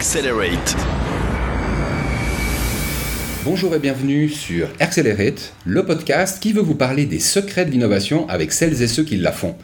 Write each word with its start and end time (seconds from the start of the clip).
Accelerate. 0.00 0.76
Bonjour 3.44 3.74
et 3.74 3.78
bienvenue 3.78 4.30
sur 4.30 4.68
Accelerate, 4.80 5.52
le 5.66 5.84
podcast 5.84 6.42
qui 6.42 6.54
veut 6.54 6.62
vous 6.62 6.74
parler 6.74 7.04
des 7.04 7.18
secrets 7.18 7.66
de 7.66 7.70
l'innovation 7.70 8.26
avec 8.30 8.50
celles 8.50 8.80
et 8.80 8.88
ceux 8.88 9.04
qui 9.04 9.18
la 9.18 9.30
font. 9.30 9.56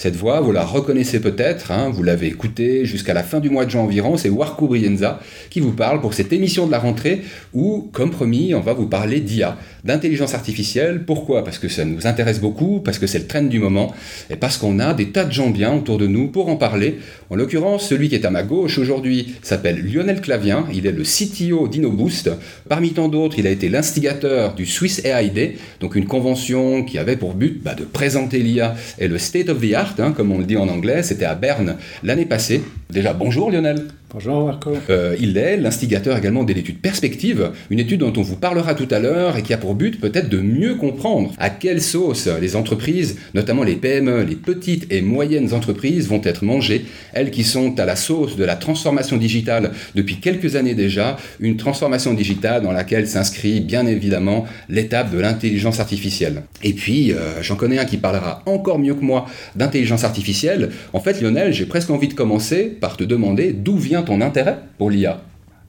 Cette 0.00 0.16
voix, 0.16 0.40
vous 0.40 0.50
la 0.50 0.64
reconnaissez 0.64 1.20
peut-être, 1.20 1.72
hein, 1.72 1.90
vous 1.92 2.02
l'avez 2.02 2.28
écoutée 2.28 2.86
jusqu'à 2.86 3.12
la 3.12 3.22
fin 3.22 3.38
du 3.38 3.50
mois 3.50 3.66
de 3.66 3.70
juin 3.70 3.82
environ, 3.82 4.16
c'est 4.16 4.30
Warco 4.30 4.66
Brienza 4.66 5.20
qui 5.50 5.60
vous 5.60 5.72
parle 5.72 6.00
pour 6.00 6.14
cette 6.14 6.32
émission 6.32 6.66
de 6.66 6.70
la 6.70 6.78
rentrée 6.78 7.20
où, 7.52 7.90
comme 7.92 8.10
promis, 8.10 8.54
on 8.54 8.60
va 8.60 8.72
vous 8.72 8.86
parler 8.86 9.20
d'IA, 9.20 9.58
d'intelligence 9.84 10.32
artificielle. 10.32 11.04
Pourquoi? 11.04 11.44
Parce 11.44 11.58
que 11.58 11.68
ça 11.68 11.84
nous 11.84 12.06
intéresse 12.06 12.40
beaucoup, 12.40 12.80
parce 12.80 12.98
que 12.98 13.06
c'est 13.06 13.18
le 13.18 13.26
trend 13.26 13.42
du 13.42 13.58
moment, 13.58 13.92
et 14.30 14.36
parce 14.36 14.56
qu'on 14.56 14.78
a 14.78 14.94
des 14.94 15.10
tas 15.10 15.26
de 15.26 15.32
gens 15.32 15.50
bien 15.50 15.74
autour 15.74 15.98
de 15.98 16.06
nous 16.06 16.28
pour 16.28 16.48
en 16.48 16.56
parler. 16.56 16.96
En 17.28 17.36
l'occurrence, 17.36 17.86
celui 17.86 18.08
qui 18.08 18.14
est 18.14 18.24
à 18.24 18.30
ma 18.30 18.42
gauche 18.42 18.78
aujourd'hui 18.78 19.34
s'appelle 19.42 19.84
Lionel 19.84 20.22
Clavien, 20.22 20.66
il 20.72 20.86
est 20.86 20.92
le 20.92 21.02
CTO 21.02 21.68
d'InnoBoost. 21.68 22.30
Parmi 22.70 22.94
tant 22.94 23.08
d'autres, 23.08 23.38
il 23.38 23.46
a 23.46 23.50
été 23.50 23.68
l'instigateur 23.68 24.54
du 24.54 24.64
Swiss 24.64 25.04
AI 25.04 25.28
Day, 25.28 25.58
donc 25.78 25.94
une 25.94 26.06
convention 26.06 26.84
qui 26.84 26.96
avait 26.96 27.18
pour 27.18 27.34
but 27.34 27.62
bah, 27.62 27.74
de 27.74 27.84
présenter 27.84 28.38
l'IA 28.38 28.74
et 28.98 29.06
le 29.06 29.18
state 29.18 29.50
of 29.50 29.60
the 29.60 29.74
art 29.74 29.89
Hein, 29.98 30.12
comme 30.12 30.32
on 30.32 30.38
le 30.38 30.44
dit 30.44 30.56
en 30.56 30.68
anglais. 30.68 31.02
C'était 31.02 31.24
à 31.24 31.34
Berne 31.34 31.76
l'année 32.02 32.26
passée. 32.26 32.62
Déjà, 32.90 33.12
bonjour 33.12 33.50
Lionel. 33.50 33.86
Bonjour 34.12 34.44
Marco. 34.44 34.72
Euh, 34.90 35.16
il 35.20 35.38
est 35.38 35.56
l'instigateur 35.56 36.16
également 36.16 36.42
de 36.42 36.52
l'étude 36.52 36.80
Perspective, 36.80 37.52
une 37.70 37.78
étude 37.78 38.00
dont 38.00 38.12
on 38.16 38.22
vous 38.22 38.34
parlera 38.34 38.74
tout 38.74 38.88
à 38.90 38.98
l'heure 38.98 39.36
et 39.36 39.42
qui 39.42 39.54
a 39.54 39.56
pour 39.56 39.76
but 39.76 40.00
peut-être 40.00 40.28
de 40.28 40.38
mieux 40.38 40.74
comprendre 40.74 41.32
à 41.38 41.48
quelle 41.48 41.80
sauce 41.80 42.28
les 42.40 42.56
entreprises, 42.56 43.18
notamment 43.34 43.62
les 43.62 43.76
PME, 43.76 44.24
les 44.24 44.34
petites 44.34 44.92
et 44.92 45.00
moyennes 45.00 45.54
entreprises, 45.54 46.08
vont 46.08 46.20
être 46.24 46.44
mangées, 46.44 46.86
elles 47.12 47.30
qui 47.30 47.44
sont 47.44 47.78
à 47.78 47.84
la 47.84 47.94
sauce 47.94 48.36
de 48.36 48.42
la 48.42 48.56
transformation 48.56 49.16
digitale 49.16 49.70
depuis 49.94 50.16
quelques 50.16 50.56
années 50.56 50.74
déjà, 50.74 51.16
une 51.38 51.56
transformation 51.56 52.12
digitale 52.12 52.62
dans 52.62 52.72
laquelle 52.72 53.06
s'inscrit 53.06 53.60
bien 53.60 53.86
évidemment 53.86 54.44
l'étape 54.68 55.12
de 55.12 55.20
l'intelligence 55.20 55.78
artificielle. 55.78 56.42
Et 56.64 56.72
puis, 56.72 57.12
euh, 57.12 57.42
j'en 57.42 57.54
connais 57.54 57.78
un 57.78 57.84
qui 57.84 57.96
parlera 57.96 58.42
encore 58.46 58.80
mieux 58.80 58.94
que 58.94 59.04
moi 59.04 59.26
d'intelligence 59.54 59.79
artificielle. 60.04 60.70
En 60.92 61.00
fait, 61.00 61.20
Lionel, 61.20 61.52
j'ai 61.52 61.66
presque 61.66 61.90
envie 61.90 62.08
de 62.08 62.14
commencer 62.14 62.64
par 62.64 62.96
te 62.96 63.04
demander 63.04 63.52
d'où 63.52 63.76
vient 63.76 64.02
ton 64.02 64.20
intérêt 64.20 64.58
pour 64.78 64.90
l'IA 64.90 65.20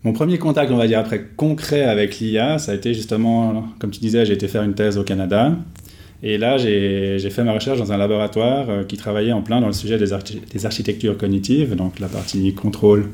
Mon 0.04 0.14
premier 0.14 0.38
contact, 0.38 0.72
on 0.72 0.78
va 0.78 0.88
dire 0.88 1.00
après, 1.00 1.26
concret 1.36 1.84
avec 1.84 2.20
l'IA, 2.20 2.58
ça 2.60 2.72
a 2.72 2.76
été 2.76 2.94
justement, 2.94 3.66
comme 3.80 3.92
tu 3.92 4.00
disais, 4.00 4.26
j'ai 4.26 4.34
été 4.34 4.48
faire 4.48 4.64
une 4.64 4.74
thèse 4.74 4.98
au 4.98 5.04
Canada. 5.04 5.54
Et 6.24 6.38
là, 6.38 6.58
j'ai 6.58 7.30
fait 7.32 7.44
ma 7.44 7.54
recherche 7.54 7.80
dans 7.80 7.92
un 7.92 7.98
laboratoire 7.98 8.70
euh, 8.70 8.84
qui 8.84 8.96
travaillait 8.96 9.32
en 9.32 9.42
plein 9.42 9.60
dans 9.60 9.68
le 9.68 9.74
sujet 9.74 9.98
des, 9.98 10.10
des, 10.54 10.66
architectures 10.68 11.18
cognitives, 11.18 11.76
donc 11.76 12.00
la 12.00 12.08
partie 12.08 12.54
contrôle 12.54 13.10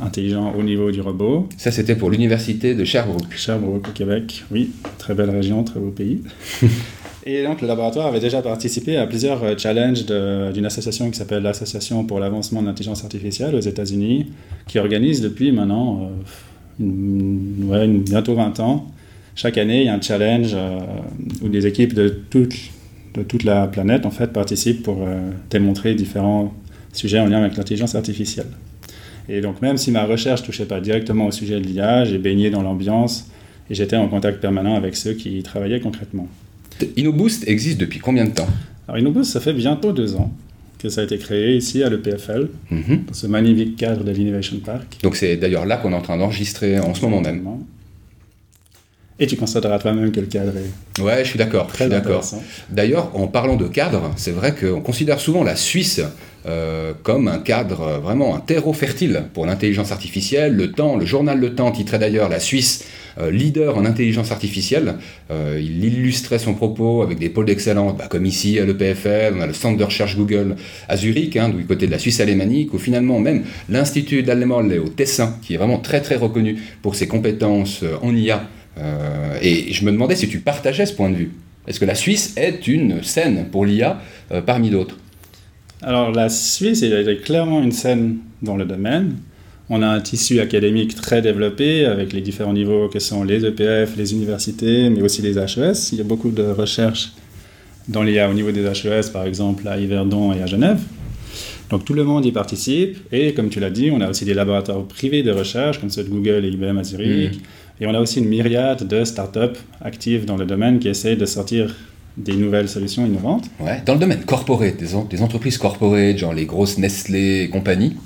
intelligent 0.00 0.54
au 0.56 0.62
niveau 0.62 0.92
du 0.92 1.00
robot. 1.00 1.48
Ça, 1.56 1.72
c'était 1.72 1.96
pour 1.96 2.10
l'université 2.10 2.74
de 2.74 2.84
Sherbrooke. 2.84 3.34
Sherbrooke, 3.34 3.88
au 3.88 3.92
Québec, 3.92 4.44
oui. 4.52 4.70
Très 4.98 5.14
belle 5.14 5.30
région, 5.30 5.64
très 5.64 5.80
beau 5.80 5.90
pays. 5.90 6.22
Et 7.24 7.44
donc, 7.44 7.60
le 7.60 7.68
laboratoire 7.68 8.06
avait 8.08 8.20
déjà 8.20 8.42
participé 8.42 8.96
à 8.96 9.06
plusieurs 9.06 9.42
euh, 9.44 9.54
challenges 9.56 10.04
d'une 10.52 10.66
association 10.66 11.10
qui 11.10 11.18
s'appelle 11.18 11.42
l'Association 11.42 12.04
pour 12.04 12.18
l'avancement 12.18 12.62
de 12.62 12.66
l'intelligence 12.66 13.04
artificielle 13.04 13.54
aux 13.54 13.60
États-Unis, 13.60 14.26
qui 14.66 14.78
organise 14.78 15.20
depuis 15.20 15.52
maintenant 15.52 16.10
euh, 16.80 17.98
bientôt 17.98 18.34
20 18.34 18.58
ans. 18.60 18.86
Chaque 19.36 19.56
année, 19.56 19.82
il 19.82 19.86
y 19.86 19.88
a 19.88 19.94
un 19.94 20.00
challenge 20.00 20.50
euh, 20.54 20.80
où 21.42 21.48
des 21.48 21.66
équipes 21.66 21.94
de 21.94 22.08
toute, 22.08 22.54
de 23.14 23.22
toute 23.22 23.44
la 23.44 23.68
planète 23.68 24.04
en 24.04 24.10
fait, 24.10 24.32
participent 24.32 24.82
pour 24.82 25.06
démontrer 25.48 25.94
différents 25.94 26.52
sujets 26.92 27.20
en 27.20 27.26
lien 27.26 27.38
avec 27.38 27.56
l'intelligence 27.56 27.94
artificielle. 27.94 28.48
Et 29.28 29.40
donc, 29.40 29.62
même 29.62 29.76
si 29.76 29.92
ma 29.92 30.04
recherche 30.04 30.40
ne 30.40 30.46
touchait 30.46 30.66
pas 30.66 30.80
directement 30.80 31.26
au 31.26 31.30
sujet 31.30 31.60
de 31.60 31.66
l'IA, 31.66 32.04
j'ai 32.04 32.18
baigné 32.18 32.50
dans 32.50 32.62
l'ambiance 32.62 33.30
et 33.70 33.74
j'étais 33.74 33.96
en 33.96 34.08
contact 34.08 34.40
permanent 34.40 34.74
avec 34.74 34.96
ceux 34.96 35.12
qui 35.12 35.38
y 35.38 35.42
travaillaient 35.42 35.80
concrètement. 35.80 36.26
InnoBoost 36.96 37.48
existe 37.48 37.78
depuis 37.78 37.98
combien 37.98 38.24
de 38.24 38.30
temps 38.30 38.48
Alors 38.88 39.00
InnoBoost, 39.00 39.32
ça 39.32 39.40
fait 39.40 39.52
bientôt 39.52 39.92
deux 39.92 40.16
ans 40.16 40.32
que 40.78 40.88
ça 40.88 41.02
a 41.02 41.04
été 41.04 41.16
créé 41.16 41.56
ici 41.56 41.84
à 41.84 41.88
l'EPFL, 41.88 42.48
dans 42.70 43.14
ce 43.14 43.28
magnifique 43.28 43.76
cadre 43.76 44.02
de 44.02 44.10
l'Innovation 44.10 44.56
Park. 44.64 44.98
Donc 45.04 45.14
c'est 45.14 45.36
d'ailleurs 45.36 45.64
là 45.64 45.76
qu'on 45.76 45.92
est 45.92 45.96
en 45.96 46.02
train 46.02 46.16
d'enregistrer 46.16 46.80
en 46.80 46.92
ce 46.92 47.02
moment 47.02 47.20
même. 47.20 47.46
Et 49.20 49.26
tu 49.28 49.36
constateras 49.36 49.78
toi-même 49.78 50.10
que 50.10 50.18
le 50.18 50.26
cadre 50.26 50.52
est. 50.56 51.00
Ouais, 51.00 51.22
je 51.22 51.28
suis 51.28 51.38
d'accord. 51.38 51.68
Très 51.68 51.88
d'accord. 51.88 52.24
D'ailleurs, 52.70 53.12
en 53.14 53.28
parlant 53.28 53.56
de 53.56 53.68
cadre, 53.68 54.10
c'est 54.16 54.32
vrai 54.32 54.52
qu'on 54.52 54.80
considère 54.80 55.20
souvent 55.20 55.44
la 55.44 55.54
Suisse 55.54 56.00
euh, 56.44 56.92
comme 57.04 57.28
un 57.28 57.38
cadre, 57.38 57.82
euh, 57.82 57.98
vraiment 57.98 58.34
un 58.34 58.40
terreau 58.40 58.72
fertile 58.72 59.26
pour 59.32 59.46
l'intelligence 59.46 59.92
artificielle. 59.92 60.56
Le 60.56 60.72
Temps, 60.72 60.96
le 60.96 61.06
journal 61.06 61.38
Le 61.38 61.54
Temps 61.54 61.70
titrait 61.70 62.00
d'ailleurs 62.00 62.28
la 62.28 62.40
Suisse 62.40 62.84
leader 63.30 63.76
en 63.76 63.84
intelligence 63.84 64.32
artificielle. 64.32 64.94
il 65.30 65.84
illustrait 65.84 66.38
son 66.38 66.54
propos 66.54 67.02
avec 67.02 67.18
des 67.18 67.28
pôles 67.28 67.46
d'excellence, 67.46 67.96
bah, 67.96 68.06
comme 68.08 68.26
ici 68.26 68.58
à 68.58 68.64
l'EPFL, 68.64 69.34
on 69.36 69.40
a 69.40 69.46
le 69.46 69.52
centre 69.52 69.78
de 69.78 69.84
recherche 69.84 70.16
Google 70.16 70.56
à 70.88 70.96
Zurich, 70.96 71.36
hein, 71.36 71.48
du 71.50 71.64
côté 71.64 71.86
de 71.86 71.90
la 71.90 71.98
Suisse 71.98 72.20
alémanique, 72.20 72.72
ou 72.74 72.78
finalement 72.78 73.18
même 73.20 73.44
l'Institut 73.68 74.22
d'Allemagne 74.22 74.78
au 74.78 74.88
Tessin, 74.88 75.36
qui 75.42 75.54
est 75.54 75.56
vraiment 75.56 75.78
très 75.78 76.00
très 76.00 76.16
reconnu 76.16 76.56
pour 76.80 76.94
ses 76.94 77.06
compétences 77.06 77.84
en 78.02 78.14
IA. 78.14 78.48
et 79.42 79.72
je 79.72 79.84
me 79.84 79.92
demandais 79.92 80.16
si 80.16 80.28
tu 80.28 80.40
partageais 80.40 80.86
ce 80.86 80.94
point 80.94 81.10
de 81.10 81.16
vue. 81.16 81.30
Est-ce 81.66 81.78
que 81.78 81.84
la 81.84 81.94
Suisse 81.94 82.34
est 82.36 82.66
une 82.66 83.02
scène 83.02 83.46
pour 83.50 83.64
l'IA 83.64 84.00
parmi 84.46 84.70
d'autres? 84.70 84.96
Alors 85.82 86.12
la 86.12 86.28
Suisse 86.28 86.82
est 86.82 87.22
clairement 87.22 87.62
une 87.62 87.72
scène 87.72 88.18
dans 88.40 88.56
le 88.56 88.64
domaine. 88.64 89.16
On 89.70 89.80
a 89.82 89.86
un 89.86 90.00
tissu 90.00 90.40
académique 90.40 90.94
très 90.94 91.22
développé 91.22 91.84
avec 91.86 92.12
les 92.12 92.20
différents 92.20 92.52
niveaux 92.52 92.88
que 92.88 92.98
sont 92.98 93.24
les 93.24 93.44
EPF, 93.44 93.96
les 93.96 94.12
universités, 94.12 94.90
mais 94.90 95.02
aussi 95.02 95.22
les 95.22 95.38
HES. 95.38 95.92
Il 95.92 95.98
y 95.98 96.00
a 96.00 96.04
beaucoup 96.04 96.30
de 96.30 96.42
recherches 96.42 97.12
dans 97.88 98.02
l'IA 98.02 98.28
au 98.28 98.34
niveau 98.34 98.50
des 98.52 98.62
HES, 98.62 99.10
par 99.12 99.24
exemple 99.24 99.66
à 99.68 99.78
Yverdon 99.78 100.32
et 100.32 100.42
à 100.42 100.46
Genève. 100.46 100.80
Donc 101.70 101.84
tout 101.86 101.94
le 101.94 102.04
monde 102.04 102.26
y 102.26 102.32
participe 102.32 102.98
et 103.12 103.32
comme 103.32 103.48
tu 103.48 103.58
l'as 103.58 103.70
dit, 103.70 103.90
on 103.90 104.00
a 104.02 104.10
aussi 104.10 104.26
des 104.26 104.34
laboratoires 104.34 104.82
privés 104.84 105.22
de 105.22 105.30
recherche 105.30 105.80
comme 105.80 105.88
ceux 105.88 106.04
de 106.04 106.10
Google 106.10 106.44
et 106.44 106.48
IBM 106.48 106.78
à 106.78 106.84
Zurich. 106.84 107.36
Mmh. 107.36 107.82
Et 107.82 107.86
on 107.86 107.94
a 107.94 108.00
aussi 108.00 108.18
une 108.18 108.28
myriade 108.28 108.86
de 108.86 109.04
startups 109.04 109.58
actives 109.80 110.26
dans 110.26 110.36
le 110.36 110.44
domaine 110.44 110.78
qui 110.78 110.88
essayent 110.88 111.16
de 111.16 111.24
sortir 111.24 111.74
des 112.16 112.34
nouvelles 112.34 112.68
solutions 112.68 113.06
innovantes. 113.06 113.46
Ouais, 113.58 113.82
dans 113.86 113.94
le 113.94 114.00
domaine 114.00 114.22
corporate, 114.24 114.76
des, 114.76 114.88
des 115.08 115.22
entreprises 115.22 115.56
corporate, 115.56 116.18
genre 116.18 116.34
les 116.34 116.44
grosses 116.44 116.76
Nestlé 116.76 117.44
et 117.44 117.48
compagnie. 117.48 117.96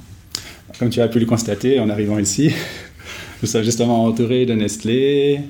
Comme 0.78 0.90
tu 0.90 1.00
as 1.00 1.08
pu 1.08 1.18
le 1.18 1.26
constater 1.26 1.80
en 1.80 1.88
arrivant 1.88 2.18
ici, 2.18 2.50
nous 3.42 3.48
sommes 3.48 3.62
justement 3.62 4.04
entourés 4.04 4.44
de 4.44 4.52
Nestlé, 4.52 5.40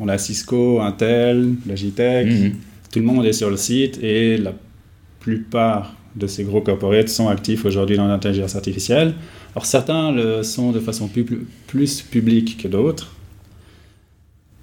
on 0.00 0.08
a 0.08 0.18
Cisco, 0.18 0.80
Intel, 0.80 1.54
Logitech, 1.68 2.26
mhm. 2.26 2.54
tout 2.92 2.98
le 2.98 3.04
monde 3.04 3.24
est 3.24 3.32
sur 3.32 3.50
le 3.50 3.56
site 3.56 4.02
et 4.02 4.36
la 4.36 4.52
plupart 5.20 5.94
de 6.16 6.26
ces 6.26 6.44
gros 6.44 6.60
corporates 6.60 7.08
sont 7.08 7.28
actifs 7.28 7.64
aujourd'hui 7.64 7.96
dans 7.96 8.08
l'intelligence 8.08 8.56
artificielle. 8.56 9.14
Alors 9.54 9.66
certains 9.66 10.10
le 10.10 10.42
sont 10.42 10.72
de 10.72 10.80
façon 10.80 11.06
plus, 11.08 11.24
plus 11.66 12.02
publique 12.02 12.60
que 12.62 12.68
d'autres, 12.68 13.14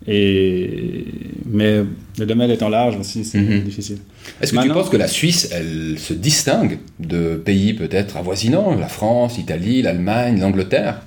et... 0.08 1.06
Mais 1.46 1.84
le 2.18 2.26
domaine 2.26 2.50
étant 2.50 2.70
large 2.70 2.98
aussi, 2.98 3.24
c'est 3.24 3.40
mhm. 3.40 3.62
difficile. 3.62 3.98
Est-ce 4.40 4.54
que 4.54 4.62
tu 4.62 4.70
penses 4.70 4.90
que 4.90 4.98
la 4.98 5.08
Suisse, 5.08 5.50
elle 5.52 5.98
se 6.00 6.14
distingue 6.14 6.80
de 7.00 7.36
pays 7.36 7.74
peut-être 7.74 8.18
avoisinants, 8.18 8.76
la 8.76 8.88
France, 8.88 9.38
l'Italie, 9.38 9.82
l'Allemagne, 9.82 10.40
l'Angleterre? 10.40 11.02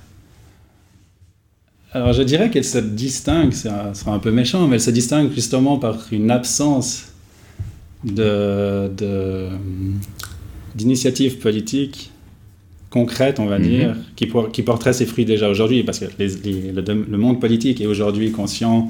Alors 1.91 2.11
je 2.11 2.23
dirais 2.23 2.49
qu'elle 2.49 2.65
se 2.65 2.77
distingue, 2.77 3.53
ça 3.53 3.93
sera 3.93 4.13
un 4.13 4.19
peu 4.19 4.31
méchant, 4.31 4.67
mais 4.67 4.75
elle 4.75 4.81
se 4.81 4.91
distingue 4.91 5.31
justement 5.33 5.79
par 5.79 6.07
une 6.11 6.29
absence 6.29 7.05
de, 8.03 8.89
d'initiatives 10.75 11.37
politiques 11.37 12.11
concrète, 12.95 13.41
on 13.41 13.45
va 13.45 13.59
mhm. 13.59 13.67
dire, 13.67 13.95
qui, 14.15 14.31
qui, 14.53 14.61
porterait 14.61 14.93
ses 14.93 15.05
fruits 15.05 15.25
déjà 15.25 15.49
aujourd'hui, 15.49 15.83
parce 15.83 15.99
que 15.99 16.05
le, 16.17 17.17
monde 17.17 17.41
politique 17.41 17.81
est 17.81 17.87
aujourd'hui 17.87 18.31
conscient, 18.31 18.89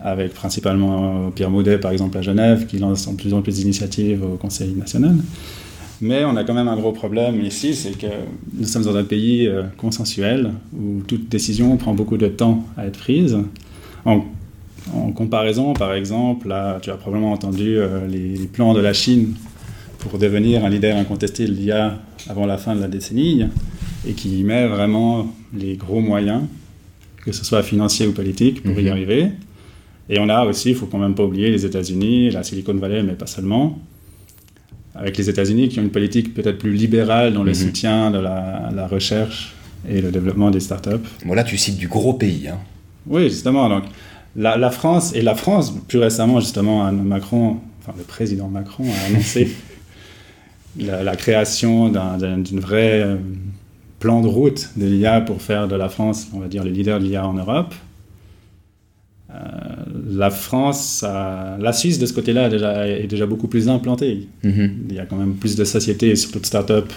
avec 0.00 0.34
principalement 0.34 1.28
euh, 1.28 1.30
Pierre 1.30 1.48
Maudet, 1.48 1.78
par 1.78 1.92
exemple, 1.92 2.18
à 2.18 2.22
Genève, 2.22 2.66
qui 2.66 2.76
lance 2.76 3.08
de 3.08 3.16
plus 3.16 3.32
en 3.32 3.40
plus 3.40 3.54
d'initiatives 3.56 4.22
au 4.22 4.36
Conseil 4.36 4.74
national. 4.74 5.16
Mais 6.02 6.26
on 6.26 6.36
a 6.36 6.44
quand 6.44 6.52
même 6.52 6.68
un 6.68 6.76
gros 6.76 6.92
problème 6.92 7.42
ici, 7.42 7.74
c'est 7.74 7.96
que 7.96 8.12
nous 8.52 8.66
sommes 8.66 8.84
dans 8.84 8.96
un 8.96 9.04
pays 9.04 9.46
euh, 9.46 9.62
consensuel, 9.78 10.50
où 10.78 11.00
toute 11.06 11.30
décision 11.30 11.74
prend 11.78 11.94
beaucoup 11.94 12.18
de 12.18 12.26
temps 12.26 12.66
à 12.76 12.86
être 12.86 12.98
prise. 12.98 13.38
En, 14.04 14.20
comparaison, 15.14 15.72
par 15.72 15.94
exemple, 15.94 16.48
là, 16.48 16.78
tu 16.82 16.90
as 16.90 16.96
probablement 16.96 17.32
entendu 17.32 17.78
euh, 17.78 18.06
les 18.08 18.46
plans 18.52 18.74
de 18.74 18.80
la 18.80 18.92
Chine 18.92 19.36
pour 20.00 20.18
devenir 20.18 20.66
un 20.66 20.68
leader 20.68 20.98
incontesté 20.98 21.46
de 21.46 21.52
l'IA 21.52 21.98
avant 22.28 22.46
la 22.46 22.58
fin 22.58 22.74
de 22.74 22.80
la 22.80 22.88
décennie 22.88 23.44
et 24.06 24.12
qui 24.12 24.42
met 24.44 24.66
vraiment 24.66 25.32
les 25.54 25.76
gros 25.76 26.00
moyens, 26.00 26.42
que 27.24 27.32
ce 27.32 27.44
soit 27.44 27.62
financiers 27.62 28.06
ou 28.06 28.12
politiques, 28.12 28.62
pour 28.62 28.78
y 28.78 28.84
mhm. 28.84 28.92
arriver. 28.92 29.28
Et 30.08 30.18
on 30.18 30.28
a 30.28 30.44
aussi, 30.44 30.70
il 30.70 30.74
faut 30.74 30.86
quand 30.86 30.98
même 30.98 31.14
pas 31.14 31.24
oublier, 31.24 31.50
les 31.50 31.64
États-Unis, 31.64 32.30
la 32.30 32.42
Silicon 32.42 32.74
Valley, 32.74 33.02
mais 33.02 33.12
pas 33.12 33.26
seulement, 33.26 33.78
avec 34.94 35.16
les 35.16 35.30
États-Unis 35.30 35.68
qui 35.68 35.78
ont 35.78 35.82
une 35.82 35.90
politique 35.90 36.34
peut-être 36.34 36.58
plus 36.58 36.72
libérale 36.72 37.32
dans 37.32 37.44
le 37.44 37.52
mhm. 37.52 37.56
soutien 37.56 38.10
de 38.10 38.18
la, 38.18 38.86
recherche 38.90 39.54
et 39.88 40.00
le 40.00 40.10
développement 40.10 40.50
des 40.50 40.60
startups. 40.60 41.06
Bon, 41.24 41.34
là, 41.34 41.44
tu 41.44 41.56
cites 41.56 41.78
du 41.78 41.88
gros 41.88 42.14
pays. 42.14 42.48
Hein. 42.48 42.58
Oui, 43.06 43.28
justement. 43.30 43.68
Donc, 43.68 43.84
la, 44.36 44.56
la, 44.56 44.70
France, 44.70 45.14
et 45.14 45.22
la 45.22 45.34
France, 45.34 45.74
plus 45.88 45.98
récemment, 45.98 46.40
justement, 46.40 46.90
Macron, 46.92 47.58
enfin, 47.80 47.94
le 47.96 48.04
président 48.04 48.48
Macron 48.48 48.84
a 48.84 49.06
annoncé 49.10 49.50
la, 50.78 51.16
création 51.16 51.88
d'une 51.88 52.60
vraie 52.60 53.02
euh, 53.02 53.16
plan 53.98 54.20
de 54.20 54.28
route 54.28 54.70
de 54.76 54.86
l'IA 54.86 55.20
pour 55.20 55.42
faire 55.42 55.68
de 55.68 55.76
la 55.76 55.88
France, 55.88 56.28
on 56.32 56.40
va 56.40 56.48
dire, 56.48 56.64
le 56.64 56.70
leader 56.70 56.98
de 56.98 57.04
l'IA 57.04 57.26
en 57.26 57.34
Europe. 57.34 57.74
Euh, 59.30 59.34
la 60.10 60.30
France, 60.30 61.02
la 61.02 61.72
Suisse 61.72 61.98
de 61.98 62.06
ce 62.06 62.12
côté-là 62.12 62.48
déjà, 62.48 62.86
est 62.86 63.06
déjà 63.06 63.26
beaucoup 63.26 63.48
plus 63.48 63.68
implantée. 63.68 64.28
Mm-hmm. 64.44 64.70
Il 64.90 64.94
y 64.94 64.98
a 64.98 65.06
quand 65.06 65.16
même 65.16 65.34
plus 65.34 65.56
de 65.56 65.64
sociétés 65.64 66.10
et 66.10 66.16
surtout 66.16 66.40
de 66.40 66.46
startups 66.46 66.94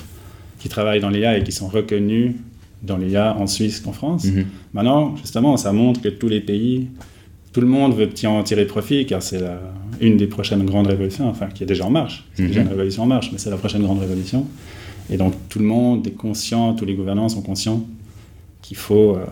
qui 0.60 0.70
travaillent 0.70 1.00
dans 1.00 1.10
l'IA 1.10 1.38
et 1.38 1.44
qui 1.44 1.52
sont 1.52 1.68
reconnues 1.68 2.36
dans 2.84 2.98
l'IA 2.98 3.36
en 3.38 3.48
Suisse 3.48 3.80
qu'en 3.80 3.94
France. 3.94 4.26
Mm-hmm. 4.26 4.46
Maintenant, 4.74 5.16
justement, 5.18 5.58
ça 5.58 5.72
montre 5.72 6.02
que 6.02 6.10
tous 6.10 6.28
les 6.28 6.42
pays, 6.42 6.88
tout 7.56 7.62
le 7.62 7.68
monde 7.68 7.96
veut 7.96 8.10
en 8.28 8.44
tirer 8.44 8.66
profit 8.66 9.06
car 9.06 9.24
c'est 9.24 9.42
une 10.02 10.18
des 10.18 10.28
prochaines 10.28 10.66
grandes 10.66 10.88
révolutions, 10.88 11.30
enfin 11.30 11.48
qui 11.48 11.64
est 11.64 11.66
déjà 11.66 11.86
en 11.86 11.90
marche. 11.90 12.26
C'est 12.34 12.48
déjà 12.48 12.60
mm-hmm. 12.60 12.64
une 12.64 12.70
révolution 12.70 13.04
en 13.04 13.06
marche, 13.06 13.30
mais 13.32 13.38
c'est 13.38 13.50
la 13.50 13.56
prochaine 13.56 13.82
grande 13.82 14.00
révolution. 14.00 14.46
Et 15.10 15.16
donc 15.16 15.34
tout 15.48 15.60
le 15.60 15.66
monde 15.66 16.06
est 16.06 16.12
conscient, 16.12 16.74
tous 16.74 16.84
les 16.84 16.96
gouvernants 16.96 17.30
sont 17.30 17.42
conscients 17.42 17.86
qu'il 18.62 18.76
faut 18.76 19.16
euh, 19.16 19.24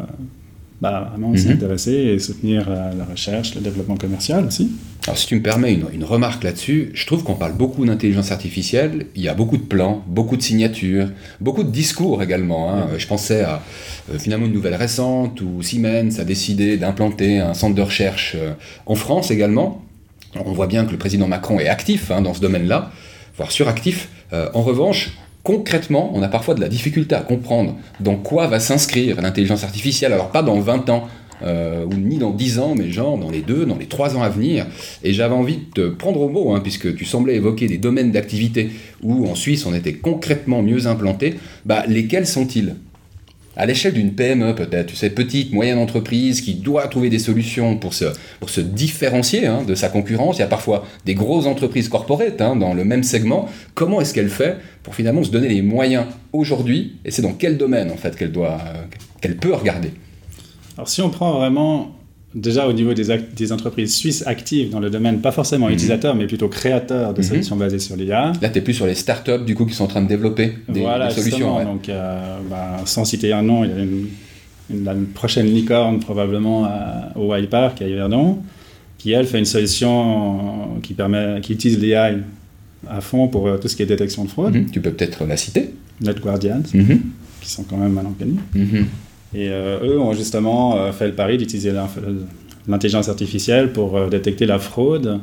bah, 0.79 1.09
vraiment 1.09 1.35
s'y 1.35 1.47
mhm. 1.47 1.55
intéresser 1.55 1.91
et 1.91 2.17
soutenir 2.17 2.69
la, 2.69 3.03
recherche, 3.03 3.55
le 3.55 3.61
développement 3.61 3.97
commercial 3.97 4.45
aussi. 4.45 4.71
Alors 5.05 5.17
si 5.17 5.27
tu 5.27 5.35
me 5.35 5.41
permets 5.41 5.73
une, 5.73 5.85
une 5.93 6.05
remarque 6.05 6.45
là-dessus, 6.45 6.91
je 6.93 7.05
trouve 7.05 7.23
qu'on 7.25 7.35
parle 7.35 7.53
beaucoup 7.53 7.85
d'intelligence 7.85 8.31
artificielle, 8.31 9.07
il 9.15 9.21
y 9.21 9.27
a 9.27 9.33
beaucoup 9.33 9.57
de 9.57 9.63
plans, 9.63 10.01
beaucoup 10.07 10.37
de 10.37 10.41
signatures, 10.41 11.09
beaucoup 11.41 11.63
de 11.63 11.71
discours 11.71 12.23
également. 12.23 12.73
Hein. 12.73 12.87
Je 12.97 13.05
pensais 13.05 13.41
à 13.41 13.61
euh, 14.09 14.17
finalement 14.17 14.45
une 14.45 14.53
nouvelle 14.53 14.75
récente 14.75 15.41
où 15.41 15.61
Siemens 15.61 16.19
a 16.19 16.23
décidé 16.23 16.77
d'implanter 16.77 17.39
un 17.39 17.53
centre 17.53 17.75
de 17.75 17.81
recherche 17.81 18.35
euh, 18.35 18.53
en 18.85 18.95
France 18.95 19.29
également. 19.29 19.83
on 20.35 20.53
voit 20.53 20.67
bien 20.67 20.85
que 20.85 20.91
le 20.91 20.97
président 20.97 21.27
Macron 21.27 21.59
est 21.59 21.67
actif 21.67 22.09
hein, 22.09 22.21
dans 22.21 22.33
ce 22.33 22.39
domaine-là, 22.39 22.91
voire 23.35 23.51
suractif. 23.51 24.07
Euh, 24.31 24.47
en 24.53 24.61
revanche, 24.61 25.11
concrètement, 25.43 26.11
on 26.13 26.21
a 26.21 26.29
parfois 26.29 26.55
de 26.55 26.61
la 26.61 26.69
difficulté 26.69 27.13
à 27.13 27.19
comprendre 27.19 27.75
dans 27.99 28.15
quoi 28.15 28.47
va 28.47 28.61
s'inscrire 28.61 29.21
l'intelligence 29.21 29.65
artificielle. 29.65 30.13
Alors 30.13 30.31
pas 30.31 30.43
dans 30.43 30.61
20 30.61 30.89
ans, 30.89 31.09
euh, 31.41 31.85
ou 31.85 31.93
ni 31.95 32.17
dans 32.17 32.31
10 32.31 32.59
ans, 32.59 32.75
mais 32.77 32.91
genre 32.91 33.17
dans 33.17 33.31
les 33.31 33.41
2, 33.41 33.65
dans 33.65 33.77
les 33.77 33.87
3 33.87 34.15
ans 34.15 34.21
à 34.21 34.29
venir. 34.29 34.65
Et 35.03 35.13
j'avais 35.13 35.35
envie 35.35 35.57
de 35.57 35.73
te 35.73 35.89
prendre 35.89 36.21
au 36.21 36.29
mot, 36.29 36.53
hein, 36.53 36.59
puisque 36.61 36.95
tu 36.95 37.05
semblais 37.05 37.35
évoquer 37.35 37.67
des 37.67 37.77
domaines 37.77 38.11
d'activité 38.11 38.69
où 39.01 39.27
en 39.27 39.35
Suisse 39.35 39.65
on 39.65 39.73
était 39.73 39.93
concrètement 39.93 40.61
mieux 40.61 40.87
implanté. 40.87 41.35
Bah, 41.65 41.83
lesquels 41.87 42.27
sont-ils? 42.27 42.75
À 43.55 43.67
l'échelle 43.67 43.93
d'une 43.93 44.13
PME 44.13 44.55
peut-être, 44.55 44.87
tu 44.87 44.95
sais, 44.95 45.11
petite, 45.11 45.53
moyenne 45.53 45.77
entreprise 45.77 46.41
qui 46.41 46.55
doit 46.55 46.87
trouver 46.87 47.11
des 47.11 47.19
solutions 47.19 47.77
pour 47.77 47.93
se, 47.93 48.05
pour 48.39 48.49
se 48.49 48.61
différencier 48.61 49.45
hein, 49.45 49.63
de 49.67 49.75
sa 49.75 49.89
concurrence. 49.89 50.37
Il 50.37 50.39
y 50.39 50.43
a 50.43 50.47
parfois 50.47 50.87
des 51.05 51.13
grosses 51.13 51.45
entreprises 51.45 51.87
corporates 51.87 52.41
hein, 52.41 52.55
dans 52.55 52.73
le 52.73 52.83
même 52.83 53.03
segment. 53.03 53.47
Comment 53.75 54.01
est-ce 54.01 54.15
qu'elle 54.15 54.29
fait 54.29 54.57
pour 54.81 54.95
finalement 54.95 55.23
se 55.23 55.29
donner 55.29 55.49
les 55.49 55.61
moyens 55.61 56.05
aujourd'hui? 56.31 56.95
Et 57.05 57.11
c'est 57.11 57.21
dans 57.21 57.33
quel 57.33 57.57
domaine 57.57 57.91
en 57.91 57.97
fait 57.97 58.15
qu'elle 58.15 58.31
doit, 58.31 58.59
qu'elle 59.21 59.37
peut 59.37 59.53
regarder? 59.53 59.91
Alors 60.77 60.89
si 60.89 61.01
on 61.01 61.09
prend 61.09 61.33
vraiment 61.33 61.95
déjà 62.35 62.67
au 62.67 62.73
niveau 62.73 62.93
des, 62.93 63.05
des, 63.35 63.51
entreprises 63.51 63.95
suisses 63.95 64.25
actives 64.25 64.69
dans 64.69 64.79
le 64.79 64.89
domaine, 64.89 65.19
pas 65.19 65.31
forcément 65.31 65.67
mhm. 65.67 65.73
utilisateurs, 65.73 66.15
mais 66.15 66.25
plutôt 66.25 66.47
créateurs 66.47 67.13
de 67.13 67.21
mhm. 67.21 67.27
solutions 67.27 67.55
basées 67.55 67.79
sur 67.79 67.95
l'IA. 67.95 68.33
Là, 68.41 68.49
tu 68.49 68.57
es 68.57 68.61
plus 68.61 68.73
sur 68.73 68.87
les 68.87 68.95
startups 68.95 69.45
du 69.45 69.55
coup 69.55 69.65
qui 69.65 69.73
sont 69.73 69.83
en 69.83 69.87
train 69.87 70.01
de 70.01 70.07
développer 70.07 70.53
des, 70.67 70.81
voilà, 70.81 71.09
solutions. 71.09 71.63
Donc, 71.63 71.89
euh, 71.89 72.37
bah, 72.49 72.77
sans 72.85 73.05
citer 73.05 73.33
un 73.33 73.43
nom, 73.43 73.63
il 73.63 73.69
y 73.69 73.73
a 73.73 73.77
une, 73.77 74.83
la 74.83 74.95
prochaine 75.13 75.45
licorne 75.45 75.99
probablement 75.99 76.67
au 77.15 77.31
Wild 77.31 77.49
Park 77.49 77.81
à 77.81 77.87
Yverdon, 77.87 78.39
qui 78.97 79.11
elle 79.11 79.27
fait 79.27 79.39
une 79.39 79.45
solution 79.45 80.79
qui, 80.81 80.93
permet, 80.93 81.41
qui 81.41 81.53
utilise 81.53 81.77
l'IA 81.79 82.11
à 82.89 83.01
fond 83.01 83.27
pour 83.27 83.47
euh, 83.47 83.57
tout 83.57 83.67
ce 83.67 83.75
qui 83.75 83.83
est 83.83 83.85
détection 83.85 84.25
de 84.25 84.29
fraude. 84.29 84.55
Mhm. 84.55 84.71
Tu 84.71 84.81
peux 84.81 84.91
peut-être 84.91 85.25
la 85.25 85.37
citer. 85.37 85.73
Net 86.01 86.19
Guardians, 86.19 86.63
qui 86.63 87.49
sont 87.49 87.63
quand 87.63 87.77
même 87.77 87.93
maintenant 87.93 88.15
connus. 88.17 88.39
Et 89.35 89.49
euh, 89.49 89.79
eux 89.83 89.99
ont 89.99 90.13
justement 90.13 90.77
euh, 90.77 90.91
fait 90.91 91.07
le 91.07 91.13
pari 91.13 91.37
d'utiliser 91.37 91.73
l'intelligence 92.67 93.09
artificielle 93.09 93.71
pour 93.71 93.97
euh, 93.97 94.09
détecter 94.09 94.45
la 94.45 94.59
fraude, 94.59 95.19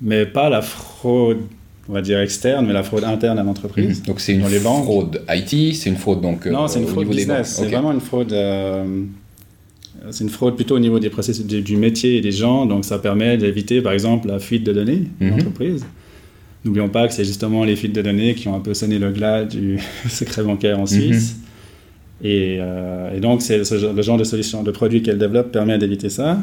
mais 0.00 0.24
pas 0.24 0.48
la 0.48 0.62
fraude, 0.62 1.38
on 1.88 1.92
va 1.92 2.00
dire 2.00 2.20
externe, 2.20 2.66
mais 2.66 2.72
la 2.72 2.82
fraude 2.82 3.04
interne 3.04 3.38
à 3.38 3.42
l'entreprise. 3.42 4.00
Mhm. 4.00 4.06
Donc 4.06 4.20
c'est 4.20 4.32
une 4.32 4.44
fraude 4.44 5.22
IT, 5.28 5.74
c'est 5.74 5.90
une 5.90 5.96
fraude 5.96 6.22
donc 6.22 6.46
Non, 6.46 6.68
c'est 6.68 6.80
une 6.80 6.86
fraude 6.86 7.08
business. 7.08 7.56
C'est 7.56 7.66
vraiment 7.66 7.92
une 7.92 8.00
fraude. 8.00 8.34
c'est 10.10 10.24
une 10.24 10.30
fraude 10.30 10.56
plutôt 10.56 10.76
au 10.76 10.80
niveau 10.80 10.98
des 10.98 11.10
processus 11.10 11.44
du, 11.44 11.76
métier 11.76 12.16
et 12.16 12.20
des 12.22 12.32
gens, 12.32 12.64
donc 12.64 12.86
ça 12.86 12.98
permet 12.98 13.36
d'éviter 13.36 13.82
par 13.82 13.92
exemple 13.92 14.28
la 14.28 14.38
fuite 14.38 14.64
de 14.64 14.72
données 14.72 15.04
d'une 15.20 15.30
mhm. 15.30 15.34
entreprise. 15.34 15.84
N'oublions 16.64 16.88
pas 16.88 17.06
que 17.06 17.14
c'est 17.14 17.24
justement 17.24 17.62
les 17.64 17.76
fuites 17.76 17.94
de 17.94 18.02
données 18.02 18.34
qui 18.34 18.48
ont 18.48 18.56
un 18.56 18.60
peu 18.60 18.74
sonné 18.74 18.98
le 18.98 19.12
glas 19.12 19.44
du 19.44 19.78
secret 20.08 20.42
bancaire 20.42 20.80
en 20.80 20.86
Suisse. 20.86 21.36
Euh, 22.24 23.16
et, 23.16 23.20
donc, 23.20 23.42
c'est 23.42 23.58
le 23.58 24.02
genre 24.02 24.18
de 24.18 24.24
solution, 24.24 24.62
de 24.62 24.70
produit 24.70 25.02
qu'elle 25.02 25.18
développe 25.18 25.52
permet 25.52 25.78
d'éviter 25.78 26.08
ça. 26.08 26.38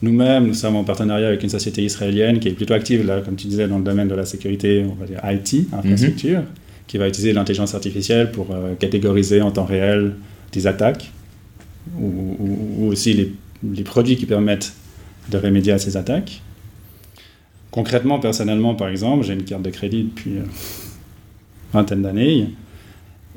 Nous-mêmes, 0.00 0.46
nous 0.46 0.54
sommes 0.54 0.76
en 0.76 0.84
partenariat 0.84 1.28
avec 1.28 1.42
une 1.42 1.48
société 1.48 1.82
israélienne 1.82 2.40
qui 2.40 2.48
est 2.48 2.52
plutôt 2.52 2.74
active, 2.74 3.06
là, 3.06 3.20
comme 3.20 3.36
tu 3.36 3.46
disais, 3.46 3.68
dans 3.68 3.78
le 3.78 3.84
domaine 3.84 4.08
de 4.08 4.14
la 4.14 4.24
sécurité, 4.24 4.84
on 4.88 4.94
va 4.94 5.06
dire 5.06 5.20
IT, 5.24 5.68
infrastructure, 5.72 6.40
mhm. 6.40 6.46
qui 6.88 6.98
va 6.98 7.06
utiliser 7.06 7.32
l'intelligence 7.32 7.74
artificielle 7.74 8.32
pour 8.32 8.48
euh, 8.50 8.74
catégoriser 8.74 9.42
en 9.42 9.52
temps 9.52 9.64
réel 9.64 10.14
des 10.52 10.66
attaques, 10.66 11.12
ou, 11.98 12.88
aussi 12.88 13.12
les, 13.12 13.32
les, 13.72 13.82
produits 13.84 14.16
qui 14.16 14.26
permettent 14.26 14.72
de 15.30 15.38
remédier 15.38 15.72
à 15.72 15.78
ces 15.78 15.96
attaques. 15.96 16.42
Concrètement, 17.70 18.18
personnellement, 18.18 18.74
par 18.74 18.88
exemple, 18.88 19.24
j'ai 19.24 19.34
une 19.34 19.44
carte 19.44 19.62
de 19.62 19.70
crédit 19.70 20.04
depuis 20.04 20.32
une 20.32 20.38
euh, 20.38 21.72
vingtaine 21.72 22.02
d'années. 22.02 22.48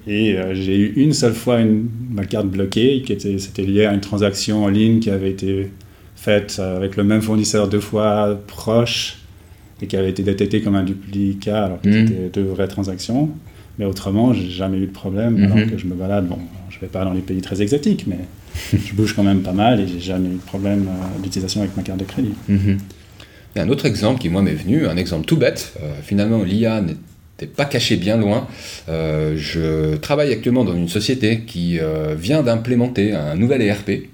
Et 0.08 0.38
euh, 0.38 0.54
j'ai 0.54 0.78
eu 0.78 0.94
une 0.98 1.14
seule 1.14 1.34
fois 1.34 1.60
une, 1.60 1.90
ma 2.12 2.26
carte 2.26 2.48
bloquée, 2.48 3.02
qui 3.02 3.14
était, 3.14 3.40
c'était 3.40 3.64
lié 3.64 3.86
à 3.86 3.94
une 3.94 4.02
transaction 4.02 4.64
en 4.64 4.68
ligne 4.68 5.00
qui 5.00 5.10
avait 5.10 5.32
été 5.32 5.72
faite 6.16 6.58
euh, 6.60 6.78
avec 6.78 6.96
le 6.96 7.04
même 7.04 7.22
fournisseur 7.22 7.68
deux 7.68 7.80
fois 7.80 8.40
proche 8.48 9.18
et 9.82 9.88
qui 9.88 9.98
avait 9.98 10.10
été 10.10 10.24
détectée 10.24 10.62
comme 10.62 10.76
un 10.76 10.84
duplicat 10.84 11.66
alors 11.66 11.82
que 11.82 11.90
mhm. 11.90 12.08
c'était 12.08 12.30
deux 12.34 12.44
vraies 12.44 12.68
transactions. 12.68 13.30
Mais 13.78 13.86
autrement, 13.86 14.32
j'ai 14.34 14.50
jamais 14.50 14.78
eu 14.78 14.88
de 14.88 14.92
problème 14.92 15.44
alors 15.44 15.58
mhm. 15.58 15.72
que 15.72 15.78
je 15.78 15.86
me 15.86 15.96
balade. 15.96 16.28
Bon, 16.28 16.38
je 16.70 16.80
vais 16.80 16.88
pas 16.88 17.04
dans 17.04 17.12
les 17.12 17.22
pays 17.22 17.42
très 17.42 17.62
exotiques, 17.62 18.06
mais 18.08 18.20
je 18.72 18.94
bouge 18.94 19.14
quand 19.14 19.24
même 19.24 19.42
pas 19.42 19.52
mal 19.52 19.82
et 19.82 19.88
j'ai 19.88 20.00
jamais 20.00 20.30
eu 20.30 20.36
de 20.36 20.46
problème 20.46 20.88
euh, 20.88 21.22
d'utilisation 21.22 21.62
avec 21.62 21.76
ma 21.76 21.84
carte 21.84 22.00
de 22.00 22.06
crédit. 22.06 22.34
Mhm. 22.48 22.78
Un 23.58 23.70
autre 23.70 23.86
exemple 23.86 24.20
qui 24.20 24.30
moi 24.30 24.42
m'est 24.42 24.54
venu, 24.54 24.86
un 24.86 24.98
exemple 24.98 25.26
tout 25.26 25.38
bête. 25.38 25.74
finalement, 26.04 26.44
l'IA 26.44 26.84
T'es 27.38 27.48
pas 27.48 27.66
caché 27.66 27.98
bien 27.98 28.16
loin. 28.16 28.48
Euh, 28.88 29.36
je 29.38 29.98
travaille 29.98 30.32
actuellement 30.32 30.64
dans 30.64 30.76
une 30.76 30.88
société 30.88 31.42
qui 31.42 31.80
euh, 31.80 32.16
vient 32.18 32.44
d'implémenter 32.44 33.14
un 33.14 33.36
nouvel 33.36 33.62
ERP 33.62 34.08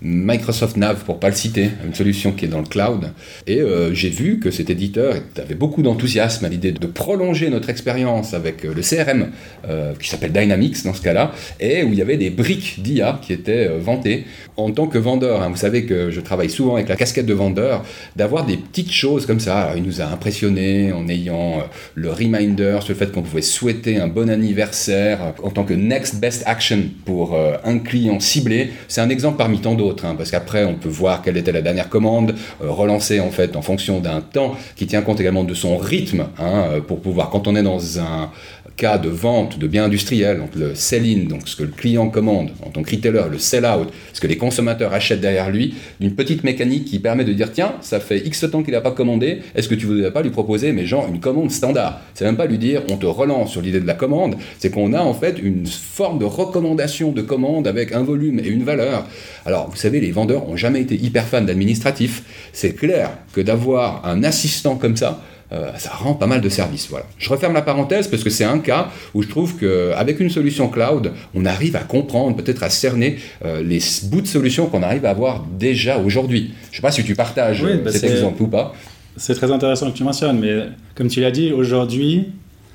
Microsoft 0.00 0.76
Nav, 0.76 1.04
pour 1.04 1.18
pas 1.18 1.28
le 1.28 1.34
citer, 1.34 1.70
une 1.84 1.94
solution 1.94 2.32
qui 2.32 2.44
est 2.44 2.48
dans 2.48 2.60
le 2.60 2.66
cloud. 2.66 3.10
Et 3.46 3.60
euh, 3.60 3.92
j'ai 3.92 4.10
vu 4.10 4.38
que 4.38 4.50
cet 4.50 4.70
éditeur 4.70 5.16
avait 5.36 5.56
beaucoup 5.56 5.82
d'enthousiasme 5.82 6.44
à 6.44 6.48
l'idée 6.48 6.72
de 6.72 6.86
prolonger 6.86 7.50
notre 7.50 7.68
expérience 7.68 8.32
avec 8.32 8.64
euh, 8.64 8.74
le 8.74 8.82
CRM, 8.82 9.30
euh, 9.68 9.94
qui 10.00 10.08
s'appelle 10.08 10.32
Dynamics 10.32 10.84
dans 10.84 10.94
ce 10.94 11.02
cas-là, 11.02 11.32
et 11.58 11.82
où 11.82 11.88
il 11.92 11.98
y 11.98 12.02
avait 12.02 12.16
des 12.16 12.30
briques 12.30 12.80
d'IA 12.82 13.18
qui 13.22 13.32
étaient 13.32 13.68
vantées. 13.78 14.24
En 14.56 14.70
tant 14.70 14.86
que 14.86 14.98
vendeur, 14.98 15.42
hein, 15.42 15.48
vous 15.50 15.56
savez 15.56 15.84
que 15.84 16.10
je 16.10 16.20
travaille 16.20 16.50
souvent 16.50 16.76
avec 16.76 16.88
la 16.88 16.96
casquette 16.96 17.26
de 17.26 17.34
vendeur, 17.34 17.84
d'avoir 18.14 18.46
des 18.46 18.56
petites 18.56 18.92
choses 18.92 19.26
comme 19.26 19.40
ça. 19.40 19.72
il 19.76 19.82
nous 19.82 20.00
a 20.00 20.04
impressionné 20.04 20.92
en 20.92 21.08
ayant 21.08 21.62
le 21.94 22.10
reminder 22.10 22.78
sur 22.80 22.92
le 22.92 22.98
fait 22.98 23.12
qu'on 23.12 23.22
pouvait 23.22 23.42
souhaiter 23.42 23.98
un 23.98 24.08
bon 24.08 24.28
anniversaire 24.30 25.34
en 25.42 25.50
tant 25.50 25.64
que 25.64 25.74
next 25.74 26.16
best 26.16 26.42
action 26.46 26.82
pour 27.04 27.36
un 27.64 27.78
client 27.78 28.20
ciblé. 28.20 28.70
C'est 28.88 29.00
un 29.00 29.10
exemple 29.10 29.38
parmi 29.38 29.60
tant 29.60 29.74
d'autres. 29.74 29.87
Hein, 30.04 30.14
parce 30.16 30.30
qu'après 30.30 30.64
on 30.64 30.74
peut 30.74 30.88
voir 30.88 31.22
quelle 31.22 31.36
était 31.36 31.52
la 31.52 31.62
dernière 31.62 31.88
commande, 31.88 32.34
euh, 32.62 32.70
relancer 32.70 33.20
en 33.20 33.30
fait 33.30 33.56
en 33.56 33.62
fonction 33.62 34.00
d'un 34.00 34.20
temps 34.20 34.56
qui 34.76 34.86
tient 34.86 35.02
compte 35.02 35.20
également 35.20 35.44
de 35.44 35.54
son 35.54 35.76
rythme, 35.76 36.26
hein, 36.38 36.64
euh, 36.70 36.80
pour 36.80 37.00
pouvoir, 37.00 37.30
quand 37.30 37.46
on 37.46 37.56
est 37.56 37.62
dans 37.62 37.98
un 37.98 38.30
cas 38.78 38.96
de 38.96 39.08
vente 39.08 39.58
de 39.58 39.66
biens 39.66 39.84
industriels, 39.84 40.38
donc 40.38 40.54
le 40.54 40.74
sell-in, 40.74 41.28
donc 41.28 41.48
ce 41.48 41.56
que 41.56 41.64
le 41.64 41.70
client 41.70 42.08
commande 42.08 42.52
en 42.64 42.70
tant 42.70 42.82
que 42.82 42.90
retailer, 42.90 43.24
le 43.30 43.38
sell-out, 43.38 43.88
ce 44.12 44.20
que 44.20 44.28
les 44.28 44.38
consommateurs 44.38 44.94
achètent 44.94 45.20
derrière 45.20 45.50
lui, 45.50 45.74
d'une 46.00 46.14
petite 46.14 46.44
mécanique 46.44 46.84
qui 46.84 47.00
permet 47.00 47.24
de 47.24 47.32
dire 47.32 47.52
tiens, 47.52 47.74
ça 47.82 47.98
fait 47.98 48.24
X 48.24 48.46
temps 48.50 48.62
qu'il 48.62 48.72
n'a 48.72 48.80
pas 48.80 48.92
commandé, 48.92 49.40
est-ce 49.54 49.68
que 49.68 49.74
tu 49.74 49.86
ne 49.86 49.94
voudrais 49.94 50.12
pas 50.12 50.22
lui 50.22 50.30
proposer, 50.30 50.72
mais 50.72 50.86
genre 50.86 51.08
une 51.12 51.20
commande 51.20 51.50
standard? 51.50 52.00
C'est 52.14 52.24
même 52.24 52.36
pas 52.36 52.46
lui 52.46 52.58
dire 52.58 52.82
on 52.88 52.96
te 52.96 53.06
relance 53.06 53.50
sur 53.50 53.60
l'idée 53.60 53.80
de 53.80 53.86
la 53.86 53.94
commande, 53.94 54.36
c'est 54.58 54.70
qu'on 54.70 54.92
a 54.92 55.00
en 55.00 55.12
fait 55.12 55.38
une 55.42 55.66
forme 55.66 56.20
de 56.20 56.24
recommandation 56.24 57.10
de 57.10 57.20
commande 57.20 57.66
avec 57.66 57.92
un 57.92 58.04
volume 58.04 58.38
et 58.38 58.46
une 58.46 58.62
valeur. 58.62 59.06
Alors 59.44 59.68
vous 59.68 59.76
savez, 59.76 60.00
les 60.00 60.12
vendeurs 60.12 60.48
ont 60.48 60.56
jamais 60.56 60.80
été 60.80 60.94
hyper 60.94 61.26
fans 61.26 61.42
d'administratif. 61.42 62.22
C'est 62.52 62.74
clair 62.74 63.10
que 63.32 63.40
d'avoir 63.40 64.06
un 64.06 64.22
assistant 64.22 64.76
comme 64.76 64.96
ça, 64.96 65.20
euh, 65.52 65.70
ça 65.78 65.90
rend 65.90 66.14
pas 66.14 66.26
mal 66.26 66.40
de 66.40 66.48
services. 66.48 66.88
Voilà. 66.90 67.06
Je 67.18 67.28
referme 67.28 67.54
la 67.54 67.62
parenthèse 67.62 68.08
parce 68.08 68.22
que 68.22 68.30
c'est 68.30 68.44
un 68.44 68.58
cas 68.58 68.90
où 69.14 69.22
je 69.22 69.28
trouve 69.28 69.56
qu'avec 69.56 70.20
une 70.20 70.30
solution 70.30 70.68
cloud, 70.68 71.12
on 71.34 71.44
arrive 71.44 71.76
à 71.76 71.80
comprendre, 71.80 72.36
peut-être 72.36 72.62
à 72.62 72.70
cerner 72.70 73.18
euh, 73.44 73.62
les 73.62 73.80
bouts 74.04 74.20
de 74.20 74.26
solutions 74.26 74.66
qu'on 74.66 74.82
arrive 74.82 75.04
à 75.06 75.10
avoir 75.10 75.46
déjà 75.58 75.98
aujourd'hui. 75.98 76.52
Je 76.64 76.70
ne 76.70 76.76
sais 76.76 76.82
pas 76.82 76.90
si 76.90 77.04
tu 77.04 77.14
partages 77.14 77.64
bah 77.64 77.90
cet 77.90 78.04
exemple 78.04 78.42
ou 78.42 78.46
pas. 78.48 78.74
C'est 79.16 79.34
très 79.34 79.50
intéressant 79.50 79.90
que 79.90 79.96
tu 79.96 80.04
mentionnes, 80.04 80.38
mais 80.38 80.66
comme 80.94 81.08
tu 81.08 81.20
l'as 81.20 81.30
dit, 81.30 81.52
aujourd'hui, 81.52 82.28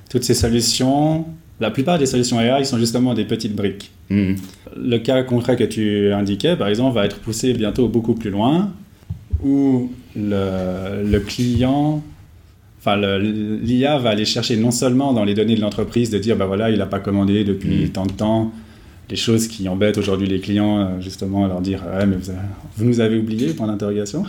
toutes 0.09 0.23
ces 0.23 0.33
solutions, 0.33 1.25
la 1.59 1.71
plupart 1.71 1.97
des 1.97 2.05
solutions 2.05 2.39
AI 2.39 2.65
sont 2.65 2.77
justement 2.77 3.13
des 3.13 3.25
petites 3.25 3.55
briques. 3.55 3.91
Mhm. 4.09 4.35
Le 4.75 4.97
cas 4.97 5.23
concret 5.23 5.55
que 5.55 5.63
tu 5.63 6.11
indiquais, 6.11 6.55
par 6.55 6.67
exemple, 6.67 6.95
va 6.95 7.05
être 7.05 7.19
poussé 7.19 7.53
bientôt 7.53 7.87
beaucoup 7.87 8.13
plus 8.13 8.29
loin, 8.29 8.71
où 9.43 9.91
le, 10.15 11.19
client, 11.19 12.03
enfin 12.83 12.97
l'IA 12.97 13.97
va 13.97 14.09
aller 14.09 14.25
chercher 14.25 14.57
non 14.57 14.71
seulement 14.71 15.13
dans 15.13 15.23
les 15.23 15.33
données 15.33 15.55
de 15.55 15.61
l'entreprise 15.61 16.09
de 16.09 16.17
dire, 16.19 16.35
ben 16.35 16.45
voilà, 16.45 16.69
il 16.69 16.77
n'a 16.77 16.85
pas 16.85 16.99
commandé 16.99 17.45
depuis 17.45 17.83
mhm. 17.83 17.89
tant 17.89 18.05
de 18.05 18.11
temps, 18.11 18.51
des 19.07 19.15
choses 19.15 19.47
qui 19.47 19.69
embêtent 19.69 19.97
aujourd'hui 19.97 20.27
les 20.27 20.39
clients, 20.39 20.79
euh, 20.79 20.99
justement, 20.99 21.47
leur 21.47 21.61
dire, 21.61 21.81
mais 22.07 22.17
vous, 22.77 22.85
nous 22.85 22.99
avez 22.99 23.17
oublié, 23.17 23.53
point 23.53 23.67
d'interrogation, 23.67 24.23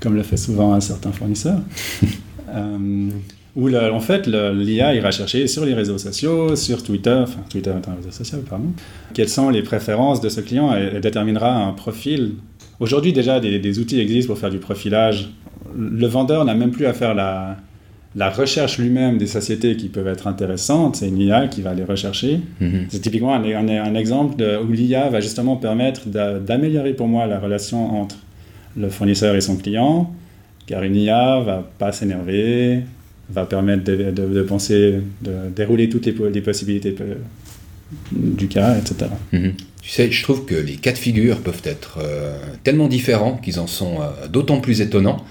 comme 0.00 0.14
le 0.14 0.22
fait 0.22 0.36
souvent 0.36 0.74
un 0.74 0.80
certain 0.80 1.12
fournisseur. 1.12 1.58
euh, 2.54 3.08
où 3.56 3.72
en 3.72 4.00
fait 4.00 4.26
l'IA 4.26 4.94
ira 4.94 5.10
chercher 5.10 5.46
sur 5.46 5.64
les 5.64 5.74
réseaux 5.74 5.98
sociaux, 5.98 6.56
sur 6.56 6.82
Twitter, 6.82 7.20
enfin 7.22 7.40
Twitter 7.48 7.70
est 7.70 7.88
un 7.88 7.94
réseau 7.94 8.10
social, 8.10 8.40
pardon, 8.40 8.66
quelles 9.12 9.28
sont 9.28 9.48
les 9.48 9.62
préférences 9.62 10.20
de 10.20 10.28
ce 10.28 10.40
client 10.40 10.74
et, 10.76 11.00
déterminera 11.00 11.54
un 11.54 11.72
profil. 11.72 12.32
Aujourd'hui 12.80 13.12
déjà 13.12 13.38
des, 13.38 13.78
outils 13.78 14.00
existent 14.00 14.32
pour 14.32 14.40
faire 14.40 14.50
du 14.50 14.58
profilage. 14.58 15.30
Le 15.76 16.06
vendeur 16.06 16.44
n'a 16.44 16.54
même 16.54 16.70
plus 16.70 16.86
à 16.86 16.92
faire 16.92 17.14
la, 17.14 17.56
la 18.16 18.30
recherche 18.30 18.78
lui-même 18.78 19.18
des 19.18 19.26
sociétés 19.26 19.76
qui 19.76 19.88
peuvent 19.88 20.06
être 20.06 20.26
intéressantes, 20.26 20.96
c'est 20.96 21.08
une 21.08 21.18
IA 21.18 21.48
qui 21.48 21.62
va 21.62 21.74
les 21.74 21.84
rechercher. 21.84 22.40
Mm-hmm. 22.62 22.86
C'est 22.88 23.00
typiquement 23.00 23.34
un, 23.34 23.42
un, 23.42 23.94
exemple 23.94 24.42
où 24.66 24.72
l'IA 24.72 25.08
va 25.08 25.20
justement 25.20 25.56
permettre 25.56 26.08
d'améliorer 26.08 26.92
pour 26.94 27.08
moi 27.08 27.26
la 27.26 27.38
relation 27.38 28.00
entre 28.00 28.16
le 28.76 28.88
fournisseur 28.88 29.34
et 29.34 29.40
son 29.40 29.56
client, 29.56 30.12
car 30.66 30.82
une 30.82 30.96
IA 30.96 31.40
va 31.40 31.68
pas 31.78 31.92
s'énerver, 31.92 32.82
va 33.30 33.46
permettre 33.46 33.84
de, 33.84 34.42
penser, 34.42 35.00
de 35.22 35.32
dérouler 35.54 35.88
toutes 35.88 36.06
les, 36.06 36.40
possibilités 36.40 36.94
du 38.12 38.48
cas, 38.48 38.76
etc. 38.76 39.10
Mhm. 39.32 39.54
Tu 39.82 39.90
sais, 39.90 40.10
je 40.10 40.22
trouve 40.22 40.46
que 40.46 40.54
les 40.54 40.76
cas 40.76 40.92
de 40.92 40.98
figure 40.98 41.40
peuvent 41.40 41.62
être 41.64 41.98
euh, 42.02 42.38
tellement 42.62 42.88
différents 42.88 43.36
qu'ils 43.36 43.60
en 43.60 43.66
sont 43.66 44.00
euh, 44.00 44.28
d'autant 44.28 44.60
plus 44.60 44.80
étonnants. 44.80 45.22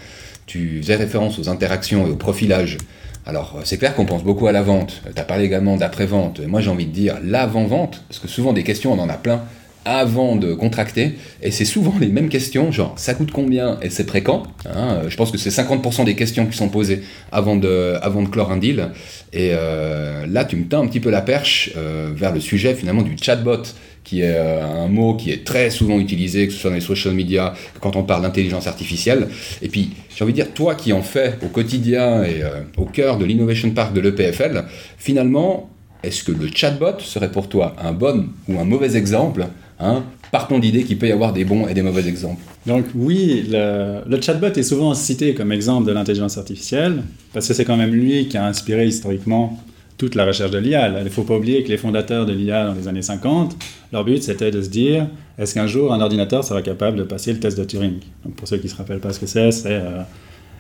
Tu 0.46 0.82
faisais 0.82 0.96
référence 0.96 1.40
aux 1.40 1.50
interactions 1.50 2.08
et 2.08 2.12
au 2.12 2.16
profilage. 2.16 2.78
Alors, 3.26 3.56
euh, 3.58 3.62
c'est 3.64 3.78
clair 3.78 3.96
qu'on 3.96 4.06
pense 4.06 4.24
beaucoup 4.24 4.48
à 4.48 4.52
la 4.52 4.62
vente. 4.62 5.02
Tu 5.14 5.20
as 5.20 5.26
parlé 5.26 5.46
également 5.46 5.78
d'après-vente. 5.78 6.42
Moi, 6.42 6.62
j'ai 6.62 6.70
envie 6.70 6.86
de 6.86 6.92
dire 6.92 7.18
l'avant-vente, 7.24 8.04
parce 8.10 8.20
que 8.20 8.28
souvent 8.28 8.54
des 8.54 8.64
questions, 8.64 8.92
on 8.92 9.00
en 9.00 9.10
a 9.10 9.18
plein 9.18 9.44
avant 9.86 10.36
de 10.36 10.54
contracter, 10.54 11.16
et 11.42 11.52
c'est 11.52 11.66
souvent 11.66 11.94
les 12.00 12.08
mêmes 12.08 12.30
questions, 12.30 12.72
genre 12.72 12.94
ça 12.98 13.14
coûte 13.14 13.32
combien 13.32 13.78
et 13.82 13.90
c'est 13.90 14.06
quand 14.22 14.44
hein, 14.66 15.02
Je 15.08 15.16
pense 15.18 15.32
que 15.32 15.38
c'est 15.38 15.50
50% 15.50 16.06
des 16.06 16.16
questions 16.16 16.46
qui 16.46 16.58
sont 16.58 16.70
posées 16.70 17.04
avant 17.32 17.56
de, 17.56 18.00
clore 18.32 18.52
un 18.52 18.58
deal, 18.58 18.90
et 19.34 19.52
euh, 19.54 20.26
là 20.28 20.46
tu 20.46 20.56
me 20.56 20.66
tends 20.66 20.84
un 20.84 20.88
petit 20.88 21.00
peu 21.00 21.10
la 21.10 21.22
perche 21.22 21.72
euh, 21.76 22.12
vers 22.16 22.34
le 22.34 22.40
sujet 22.40 22.76
finalement 22.76 23.02
du 23.02 23.16
chatbot, 23.22 23.64
qui 24.04 24.22
est 24.22 24.36
euh, 24.36 24.86
un 24.86 24.88
mot 24.88 25.16
qui 25.16 25.32
est 25.32 25.44
très 25.44 25.70
souvent 25.70 26.00
utilisé, 26.00 26.48
que 26.48 26.54
ce 26.54 26.60
soit 26.60 26.70
dans 26.70 26.76
les 26.76 26.82
social 26.82 27.14
media, 27.14 27.54
quand 27.80 27.96
on 27.96 28.04
parle 28.04 28.24
d'intelligence 28.24 28.68
artificielle, 28.68 29.28
et 29.62 29.70
puis 29.70 29.92
j'ai 30.16 30.24
envie 30.24 30.34
de 30.34 30.38
dire, 30.38 30.54
toi 30.54 30.76
qui 30.76 30.94
en 30.94 31.02
fais 31.02 31.38
au 31.44 31.48
quotidien 31.48 32.24
et 32.24 32.44
au 32.78 32.86
cœur 32.86 33.18
de 33.18 33.26
l'Innovation 33.26 33.72
Park 33.72 33.94
de 33.94 34.02
l'EPFL, 34.02 34.66
finalement, 34.98 35.70
est-ce 36.04 36.24
que 36.24 36.32
le 36.32 36.50
chatbot 36.54 37.00
serait 37.00 37.32
pour 37.32 37.48
toi 37.48 37.76
un 37.82 37.94
bon 37.94 38.28
ou 38.48 38.60
un 38.60 38.66
mauvais 38.66 38.96
exemple 38.96 39.48
Hein, 39.80 40.04
partons 40.32 40.60
d'idée 40.60 40.84
qu'il 40.84 40.98
peut 40.98 41.08
y 41.08 41.12
avoir 41.12 41.34
des 41.34 41.44
bons 41.46 41.68
et 41.68 41.74
des 41.74 41.82
mauvais 41.82 42.08
exemples? 42.08 42.42
Donc 42.66 42.86
oui, 42.96 43.46
le, 43.50 44.22
chatbot 44.22 44.48
est 44.48 44.64
souvent 44.64 44.94
cité 44.94 45.34
comme 45.34 45.52
exemple 45.52 45.88
de 45.88 45.92
l'intelligence 45.92 46.38
artificielle, 46.38 47.04
parce 47.34 47.48
que 47.48 47.54
c'est 47.54 47.66
quand 47.66 47.76
même 47.76 47.92
lui 47.92 48.28
qui 48.28 48.38
a 48.38 48.46
inspiré 48.46 48.86
historiquement 48.88 49.60
toute 50.04 50.16
la 50.16 50.26
recherche 50.26 50.52
de 50.52 50.58
l'IA. 50.58 50.90
Il 51.00 51.04
ne 51.06 51.10
faut 51.10 51.24
pas 51.24 51.38
oublier 51.38 51.64
que 51.64 51.70
les 51.70 51.78
fondateurs 51.78 52.26
de 52.26 52.34
l'IA 52.34 52.66
dans 52.66 52.74
les 52.74 52.90
années 52.90 53.02
50, 53.02 53.56
leur 53.94 54.04
but 54.04 54.22
c'était 54.22 54.52
de 54.52 54.62
se 54.62 54.70
dire, 54.70 55.08
est-ce 55.38 55.54
qu'un 55.54 55.66
jour 55.66 55.94
un 55.94 56.02
ordinateur 56.02 56.44
sera 56.44 56.62
capable 56.62 56.98
de 56.98 57.04
passer 57.04 57.32
le 57.32 57.40
test 57.40 57.58
de 57.58 57.64
Turing? 57.64 58.00
Donc 58.26 58.36
pour 58.36 58.46
ceux 58.46 58.58
qui 58.58 58.66
ne 58.66 58.72
se 58.72 58.76
rappellent 58.76 59.00
pas 59.00 59.14
ce 59.14 59.20
que 59.22 59.28
c'est, 59.28 59.52
c'est 59.52 59.70
euh, 59.72 60.02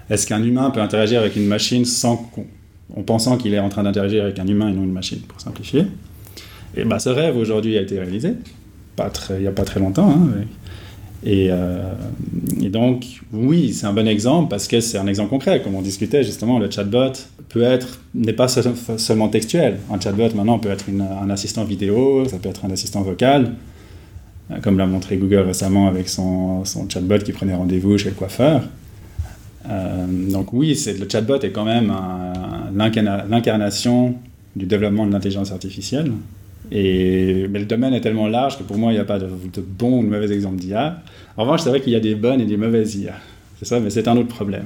est-ce 0.09 0.27
qu'un 0.27 0.41
humain 0.41 0.69
peut 0.69 0.79
interagir 0.79 1.19
avec 1.19 1.35
une 1.35 1.45
machine 1.45 1.83
sans 1.83 2.31
en 2.95 3.01
pensant 3.01 3.35
qu'il 3.35 3.53
est 3.53 3.59
en 3.59 3.67
train 3.67 3.83
d'interagir 3.83 4.23
avec 4.23 4.39
un 4.39 4.47
humain 4.47 4.69
et 4.69 4.73
non 4.73 4.83
une 4.83 4.93
machine, 4.93 5.19
pour 5.27 5.41
simplifier? 5.41 5.87
Et 6.77 6.85
bah, 6.85 6.99
ce 6.99 7.09
rêve 7.09 7.35
aujourd'hui 7.35 7.77
a 7.77 7.81
été 7.81 7.99
réalisé 7.99 8.35
pas 8.95 9.09
très, 9.09 9.35
il 9.35 9.41
n'y 9.41 9.47
a 9.47 9.51
pas 9.51 9.65
très 9.65 9.81
longtemps. 9.81 10.09
Hein, 10.09 10.45
et, 11.25 11.47
euh, 11.51 11.93
et, 12.61 12.69
donc, 12.69 13.21
oui, 13.31 13.73
c'est 13.73 13.85
un 13.85 13.93
bon 13.93 14.07
exemple 14.07 14.49
parce 14.49 14.67
que 14.67 14.81
c'est 14.81 14.97
un 14.97 15.07
exemple 15.07 15.29
concret. 15.29 15.61
Comme 15.61 15.75
on 15.75 15.81
discutait 15.81 16.23
justement, 16.23 16.59
le 16.59 16.69
chatbot 16.69 17.13
peut 17.49 17.63
être, 17.63 18.01
n'est 18.13 18.33
pas 18.33 18.47
seulement 18.47 19.29
textuel. 19.29 19.77
Un 19.91 19.99
chatbot 19.99 20.35
maintenant 20.35 20.59
peut 20.59 20.69
être 20.69 20.85
un 20.89 21.29
assistant 21.29 21.63
vidéo, 21.63 22.25
ça 22.27 22.37
peut 22.37 22.49
être 22.49 22.65
un 22.65 22.71
assistant 22.71 23.01
vocal, 23.03 23.53
euh, 24.51 24.59
comme 24.61 24.77
l'a 24.77 24.85
montré 24.85 25.15
Google 25.15 25.45
récemment 25.47 25.87
avec 25.87 26.09
son, 26.09 26.63
chatbot 26.89 27.19
qui 27.19 27.31
prenait 27.31 27.55
rendez-vous 27.55 27.97
chez 27.97 28.09
le 28.09 28.15
coiffeur. 28.15 28.63
Euh, 29.69 30.05
donc 30.29 30.51
oui, 30.51 30.77
le 30.99 31.07
chatbot 31.07 31.39
est 31.39 31.51
quand 31.51 31.63
même 31.63 31.93
l'incarnation 32.75 34.15
du 34.57 34.65
développement 34.65 35.07
de 35.07 35.13
l'intelligence 35.13 35.53
artificielle. 35.53 36.11
Et, 36.75 37.47
mais 37.51 37.59
le 37.59 37.65
domaine 37.65 37.93
est 37.93 38.01
tellement 38.01 38.27
large 38.27 38.57
que 38.57 38.63
pour 38.63 38.77
moi, 38.77 38.91
il 38.91 38.95
n'y 38.95 39.01
a 39.01 39.05
pas 39.05 39.19
de, 39.19 39.27
bons 39.27 39.99
ou 39.99 40.03
de 40.03 40.09
mauvais 40.09 40.31
exemples 40.33 40.57
d'IA. 40.57 40.97
En 41.37 41.43
revanche, 41.43 41.61
c'est 41.61 41.69
vrai 41.69 41.81
qu'il 41.81 41.93
y 41.93 41.95
a 41.95 41.99
des 41.99 42.15
bonnes 42.15 42.41
et 42.41 42.45
des 42.45 42.57
mauvaises 42.57 42.95
IA. 42.95 43.13
C'est 43.59 43.65
ça, 43.65 43.79
mais 43.79 43.91
c'est 43.91 44.07
un 44.07 44.17
autre 44.17 44.29
problème. 44.29 44.63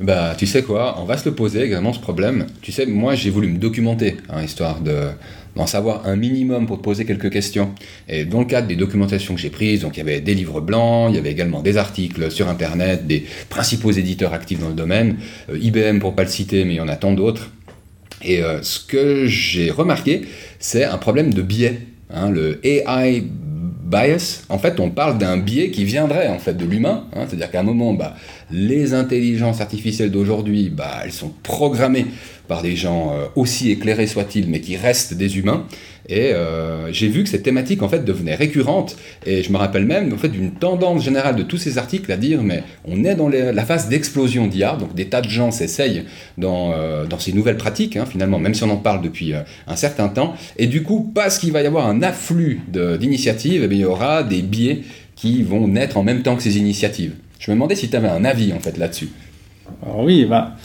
Bah, 0.00 0.34
tu 0.36 0.46
sais 0.46 0.62
quoi, 0.62 0.96
on 0.98 1.04
va 1.04 1.18
se 1.18 1.28
le 1.28 1.34
poser 1.34 1.62
également 1.62 1.92
ce 1.92 2.00
problème. 2.00 2.46
Tu 2.62 2.72
sais, 2.72 2.86
moi, 2.86 3.14
j'ai 3.14 3.28
voulu 3.28 3.48
me 3.48 3.58
documenter, 3.58 4.16
hein, 4.30 4.42
histoire 4.42 4.80
de 4.80 5.10
d'en 5.56 5.66
savoir 5.66 6.06
un 6.06 6.16
minimum 6.16 6.66
pour 6.66 6.78
te 6.78 6.82
poser 6.82 7.04
quelques 7.04 7.30
questions. 7.30 7.70
Et 8.08 8.24
dans 8.24 8.38
le 8.38 8.44
cadre 8.44 8.68
des 8.68 8.76
documentations 8.76 9.34
que 9.34 9.40
j'ai 9.40 9.50
prises, 9.50 9.80
donc 9.80 9.96
il 9.96 9.98
y 9.98 10.02
avait 10.02 10.20
des 10.20 10.34
livres 10.34 10.60
blancs, 10.60 11.10
il 11.10 11.16
y 11.16 11.18
avait 11.18 11.32
également 11.32 11.60
des 11.60 11.76
articles 11.76 12.30
sur 12.30 12.48
Internet, 12.48 13.06
des 13.06 13.26
principaux 13.48 13.90
éditeurs 13.90 14.32
actifs 14.32 14.60
dans 14.60 14.68
le 14.68 14.74
domaine, 14.74 15.16
euh, 15.50 15.58
IBM 15.58 15.98
pour 15.98 16.14
pas 16.14 16.22
le 16.22 16.28
citer, 16.28 16.64
mais 16.64 16.74
il 16.74 16.76
y 16.76 16.80
en 16.80 16.88
a 16.88 16.96
tant 16.96 17.12
d'autres. 17.12 17.50
Et 18.22 18.42
euh, 18.42 18.62
ce 18.62 18.80
que 18.80 19.26
j'ai 19.26 19.70
remarqué, 19.70 20.22
c'est 20.58 20.84
un 20.84 20.98
problème 20.98 21.32
de 21.32 21.42
biais. 21.42 21.80
Hein, 22.12 22.30
le 22.30 22.60
AI 22.64 23.24
bias, 23.90 24.44
en 24.48 24.58
fait, 24.58 24.78
on 24.80 24.90
parle 24.90 25.18
d'un 25.18 25.36
biais 25.36 25.70
qui 25.70 25.84
viendrait 25.84 26.28
en 26.28 26.38
fait 26.38 26.54
de 26.54 26.64
l'humain. 26.64 27.06
Hein, 27.14 27.24
c'est-à-dire 27.26 27.50
qu'à 27.50 27.60
un 27.60 27.64
moment, 27.64 27.92
bah, 27.92 28.14
les 28.52 28.94
intelligences 28.94 29.60
artificielles 29.60 30.10
d'aujourd'hui, 30.10 30.70
bah, 30.70 31.00
elles 31.04 31.12
sont 31.12 31.32
programmées 31.42 32.06
par 32.50 32.62
des 32.62 32.74
gens 32.74 33.12
euh, 33.12 33.26
aussi 33.36 33.70
éclairés 33.70 34.08
soient-ils, 34.08 34.48
mais 34.48 34.60
qui 34.60 34.76
restent 34.76 35.14
des 35.14 35.38
humains. 35.38 35.66
Et 36.08 36.32
euh, 36.32 36.92
j'ai 36.92 37.06
vu 37.06 37.22
que 37.22 37.28
cette 37.28 37.44
thématique 37.44 37.80
en 37.82 37.88
fait 37.88 38.04
devenait 38.04 38.34
récurrente. 38.34 38.96
Et 39.24 39.44
je 39.44 39.52
me 39.52 39.56
rappelle 39.56 39.86
même 39.86 40.12
en 40.12 40.16
fait 40.16 40.30
d'une 40.30 40.50
tendance 40.50 41.04
générale 41.04 41.36
de 41.36 41.44
tous 41.44 41.58
ces 41.58 41.78
articles 41.78 42.10
à 42.10 42.16
dire 42.16 42.42
mais 42.42 42.64
on 42.84 43.04
est 43.04 43.14
dans 43.14 43.28
la 43.28 43.64
phase 43.64 43.88
d'explosion 43.88 44.48
d'IA, 44.48 44.74
donc 44.74 44.96
des 44.96 45.06
tas 45.06 45.20
de 45.20 45.28
gens 45.28 45.52
s'essayent 45.52 46.02
dans, 46.38 46.72
euh, 46.72 47.06
dans 47.06 47.20
ces 47.20 47.32
nouvelles 47.32 47.56
pratiques 47.56 47.96
hein, 47.96 48.04
finalement, 48.04 48.40
même 48.40 48.54
si 48.54 48.64
on 48.64 48.70
en 48.70 48.78
parle 48.78 49.02
depuis 49.02 49.32
un 49.68 49.76
certain 49.76 50.08
temps. 50.08 50.34
Et 50.56 50.66
du 50.66 50.82
coup, 50.82 51.12
parce 51.14 51.38
qu'il 51.38 51.52
va 51.52 51.62
y 51.62 51.66
avoir 51.66 51.86
un 51.86 52.02
afflux 52.02 52.62
d'initiatives, 52.66 53.68
eh 53.70 53.72
il 53.72 53.80
y 53.80 53.84
aura 53.84 54.24
des 54.24 54.42
biais 54.42 54.82
qui 55.14 55.44
vont 55.44 55.68
naître 55.68 55.96
en 55.96 56.02
même 56.02 56.22
temps 56.22 56.34
que 56.34 56.42
ces 56.42 56.58
initiatives. 56.58 57.12
Je 57.40 57.50
me 57.50 57.56
demandais 57.56 57.74
si 57.74 57.88
tu 57.88 57.96
avais 57.96 58.08
un 58.08 58.24
avis 58.24 58.52
en 58.52 58.60
fait 58.60 58.76
là-dessus. 58.76 59.08
Oui, 59.96 60.26
bah, 60.26 60.56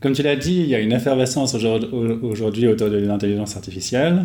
comme 0.00 0.14
tu 0.14 0.22
l'as 0.22 0.34
dit, 0.34 0.60
il 0.60 0.66
y 0.66 0.74
a 0.74 0.80
une 0.80 0.92
effervescence 0.92 1.54
aujourd'hui 1.54 2.66
autour 2.66 2.88
de 2.88 2.96
l'intelligence 2.96 3.54
artificielle. 3.54 4.24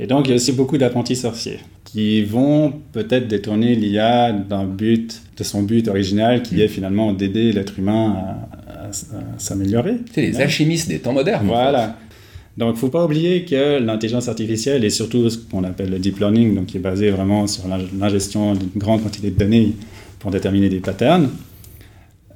Et 0.00 0.08
donc, 0.08 0.26
il 0.26 0.30
y 0.30 0.32
a 0.32 0.36
aussi 0.36 0.52
beaucoup 0.52 0.76
d'apprentis 0.76 1.14
sorciers 1.14 1.60
qui 1.84 2.24
vont 2.24 2.72
peut-être 2.90 3.28
détourner 3.28 3.76
l'IA 3.76 4.32
d'un 4.32 4.64
but, 4.64 5.22
de 5.36 5.44
son 5.44 5.62
but 5.62 5.86
original, 5.86 6.42
qui 6.42 6.60
est 6.60 6.66
finalement 6.66 7.12
d'aider 7.12 7.52
l'être 7.52 7.78
humain 7.78 8.16
à, 8.66 8.90
s'améliorer. 9.38 9.98
C'est 10.12 10.22
les 10.22 10.40
alchimistes 10.40 10.88
des 10.88 10.98
temps 10.98 11.12
modernes. 11.12 11.46
Voilà. 11.46 11.96
Donc, 12.56 12.70
il 12.70 12.74
ne 12.74 12.78
faut 12.78 12.88
pas 12.88 13.04
oublier 13.04 13.44
que 13.44 13.78
l'intelligence 13.78 14.28
artificielle 14.28 14.84
et 14.84 14.90
surtout 14.90 15.30
ce 15.30 15.38
qu'on 15.38 15.62
appelle 15.62 15.90
le 15.90 16.00
deep 16.00 16.18
learning, 16.18 16.56
donc 16.56 16.66
qui 16.66 16.78
est 16.78 16.80
basé 16.80 17.10
vraiment 17.10 17.46
sur 17.46 17.64
l'ingestion 17.68 18.54
d'une 18.54 18.70
grande 18.76 19.04
quantité 19.04 19.30
de 19.30 19.38
données 19.38 19.74
pour 20.24 20.30
déterminer 20.30 20.70
des 20.70 20.80
patterns, 20.80 21.28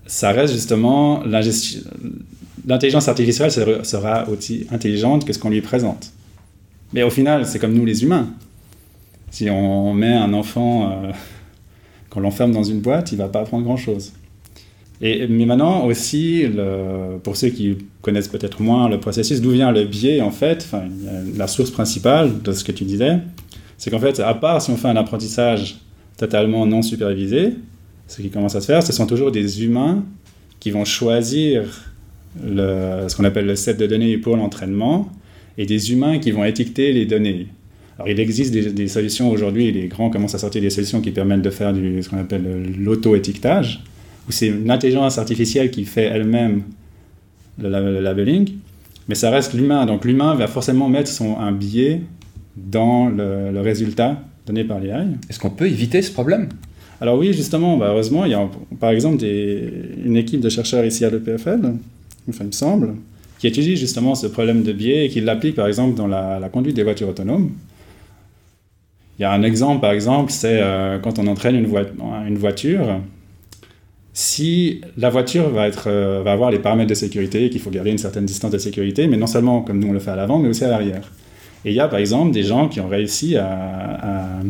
ça 0.07 0.31
reste 0.31 0.53
justement 0.53 1.23
l'intelligence 1.25 3.09
artificielle 3.09 3.51
sera 3.51 4.29
aussi 4.29 4.67
intelligente 4.71 5.25
que 5.25 5.33
ce 5.33 5.39
qu'on 5.39 5.49
lui 5.49 5.63
présente. 5.63 6.13
Mais 6.93 7.03
au 7.03 7.09
final, 7.09 7.47
c'est 7.47 7.59
comme 7.59 7.73
nous 7.73 7.87
les 7.87 8.03
humains. 8.03 8.29
Si 9.31 9.49
on 9.49 9.95
met 9.95 10.13
un 10.13 10.35
enfant, 10.35 10.91
euh, 10.91 11.13
l'enferme 12.21 12.53
dans 12.53 12.63
une 12.63 12.81
boîte, 12.81 13.11
il 13.13 13.17
va 13.17 13.29
pas 13.29 13.41
apprendre 13.41 13.65
grand-chose. 13.65 14.13
Mais 15.01 15.27
maintenant 15.27 15.87
aussi, 15.87 16.45
pour 17.23 17.37
ceux 17.37 17.49
qui 17.49 17.79
connaissent 18.03 18.29
peut-être 18.29 18.61
moins 18.61 18.91
le 18.91 19.01
processus, 19.01 19.41
d'où 19.41 19.53
vient 19.53 19.73
le 19.73 19.85
biais 19.85 20.21
en 20.21 20.31
fait, 20.31 20.69
la 21.37 21.47
source 21.47 21.71
principale 21.71 22.43
de 22.43 22.53
ce 22.53 22.65
que 22.65 22.73
tu 22.73 22.85
disais, 22.85 23.21
c'est 23.79 23.91
qu'en 23.91 24.01
fait, 24.01 24.21
à 24.21 24.35
part 24.35 24.61
si 24.61 24.71
on 24.73 24.77
fait 24.77 24.89
un 24.89 24.97
apprentissage 24.97 25.79
totalement 26.19 26.67
non 26.67 26.83
supervisé, 26.83 27.55
ce 28.09 28.23
qui 28.23 28.31
commence 28.31 28.57
à 28.57 28.61
se 28.61 28.67
faire, 28.67 28.83
ce 28.83 28.93
sont 28.93 29.07
toujours 29.07 29.31
des 29.31 29.63
humains 29.65 30.05
qui 30.59 30.71
vont 30.71 30.85
choisir 30.85 31.93
le, 32.43 33.07
ce 33.09 33.17
qu'on 33.17 33.25
appelle 33.25 33.47
le 33.47 33.57
set 33.57 33.79
de 33.79 33.87
données 33.87 34.19
pour 34.19 34.37
l'entraînement 34.37 35.11
et 35.57 35.67
des 35.67 35.93
humains 35.93 36.19
qui 36.19 36.31
vont 36.31 36.45
étiqueter 36.45 36.93
les 36.93 37.07
données. 37.07 37.49
Alors, 37.99 38.09
il 38.09 38.21
existe 38.21 38.53
des, 38.53 38.89
solutions 38.89 39.29
aujourd'hui, 39.29 39.73
les 39.73 39.89
grands 39.89 40.09
commencent 40.09 40.37
à 40.37 40.39
sortir 40.39 40.63
des 40.63 40.71
solutions 40.71 41.01
qui 41.01 41.11
permettent 41.11 41.43
de 41.43 41.51
faire 41.51 41.75
ce 41.75 42.09
qu'on 42.09 42.19
appelle 42.19 42.73
l'auto-étiquetage, 42.79 43.83
où 44.29 44.33
c'est 44.33 44.47
une 44.47 44.71
intelligence 44.71 45.19
artificielle 45.19 45.73
qui 45.73 45.85
fait 45.85 46.05
elle-même 46.05 46.63
le, 47.61 48.01
labeling, 48.01 48.53
mais 49.09 49.17
ça 49.17 49.31
reste 49.31 49.53
l'humain. 49.53 49.85
Donc 49.85 50.05
l'humain 50.05 50.37
va 50.37 50.47
forcément 50.47 50.89
mettre 50.89 51.11
son, 51.11 51.39
un 51.39 51.51
biais 51.51 52.03
dans 52.57 53.09
le, 53.09 53.61
résultat 53.61 54.23
donné 54.47 54.63
par 54.63 54.79
l'AI. 54.79 55.09
Est-ce 55.29 55.41
qu'on 55.41 55.51
peut 55.51 55.67
éviter 55.67 56.01
ce 56.01 56.13
problème? 56.13 56.49
Alors 57.01 57.19
oui, 57.19 57.33
justement, 57.33 57.77
bah, 57.77 57.89
heureusement, 57.91 58.25
il 58.25 58.33
y 58.33 58.35
a 58.35 58.49
par 58.81 58.91
exemple 58.91 59.25
une 59.25 60.17
équipe 60.17 60.41
de 60.41 60.49
chercheurs 60.49 60.85
ici 60.85 61.05
à 61.05 61.11
l'EPFL, 61.11 61.61
enfin 62.29 62.45
il 62.45 62.47
me 62.47 62.53
semble, 62.53 62.95
qui 63.39 63.47
étudie 63.47 63.77
justement 63.77 64.15
ce 64.15 64.27
problème 64.27 64.63
de 64.63 64.73
biais 64.73 65.07
et 65.07 65.09
qui 65.09 65.21
l'applique 65.21 65.55
par 65.55 65.69
exemple 65.69 65.97
dans 65.97 66.09
la, 66.09 66.49
conduite 66.53 66.75
des 66.75 66.83
voitures 66.83 67.09
autonomes. 67.09 67.53
Il 69.19 69.23
y 69.23 69.25
a 69.25 69.33
un 69.33 69.43
exemple, 69.43 69.81
par 69.81 69.93
exemple, 69.93 70.31
c'est 70.31 70.61
euh, 70.61 70.99
quand 70.99 71.19
on 71.19 71.27
entraîne 71.27 71.57
une, 71.57 71.67
voiture, 72.37 73.01
si 74.13 74.81
la 74.97 75.11
voiture 75.11 75.51
va, 75.51 75.67
être, 75.67 75.89
euh, 75.89 76.23
va 76.25 76.33
avoir 76.33 76.51
les 76.51 76.61
paramètres 76.61 76.91
de 76.91 76.95
sécurité, 76.95 77.51
qu'il 77.51 77.61
faut 77.61 77.71
garder 77.71 77.91
une 77.91 77.99
certaine 77.99 78.27
distance 78.27 78.53
de 78.53 78.59
sécurité, 78.59 79.09
mais 79.09 79.17
non 79.17 79.27
seulement 79.27 79.63
comme 79.63 79.81
nous 79.81 79.89
on 79.89 79.93
le 79.93 79.99
fait 79.99 80.13
à 80.13 80.17
l'avant, 80.17 80.39
mais 80.39 80.49
aussi 80.49 80.65
à 80.65 80.69
l'arrière. 80.69 81.11
Et 81.65 81.71
il 81.71 81.75
y 81.75 81.81
a 81.81 81.89
par 81.89 81.99
exemple 81.99 82.33
des 82.33 82.45
gens 82.45 82.69
qui 82.69 82.81
ont 82.81 82.89
réussi 82.89 83.37
à, 83.37 84.41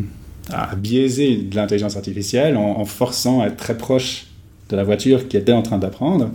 biaiser 0.76 1.37
de 1.37 1.57
l'intelligence 1.57 1.97
artificielle 1.97 2.57
en, 2.57 2.85
forçant 2.85 3.40
à 3.40 3.47
être 3.47 3.57
très 3.57 3.76
proche 3.76 4.26
de 4.71 4.76
la 4.76 4.85
voiture 4.85 5.28
qui 5.28 5.37
était 5.37 5.52
en 5.52 5.62
train 5.62 5.78
d'apprendre. 5.78 6.31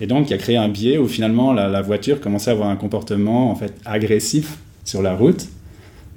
Et 0.00 0.06
donc, 0.06 0.28
il 0.30 0.34
a 0.34 0.38
créé 0.38 0.56
un 0.56 0.68
biais 0.68 0.98
où 0.98 1.08
finalement 1.08 1.52
la, 1.52 1.82
voiture 1.82 2.20
commençait 2.20 2.50
à 2.50 2.54
avoir 2.54 2.68
un 2.68 2.76
comportement 2.76 3.50
en 3.50 3.54
fait 3.54 3.72
agressif 3.84 4.58
sur 4.84 5.02
la 5.02 5.14
route 5.14 5.46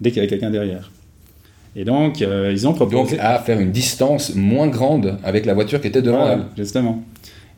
dès 0.02 0.12
qu'il 0.12 0.18
y 0.18 0.20
avait 0.20 0.30
quelqu'un 0.30 0.52
derrière. 0.52 0.92
Et 1.76 1.86
donc, 1.86 2.22
euh, 2.22 2.52
ils 2.52 2.68
ont 2.68 2.74
proposé. 2.74 3.16
Donc, 3.16 3.20
à 3.20 3.40
faire 3.40 3.60
une 3.60 3.72
distance 3.72 4.36
moins 4.36 4.68
grande 4.68 5.18
avec 5.24 5.46
la 5.46 5.54
voiture 5.54 5.80
qui 5.80 5.88
était 5.88 6.02
devant 6.02 6.28
elle. 6.28 6.42
Justement. 6.58 7.04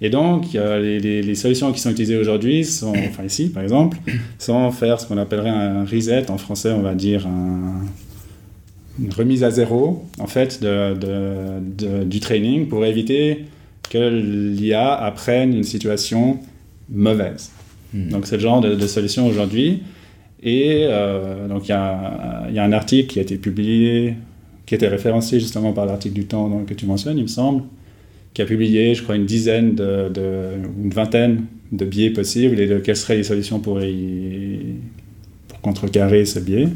Et 0.04 0.10
donc, 0.10 0.54
les, 0.54 1.00
les, 1.00 1.36
solutions 1.36 1.72
qui 1.72 1.80
sont 1.80 1.92
utilisées 1.92 2.18
aujourd'hui 2.18 2.66
sont, 2.66 2.94
enfin 3.08 3.24
ici 3.24 3.50
par 3.50 3.62
exemple, 3.62 3.98
sont 4.40 4.72
faire 4.72 5.00
ce 5.00 5.06
qu'on 5.06 5.18
appellerait 5.18 5.50
un 5.50 5.86
reset, 5.86 6.30
en 6.32 6.38
français 6.38 6.72
on 6.72 6.82
va 6.82 6.96
dire 6.96 7.28
une 9.00 9.14
remise 9.14 9.44
à 9.44 9.52
zéro, 9.52 10.06
en 10.20 10.28
fait, 10.28 10.62
de, 10.62 10.94
de, 10.96 12.04
du 12.04 12.20
training 12.20 12.68
pour 12.68 12.86
éviter 12.86 13.46
que 13.90 14.10
l'IA 14.10 14.94
apprenne 14.94 15.54
une 15.54 15.64
situation 15.64 16.40
mauvaise. 16.90 17.52
Hmm. 17.94 18.10
Donc 18.10 18.28
c'est 18.28 18.36
le 18.36 18.42
genre 18.42 18.62
de, 18.62 18.88
solution 18.88 19.28
aujourd'hui. 19.28 19.84
Et 20.44 20.86
euh, 20.86 21.48
donc 21.48 21.68
il 21.68 21.72
y, 21.72 22.54
y, 22.56 22.60
a 22.60 22.64
un 22.64 22.72
article 22.72 23.14
qui 23.14 23.20
a 23.20 23.22
été 23.22 23.38
publié, 23.38 24.16
qui 24.66 24.76
était 24.76 24.88
référencé 24.88 25.40
justement 25.40 25.74
par 25.74 25.86
l'article 25.86 26.16
du 26.16 26.26
Temps 26.26 26.64
que 26.66 26.74
tu 26.74 26.86
mentionnes, 26.86 27.18
il 27.18 27.24
me 27.24 27.28
semble, 27.28 27.64
qui 28.34 28.42
a 28.42 28.46
publié, 28.46 28.96
je 28.96 29.04
crois, 29.04 29.16
une 29.16 29.26
dizaine, 29.26 29.76
de, 29.76 30.12
une 30.82 30.92
vingtaine 30.92 31.46
de 31.72 31.86
biais 31.86 32.10
possibles 32.10 32.60
et 32.60 32.68
de 32.68 32.80
quelles 32.80 32.96
seraient 32.96 33.18
les 33.18 33.24
solutions 33.24 33.60
pour, 33.60 33.80
pour 35.48 35.62
contrecarrer 35.62 36.26
ce 36.26 36.40
biais. 36.40 36.70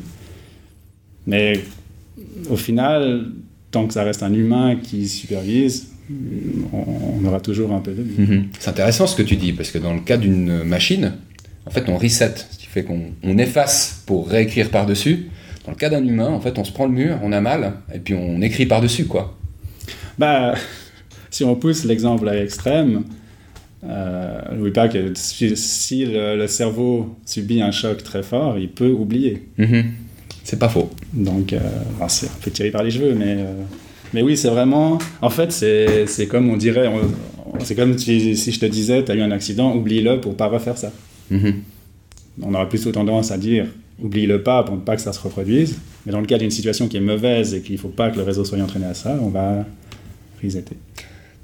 Mais 1.27 1.59
au 2.49 2.55
final, 2.55 3.25
tant 3.71 3.87
que 3.87 3.93
ça 3.93 4.03
reste 4.03 4.23
un 4.23 4.33
humain 4.33 4.77
qui 4.81 5.07
supervise, 5.07 5.89
on, 6.71 7.25
aura 7.25 7.39
toujours 7.39 7.71
un 7.73 7.79
peu 7.79 7.91
de. 7.91 8.03
Mhm. 8.03 8.47
C'est 8.59 8.69
intéressant 8.69 9.07
ce 9.07 9.15
que 9.15 9.23
tu 9.23 9.35
dis, 9.35 9.53
parce 9.53 9.71
que 9.71 9.77
dans 9.77 9.93
le 9.93 10.01
cas 10.01 10.17
d'une 10.17 10.63
machine, 10.63 11.13
en 11.65 11.71
fait, 11.71 11.89
on 11.89 11.97
reset, 11.97 12.35
ce 12.51 12.57
qui 12.57 12.67
fait 12.67 12.83
qu'on 12.83 13.37
efface 13.37 14.03
pour 14.05 14.29
réécrire 14.29 14.69
par-dessus. 14.69 15.29
Dans 15.65 15.71
le 15.71 15.77
cas 15.77 15.89
d'un 15.89 16.05
humain, 16.05 16.29
en 16.29 16.39
fait, 16.39 16.59
on 16.59 16.63
se 16.63 16.71
prend 16.71 16.85
le 16.85 16.91
mur, 16.91 17.17
on 17.23 17.31
a 17.31 17.41
mal, 17.41 17.73
et 17.93 17.97
puis 17.97 18.13
on 18.13 18.39
écrit 18.41 18.67
par-dessus, 18.67 19.05
quoi. 19.05 19.35
Bah, 20.19 20.53
si 21.31 21.43
on 21.43 21.55
pousse 21.55 21.85
l'exemple 21.85 22.29
à 22.29 22.35
l'extrême, 22.35 23.03
euh, 23.83 24.71
pas 24.71 24.87
que 24.87 25.13
si, 25.15 26.05
le, 26.05 26.47
cerveau 26.47 27.17
subit 27.25 27.61
un 27.61 27.71
choc 27.71 28.03
très 28.03 28.23
fort, 28.23 28.57
il 28.57 28.69
peut 28.69 28.91
oublier. 28.91 29.47
Mhm. 29.57 29.85
C'est 30.45 30.59
pas 30.59 30.69
faux. 30.69 30.91
Donc, 31.11 31.53
euh, 31.53 31.59
c'est 32.07 32.27
un 32.27 32.39
peu 32.41 32.51
tiré 32.51 32.69
par 32.69 32.83
les 32.83 32.91
cheveux, 32.91 33.15
mais, 33.15 33.35
euh, 33.39 33.53
mais 34.13 34.21
oui, 34.21 34.37
c'est 34.37 34.49
vraiment. 34.49 34.99
En 35.21 35.31
fait, 35.31 35.51
c'est 35.51 36.27
comme 36.27 36.49
on 36.49 36.55
dirait. 36.55 36.89
C'est 37.63 37.73
comme 37.73 37.97
si, 37.97 38.35
je 38.35 38.59
te 38.59 38.65
disais, 38.67 39.03
tu 39.03 39.11
as 39.11 39.15
eu 39.15 39.21
un 39.21 39.31
accident, 39.31 39.75
oublie-le 39.75 40.21
pour 40.21 40.37
pas 40.37 40.47
refaire 40.47 40.77
ça. 40.77 40.91
Mhm. 41.31 41.55
On 42.43 42.53
aurait 42.53 42.69
plutôt 42.69 42.91
tendance 42.91 43.31
à 43.31 43.37
dire, 43.37 43.65
oublie-le 44.01 44.43
pas 44.43 44.63
pour 44.63 44.75
ne 44.75 44.81
pas 44.81 44.95
que 44.95 45.01
ça 45.01 45.13
se 45.13 45.19
reproduise. 45.19 45.79
Mais 46.05 46.11
dans 46.11 46.21
le 46.21 46.27
cas 46.27 46.37
d'une 46.37 46.51
situation 46.51 46.87
qui 46.87 46.97
est 46.97 47.01
mauvaise 47.01 47.55
et 47.55 47.61
qu'il 47.61 47.75
ne 47.75 47.79
faut 47.79 47.89
pas 47.89 48.11
que 48.11 48.17
le 48.17 48.23
réseau 48.23 48.45
soit 48.45 48.59
entraîné 48.59 48.85
à 48.85 48.93
ça, 48.93 49.17
on 49.21 49.29
va 49.29 49.65
resetter. 50.43 50.77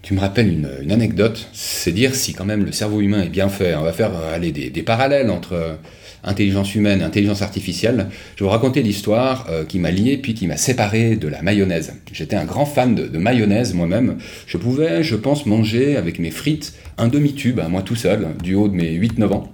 Tu 0.04 0.14
me 0.14 0.20
rappelles 0.20 0.48
une, 0.82 0.92
anecdote, 0.92 1.50
c'est 1.54 1.92
dire 1.92 2.14
si 2.14 2.34
quand 2.34 2.46
même 2.46 2.66
le 2.66 2.72
cerveau 2.72 3.02
humain 3.02 3.24
est 3.24 3.30
bien 3.30 3.50
fait. 3.50 3.74
On 3.76 3.84
va 3.84 3.94
faire 3.94 4.12
euh, 4.16 4.36
aller 4.36 4.52
des, 4.52 4.84
parallèles 4.84 5.32
entre 5.32 5.78
intelligence 6.24 6.76
humaine 6.76 7.02
intelligence 7.02 7.42
artificielle. 7.42 8.08
Je 8.36 8.44
vais 8.44 8.48
vous 8.48 8.52
raconter 8.52 8.82
l'histoire 8.82 9.48
euh, 9.50 9.66
qui 9.66 9.80
m'a 9.80 9.92
lié 9.92 10.18
puis 10.18 10.34
qui 10.34 10.48
m'a 10.48 10.58
séparé 10.58 11.16
de 11.16 11.28
la 11.28 11.42
mayonnaise. 11.42 11.94
J'étais 12.12 12.36
un 12.36 12.46
grand 12.46 12.66
fan 12.66 12.96
de, 12.96 13.18
mayonnaise 13.18 13.74
moi-même. 13.74 14.18
Je 14.48 14.58
pouvais, 14.58 15.04
je 15.04 15.16
pense, 15.16 15.46
manger 15.46 15.98
avec 15.98 16.20
mes 16.20 16.32
frites 16.32 16.74
un 16.98 17.08
demi-tube, 17.08 17.60
à 17.60 17.68
moi 17.68 17.82
tout 17.82 17.96
seul, 17.96 18.28
du 18.44 18.56
haut 18.56 18.68
de 18.68 18.76
mes 18.76 18.98
8-9 18.98 19.34
ans. 19.34 19.54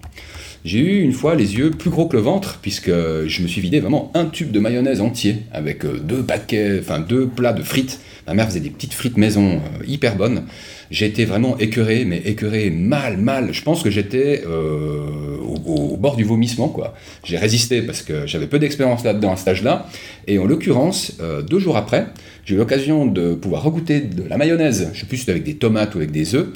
J'ai 0.65 0.79
eu 0.79 1.01
une 1.01 1.13
fois 1.13 1.35
les 1.35 1.55
yeux 1.57 1.71
plus 1.71 1.89
gros 1.89 2.07
que 2.07 2.17
le 2.17 2.21
ventre, 2.21 2.59
puisque 2.61 2.89
je 2.89 3.41
me 3.41 3.47
suis 3.47 3.61
vidé 3.61 3.79
vraiment 3.79 4.11
un 4.15 4.25
tube 4.25 4.51
de 4.51 4.59
mayonnaise 4.59 4.99
entier, 4.99 5.43
avec 5.53 5.85
deux 5.85 6.23
paquets, 6.23 6.79
enfin 6.81 6.99
deux 6.99 7.27
plats 7.27 7.53
de 7.53 7.63
frites 7.63 7.99
Ma 8.27 8.33
mère 8.33 8.47
faisait 8.47 8.59
des 8.59 8.69
petites 8.69 8.93
frites 8.93 9.15
maison 9.15 9.55
euh, 9.55 9.85
hyper 9.87 10.17
bonnes. 10.17 10.43
J'étais 10.89 11.25
vraiment 11.25 11.57
écœuré, 11.57 12.05
mais 12.05 12.21
écœuré 12.25 12.69
mal, 12.69 13.17
mal. 13.17 13.53
Je 13.53 13.61
pense 13.61 13.83
que 13.83 13.89
j'étais 13.89 14.43
euh, 14.45 15.37
au, 15.65 15.97
bord 15.97 16.15
du 16.15 16.23
vomissement, 16.23 16.69
quoi. 16.69 16.93
J'ai 17.23 17.37
résisté 17.37 17.81
parce 17.81 18.01
que 18.01 18.25
j'avais 18.25 18.47
peu 18.47 18.59
d'expérience 18.59 19.03
là-dedans 19.03 19.33
à 19.33 19.35
cet 19.35 19.49
âge-là. 19.49 19.87
Et 20.27 20.39
en 20.39 20.45
l'occurrence, 20.45 21.13
euh, 21.21 21.41
deux 21.41 21.59
jours 21.59 21.77
après, 21.77 22.07
j'ai 22.45 22.55
eu 22.55 22.57
l'occasion 22.57 23.05
de 23.05 23.33
pouvoir 23.33 23.63
regoûter 23.63 23.99
de 24.01 24.23
la 24.23 24.37
mayonnaise. 24.37 24.89
Je 24.93 24.99
sais 25.01 25.05
plus 25.05 25.17
si 25.17 25.21
c'était 25.21 25.33
avec 25.33 25.43
des 25.43 25.55
tomates 25.55 25.95
ou 25.95 25.97
avec 25.97 26.11
des 26.11 26.35
œufs. 26.35 26.47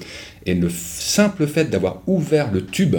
Et 0.46 0.56
le 0.56 0.70
simple 0.70 1.46
fait 1.46 1.70
d'avoir 1.70 2.02
ouvert 2.08 2.52
le 2.52 2.66
tube 2.66 2.96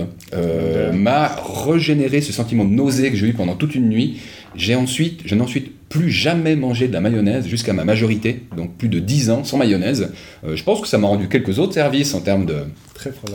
m'a 0.93 1.35
régénéré 1.67 2.21
ce 2.21 2.33
sentiment 2.33 2.65
de 2.65 2.71
nausée 2.71 3.11
que 3.11 3.17
j'ai 3.17 3.27
eu 3.27 3.33
pendant 3.33 3.57
toute 3.57 3.75
une 3.75 3.89
nuit. 3.89 4.21
J'ai 4.55 4.77
ensuite, 4.77 5.23
je 5.25 5.35
n'ai 5.35 5.41
ensuite 5.41 5.73
plus 5.93 6.11
jamais 6.11 6.57
mangé 6.57 6.89
de 6.89 6.95
la 6.95 7.03
mayonnaise 7.03 7.47
jusqu'à 7.47 7.75
ma 7.75 7.85
majorité, 7.85 8.45
donc 8.57 8.79
plus 8.79 8.89
de 8.89 8.99
10 8.99 9.29
ans 9.29 9.45
sans 9.45 9.59
mayonnaise. 9.59 10.09
Euh, 10.43 10.57
je 10.57 10.65
pense 10.65 10.81
que 10.81 10.89
ça 10.89 10.97
m'a 10.97 11.07
rendu 11.07 11.29
quelques 11.29 11.59
autres 11.59 11.75
services 11.75 12.15
en 12.15 12.21
termes 12.21 12.47
de, 12.47 12.65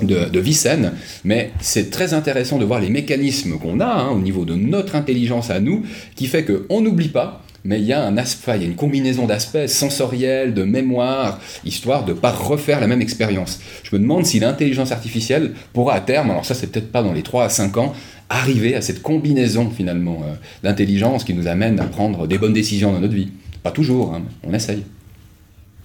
de, 0.01 0.39
vie 0.39 0.55
saine, 0.55 0.93
mais 1.23 1.51
c'est 1.61 1.91
très 1.91 2.15
intéressant 2.15 2.57
de 2.57 2.65
voir 2.65 2.79
les 2.79 2.89
mécanismes 2.89 3.59
qu'on 3.59 3.79
a 3.79 3.85
hein, 3.85 4.09
au 4.09 4.17
niveau 4.17 4.43
de 4.43 4.55
notre 4.55 4.95
intelligence 4.95 5.51
à 5.51 5.59
nous, 5.59 5.83
qui 6.15 6.25
fait 6.25 6.45
qu'on 6.45 6.81
n'oublie 6.81 7.09
pas, 7.09 7.43
mais 7.67 7.81
il 7.81 7.85
y 7.85 7.91
a 7.91 8.01
un 8.01 8.17
aspect, 8.17 8.53
il 8.55 8.61
y 8.61 8.65
a 8.65 8.67
une 8.67 8.77
combinaison 8.77 9.25
d'aspects 9.25 9.67
sensoriels, 9.67 10.53
de 10.53 10.63
mémoire, 10.63 11.37
histoire 11.65 12.05
de 12.05 12.13
ne 12.13 12.17
pas 12.17 12.31
refaire 12.31 12.79
la 12.79 12.87
même 12.87 13.01
expérience. 13.01 13.59
Je 13.83 13.93
me 13.93 14.01
demande 14.01 14.25
si 14.25 14.39
l'intelligence 14.39 14.93
artificielle 14.93 15.51
pourra 15.73 15.95
à 15.95 15.99
terme, 15.99 16.31
alors 16.31 16.45
ça 16.45 16.53
c'est 16.53 16.67
peut-être 16.67 16.93
pas 16.93 17.03
dans 17.03 17.11
les 17.11 17.23
3 17.23 17.43
à 17.43 17.49
5 17.49 17.75
ans, 17.75 17.93
arriver 18.29 18.73
à 18.73 18.81
cette 18.81 19.01
combinaison 19.01 19.69
finalement 19.69 20.21
euh, 20.23 20.33
d'intelligence 20.63 21.25
qui 21.25 21.33
nous 21.33 21.47
amène 21.47 21.77
à 21.81 21.83
prendre 21.83 22.25
des 22.25 22.37
bonnes 22.37 22.53
décisions 22.53 22.93
dans 22.93 23.01
notre 23.01 23.13
vie. 23.13 23.31
Pas 23.63 23.71
toujours, 23.71 24.13
hein, 24.13 24.21
on 24.45 24.53
essaye. 24.53 24.83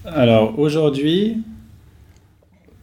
Alors 0.05 0.57
aujourd'hui, 0.57 1.43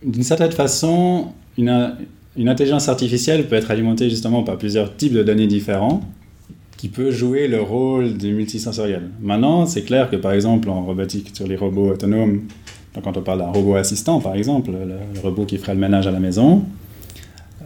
d'une 0.04 0.22
certaine 0.24 0.52
façon, 0.52 1.32
une, 1.56 1.96
une, 2.36 2.50
intelligence 2.50 2.90
artificielle 2.90 3.48
peut 3.48 3.56
être 3.56 3.70
alimentée 3.70 4.10
justement 4.10 4.42
par 4.42 4.58
plusieurs 4.58 4.94
types 4.94 5.14
de 5.14 5.22
données 5.22 5.46
différents 5.46 6.02
qui 6.80 6.88
peut 6.88 7.10
jouer 7.10 7.46
le 7.46 7.60
rôle 7.60 8.16
du 8.16 8.32
multisensoriel. 8.32 9.10
Maintenant, 9.20 9.66
c'est 9.66 9.82
clair 9.82 10.08
que 10.08 10.16
par 10.16 10.32
exemple 10.32 10.70
en 10.70 10.82
robotique 10.82 11.30
sur 11.36 11.46
les 11.46 11.54
robots 11.54 11.90
autonomes, 11.90 12.44
quand 13.04 13.18
on 13.18 13.20
parle 13.20 13.40
d'un 13.40 13.50
robot 13.50 13.74
assistant 13.74 14.18
par 14.18 14.34
exemple, 14.34 14.70
le 14.70 15.20
robot 15.20 15.44
qui 15.44 15.58
ferait 15.58 15.74
le 15.74 15.78
ménage 15.80 16.06
à 16.06 16.10
la 16.10 16.20
maison, 16.20 16.64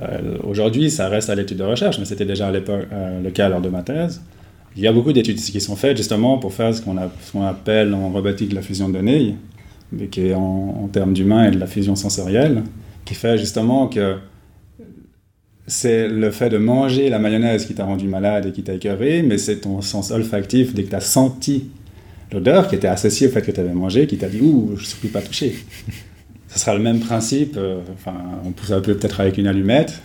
euh, 0.03 0.37
aujourd'hui, 0.43 0.91
ça 0.91 1.09
reste 1.09 1.31
à 1.31 1.37
l'étude 1.37 1.59
de 1.59 1.63
recherche, 1.63 2.01
mais 2.01 2.07
c'était 2.07 2.25
déjà 2.25 2.49
à 2.49 2.51
l'époque 2.51 2.89
euh, 2.93 3.23
le 3.23 3.31
cas 3.31 3.49
lors 3.49 3.61
de 3.61 3.69
ma 3.69 3.83
thèse. 3.83 4.21
Il 4.75 4.83
y 4.83 4.89
a 4.89 4.93
beaucoup 4.93 5.13
d'études 5.13 5.37
qui 5.37 5.61
sont 5.61 5.77
faites 5.77 5.97
justement 5.97 6.39
pour 6.39 6.53
faire 6.53 6.75
ce 6.75 6.83
qu'on 6.83 7.47
appelle 7.47 7.95
en 7.95 8.11
robotique 8.11 8.53
la 8.53 8.63
fusion 8.63 8.89
de 8.89 8.95
données, 8.95 9.37
mais 9.93 10.09
qui 10.09 10.27
est 10.27 10.35
en, 10.35 10.89
termes 10.93 11.13
d'humain 11.13 11.45
et 11.47 11.53
de 11.53 11.61
la 11.61 11.69
fusion 11.69 11.95
sensorielle. 11.95 12.65
qui 13.05 13.15
fait 13.15 13.39
justement 13.39 13.87
que 13.87 14.17
c'est 15.67 16.09
le 16.09 16.31
fait 16.31 16.51
de 16.51 16.59
manger 16.59 17.09
la 17.09 17.19
mayonnaise 17.19 17.67
qui 17.67 17.75
t'a 17.75 17.85
rendu 17.85 18.07
malade 18.07 18.47
et 18.47 18.53
qui 18.53 18.63
t'a 18.63 18.75
écœuré, 18.75 19.23
mais 19.23 19.39
c'est 19.39 19.57
ton 19.57 19.81
sens 19.81 20.11
olfactif, 20.11 20.75
dès 20.75 20.85
que 20.85 20.91
tu 20.91 20.97
as 20.97 21.01
senti 21.01 21.71
l'odeur 22.33 22.69
qui 22.69 22.75
était 22.75 22.89
associée 22.89 23.29
au 23.29 23.31
fait 23.31 23.43
que 23.43 23.51
tu 23.51 23.61
avais 23.61 23.73
mangé, 23.73 24.07
qui 24.07 24.19
t'a 24.19 24.29
dit 24.29 24.41
Ouh, 24.41 24.73
je 24.77 24.83
ne 24.83 24.87
suis 24.87 24.99
plus 24.99 25.09
pas 25.09 25.23
touché. 25.23 25.55
Ce 26.49 26.59
sera 26.59 26.75
le 26.75 26.83
même 26.83 27.01
principe, 27.01 27.57
euh, 27.57 27.81
enfin, 27.95 28.15
on 28.45 28.51
peut 28.53 28.81
peut-être 28.81 29.21
avec 29.21 29.39
une 29.39 29.47
allumette. 29.47 30.01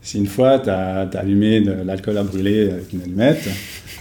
Si 0.00 0.18
une 0.18 0.26
fois 0.26 0.58
tu 0.58 0.70
as, 0.70 1.08
allumé 1.14 1.60
de 1.60 1.72
l'alcool 1.84 2.18
à 2.18 2.24
brûler 2.24 2.70
avec 2.70 2.92
une 2.92 3.02
allumette, 3.02 3.48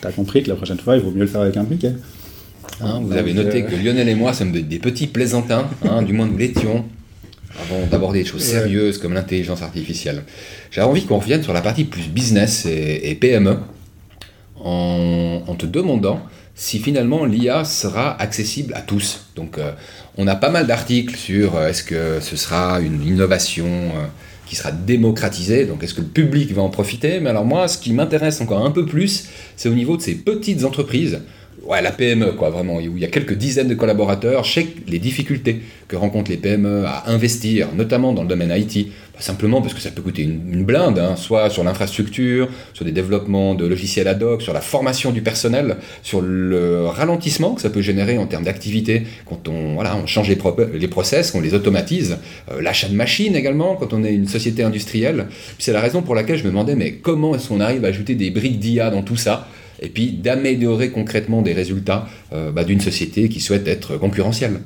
tu 0.02 0.08
as 0.08 0.12
compris 0.12 0.42
que 0.42 0.50
la 0.50 0.56
prochaine 0.56 0.80
fois, 0.80 0.96
il 0.96 1.04
vaut 1.04 1.12
mieux 1.12 1.22
le 1.22 1.28
faire 1.28 1.42
avec 1.42 1.58
un 1.58 1.64
briquet. 1.64 1.94
Hein, 2.80 3.02
vous 3.04 3.14
avez 3.14 3.34
noté 3.34 3.64
euh, 3.64 3.68
que 3.68 3.76
Lionel 3.76 4.08
et 4.10 4.16
moi 4.16 4.34
sommes 4.34 4.54
des 4.54 4.80
petits 4.80 5.08
plaisantins, 5.08 5.70
hein, 5.84 6.02
du 6.02 6.14
moins 6.14 6.26
nous 6.26 6.38
l'étions 6.38 6.86
avant 7.60 7.86
d'aborder 7.86 8.24
des 8.24 8.30
choses 8.30 8.44
sérieuses 8.44 8.98
comme 8.98 9.14
l'intelligence 9.14 9.62
artificielle. 9.62 10.24
J'ai 10.72 10.82
envie 10.82 11.06
qu'on 11.06 11.20
revienne 11.20 11.44
sur 11.44 11.54
la 11.54 11.62
partie 11.62 11.86
plus 11.86 12.08
business 12.08 12.66
et, 12.66 13.16
PME 13.20 13.58
en, 14.64 15.56
te 15.58 15.66
demandant 15.66 16.22
si 16.56 16.80
finalement 16.80 17.26
l'IA 17.26 17.66
sera 17.66 18.20
accessible 18.22 18.74
à 18.74 18.82
tous. 18.82 19.26
Donc 19.36 19.58
euh, 19.58 19.72
on 20.18 20.28
a 20.28 20.36
pas 20.36 20.50
mal 20.50 20.68
d'articles 20.68 21.16
sur 21.16 21.56
euh, 21.56 21.68
est-ce 21.70 21.84
que 21.84 22.20
ce 22.20 22.36
sera 22.36 22.80
une 22.82 23.06
innovation 23.06 23.66
euh, 23.66 24.06
qui 24.46 24.56
sera 24.56 24.72
démocratisée, 24.72 25.66
donc 25.66 25.84
est-ce 25.84 25.94
que 25.94 26.02
le 26.02 26.08
public 26.08 26.52
va 26.52 26.62
en 26.62 26.70
profiter? 26.70 27.20
Mais 27.20 27.30
alors 27.30 27.46
moi, 27.46 27.68
ce 27.68 27.78
qui 27.78 27.94
m'intéresse 27.94 28.42
encore 28.42 28.66
un 28.66 28.72
peu 28.72 28.86
plus, 28.86 29.30
c'est 29.56 29.70
au 29.70 29.74
niveau 29.74 29.98
de 29.98 30.02
ces 30.02 30.16
petites 30.16 30.66
entreprises 30.66 31.22
ouais, 31.66 31.82
la 31.82 31.92
PME, 31.92 32.34
quoi, 32.34 32.50
vraiment, 32.50 32.78
où 32.78 32.82
il 32.82 33.00
y 33.00 33.06
a 33.06 33.10
quelques 33.10 33.34
dizaines 33.34 33.68
de 33.68 33.76
collaborateurs, 33.76 34.44
je 34.44 34.54
sais 34.54 34.68
les 34.88 35.00
difficultés 35.00 35.62
que 35.88 35.96
rencontrent 35.96 36.32
les 36.32 36.38
PME 36.38 36.86
à 36.86 37.10
investir, 37.12 37.70
notamment 37.76 38.14
dans 38.14 38.24
le 38.24 38.28
domaine 38.28 38.52
IT, 38.56 38.88
pas 39.14 39.22
simplement 39.22 39.62
parce 39.62 39.74
que 39.74 39.82
ça 39.82 39.92
peut 39.92 40.02
coûter 40.02 40.24
une, 40.24 40.64
blinde, 40.64 41.00
hein, 41.00 41.16
soit 41.16 41.50
sur 41.50 41.64
l'infrastructure, 41.64 42.48
sur 42.74 42.86
des 42.86 42.92
développements 42.92 43.56
de 43.56 43.66
logiciels 43.66 44.08
ad 44.08 44.24
hoc, 44.24 44.42
sur 44.42 44.54
la 44.54 44.62
formation 44.62 45.12
du 45.12 45.22
personnel, 45.22 45.78
sur 46.02 46.22
le 46.22 46.86
ralentissement 46.86 47.54
que 47.54 47.62
ça 47.62 47.70
peut 47.70 47.82
générer 47.82 48.18
en 48.18 48.26
termes 48.26 48.46
d'activité 48.46 49.04
quand 49.26 49.48
on, 49.48 49.76
voilà, 49.76 49.98
on 49.98 50.08
change 50.08 50.30
les, 50.30 50.38
les 50.74 50.88
process, 50.88 51.32
qu'on 51.32 51.42
les 51.42 51.54
automatise, 51.54 52.18
euh, 52.52 52.62
l'achat 52.62 52.88
de 52.88 52.96
machines 52.96 53.36
également 53.36 53.76
quand 53.76 53.94
on 53.94 54.04
est 54.04 54.14
une 54.14 54.28
société 54.28 54.64
industrielle. 54.64 55.28
C'est 55.60 55.74
la 55.74 55.82
raison 55.82 56.02
pour 56.02 56.16
laquelle 56.16 56.38
je 56.38 56.44
me 56.44 56.50
demandais, 56.50 56.76
mais 56.76 56.94
comment 56.94 57.36
est-ce 57.36 57.50
qu'on 57.50 57.60
arrive 57.60 57.84
à 57.86 57.90
ajouter 57.90 58.16
des 58.16 58.32
briques 58.32 58.60
d'IA 58.60 58.90
dans 58.90 59.04
tout 59.04 59.18
ça? 59.18 59.48
Et 59.82 59.90
puis 59.90 60.12
d'améliorer 60.12 60.92
concrètement 60.92 61.42
des 61.42 61.54
résultats 61.54 62.08
euh, 62.34 62.52
bah, 62.52 62.64
d'une 62.64 62.82
société 62.82 63.30
qui 63.30 63.40
souhaite 63.40 63.68
être 63.68 63.98
concurrentielle. 63.98 64.60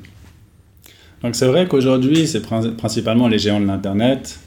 Donc 1.24 1.36
c'est 1.36 1.48
vrai 1.48 1.68
qu'aujourd'hui, 1.68 2.28
c'est 2.28 2.42
principalement 2.42 3.28
les 3.28 3.40
géants 3.40 3.62
de 3.62 3.66
l'Internet 3.66 4.40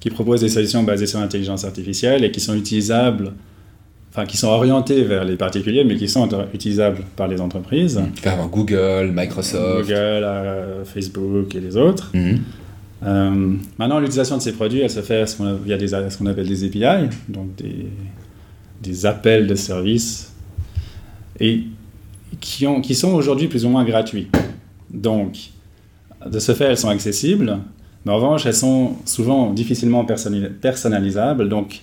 qui 0.00 0.10
proposent 0.10 0.40
des 0.40 0.48
solutions 0.48 0.82
basées 0.82 1.06
sur 1.06 1.20
l'intelligence 1.20 1.64
artificielle 1.64 2.24
et 2.24 2.30
qui 2.30 2.40
sont 2.40 2.54
utilisables, 2.54 3.32
enfin 4.10 4.24
qui 4.24 4.36
sont 4.36 4.48
orientées 4.48 5.04
vers 5.04 5.24
les 5.24 5.36
particuliers, 5.36 5.84
mais 5.84 5.96
qui 5.96 6.08
sont 6.08 6.28
utilisables 6.52 7.02
par 7.14 7.28
les 7.28 7.40
entreprises. 7.40 7.98
Mmh. 7.98 8.48
Google, 8.50 9.12
Microsoft. 9.14 9.82
Google, 9.82 9.94
euh, 9.94 10.84
Facebook 10.84 11.54
et 11.54 11.60
les 11.60 11.76
autres. 11.76 12.10
Mmh. 12.14 12.36
Euh, 13.04 13.54
maintenant, 13.78 13.98
l'utilisation 13.98 14.38
de 14.38 14.42
ces 14.42 14.52
produits, 14.52 14.80
elle 14.80 14.90
se 14.90 15.02
fait 15.02 15.24
via 15.64 15.76
des, 15.76 15.88
ce 15.88 16.16
qu'on 16.16 16.26
appelle 16.26 16.48
des 16.48 16.64
API, 16.64 17.08
donc 17.28 17.54
des, 17.56 17.86
des 18.82 19.06
appels 19.06 19.46
de 19.46 19.54
services 19.54 20.32
et 21.40 21.64
qui, 22.40 22.66
ont, 22.66 22.80
qui 22.80 22.94
sont 22.94 23.12
aujourd'hui 23.12 23.48
plus 23.48 23.64
ou 23.64 23.68
moins 23.68 23.84
gratuits. 23.84 24.28
Donc, 24.90 25.50
de 26.24 26.38
ce 26.38 26.54
fait, 26.54 26.64
elles 26.64 26.78
sont 26.78 26.88
accessibles, 26.88 27.58
mais 28.04 28.12
en 28.12 28.16
revanche, 28.16 28.46
elles 28.46 28.54
sont 28.54 28.96
souvent 29.04 29.52
difficilement 29.52 30.04
personnalisables, 30.04 31.48
donc 31.48 31.82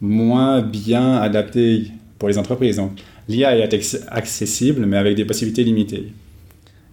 moins 0.00 0.60
bien 0.60 1.16
adaptées 1.16 1.92
pour 2.18 2.28
les 2.28 2.38
entreprises. 2.38 2.76
Donc, 2.76 3.00
l'IA 3.28 3.56
est 3.56 4.04
accessible, 4.08 4.86
mais 4.86 4.96
avec 4.96 5.16
des 5.16 5.24
possibilités 5.24 5.64
limitées. 5.64 6.12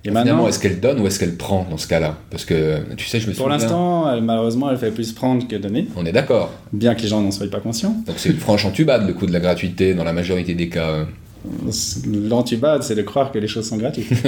Et 0.05 0.11
maintenant, 0.11 0.47
est-ce 0.47 0.59
qu'elle 0.59 0.79
donne 0.79 1.01
ou 1.01 1.07
est-ce 1.07 1.19
qu'elle 1.19 1.35
prend 1.35 1.67
dans 1.69 1.77
ce 1.77 1.87
cas-là? 1.87 2.17
Parce 2.29 2.45
que 2.45 2.79
tu 2.95 3.05
sais, 3.05 3.19
je 3.19 3.27
me 3.27 3.33
suis. 3.33 3.39
Pour 3.39 3.49
l'instant, 3.49 4.19
malheureusement, 4.21 4.71
elle 4.71 4.77
fait 4.77 4.91
plus 4.91 5.11
prendre 5.11 5.47
que 5.47 5.55
donner. 5.55 5.87
On 5.95 6.05
est 6.05 6.11
d'accord. 6.11 6.53
Bien 6.71 6.95
que 6.95 7.01
les 7.01 7.07
gens 7.07 7.21
n'en 7.21 7.31
soient 7.31 7.47
pas 7.47 7.59
conscients. 7.59 7.95
Donc 8.07 8.15
c'est 8.17 8.29
une 8.29 8.37
franche 8.37 8.65
entubade 8.65 9.07
le 9.07 9.13
coût 9.13 9.25
de 9.25 9.33
la 9.33 9.39
gratuité 9.39 9.93
dans 9.93 10.03
la 10.03 10.13
majorité 10.13 10.53
des 10.53 10.69
cas. 10.69 11.05
L'entubade, 12.05 12.83
c'est 12.83 12.95
de 12.95 13.01
croire 13.01 13.31
que 13.31 13.39
les 13.39 13.47
choses 13.47 13.67
sont 13.67 13.77
gratuites. 13.77 14.11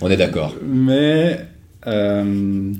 On 0.00 0.08
est 0.08 0.16
d'accord. 0.16 0.54
Mais 0.64 1.40
euh, 1.86 2.72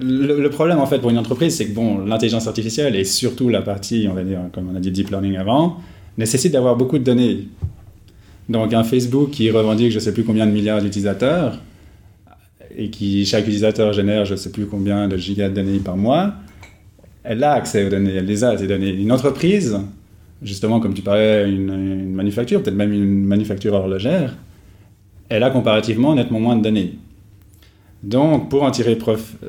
le, 0.00 0.48
problème 0.48 0.78
en 0.78 0.86
fait 0.86 0.98
pour 0.98 1.10
une 1.10 1.18
entreprise, 1.18 1.56
c'est 1.56 1.66
que 1.66 1.74
bon, 1.74 2.04
l'intelligence 2.04 2.46
artificielle 2.46 2.96
et 2.96 3.04
surtout 3.04 3.48
la 3.48 3.62
partie, 3.62 4.08
on 4.10 4.14
va 4.14 4.24
dire, 4.24 4.40
comme 4.52 4.70
on 4.72 4.76
a 4.76 4.80
dit 4.80 4.90
deep 4.90 5.10
learning 5.10 5.36
avant, 5.36 5.78
nécessite 6.18 6.52
d'avoir 6.52 6.76
beaucoup 6.76 6.98
de 6.98 7.04
données 7.04 7.48
donc 8.50 8.74
un 8.74 8.82
Facebook 8.84 9.30
qui 9.30 9.50
revendique 9.50 9.90
je 9.90 9.96
ne 9.96 10.00
sais 10.00 10.12
plus 10.12 10.24
combien 10.24 10.44
de 10.44 10.50
milliards 10.50 10.82
d'utilisateurs 10.82 11.58
et 12.76 12.90
qui 12.90 13.24
chaque 13.24 13.44
utilisateur 13.44 13.92
génère 13.92 14.24
je 14.24 14.32
ne 14.32 14.36
sais 14.36 14.50
plus 14.50 14.66
combien 14.66 15.08
de 15.08 15.16
gigas 15.16 15.48
de 15.48 15.54
données 15.54 15.78
par 15.78 15.96
mois, 15.96 16.34
elle 17.22 17.42
a 17.44 17.52
accès 17.52 17.86
aux 17.86 17.90
données, 17.90 18.14
elle 18.14 18.26
les 18.26 18.42
a 18.42 18.56
ces 18.58 18.66
données. 18.66 18.90
Une 18.90 19.12
entreprise, 19.12 19.78
justement 20.42 20.80
comme 20.80 20.94
tu 20.94 21.02
parlais, 21.02 21.48
une, 21.48 22.12
manufacture, 22.12 22.62
peut-être 22.62 22.76
même 22.76 22.92
une 22.92 23.24
manufacture 23.24 23.74
horlogère, 23.74 24.36
elle 25.28 25.44
a 25.44 25.50
comparativement 25.50 26.14
nettement 26.14 26.40
moins 26.40 26.56
de 26.56 26.62
données. 26.62 26.94
Donc 28.02 28.50
pour 28.50 28.64
en 28.64 28.70
tirer 28.70 28.96
profit, 28.96 29.36
euh, 29.44 29.48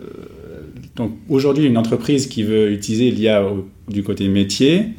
donc 0.95 1.13
aujourd'hui 1.27 1.65
une 1.65 1.77
entreprise 1.77 2.27
qui 2.27 2.43
veut 2.43 2.71
utiliser 2.71 3.09
l'IA 3.09 3.43
du 3.87 4.03
côté 4.03 4.27
métier 4.27 4.89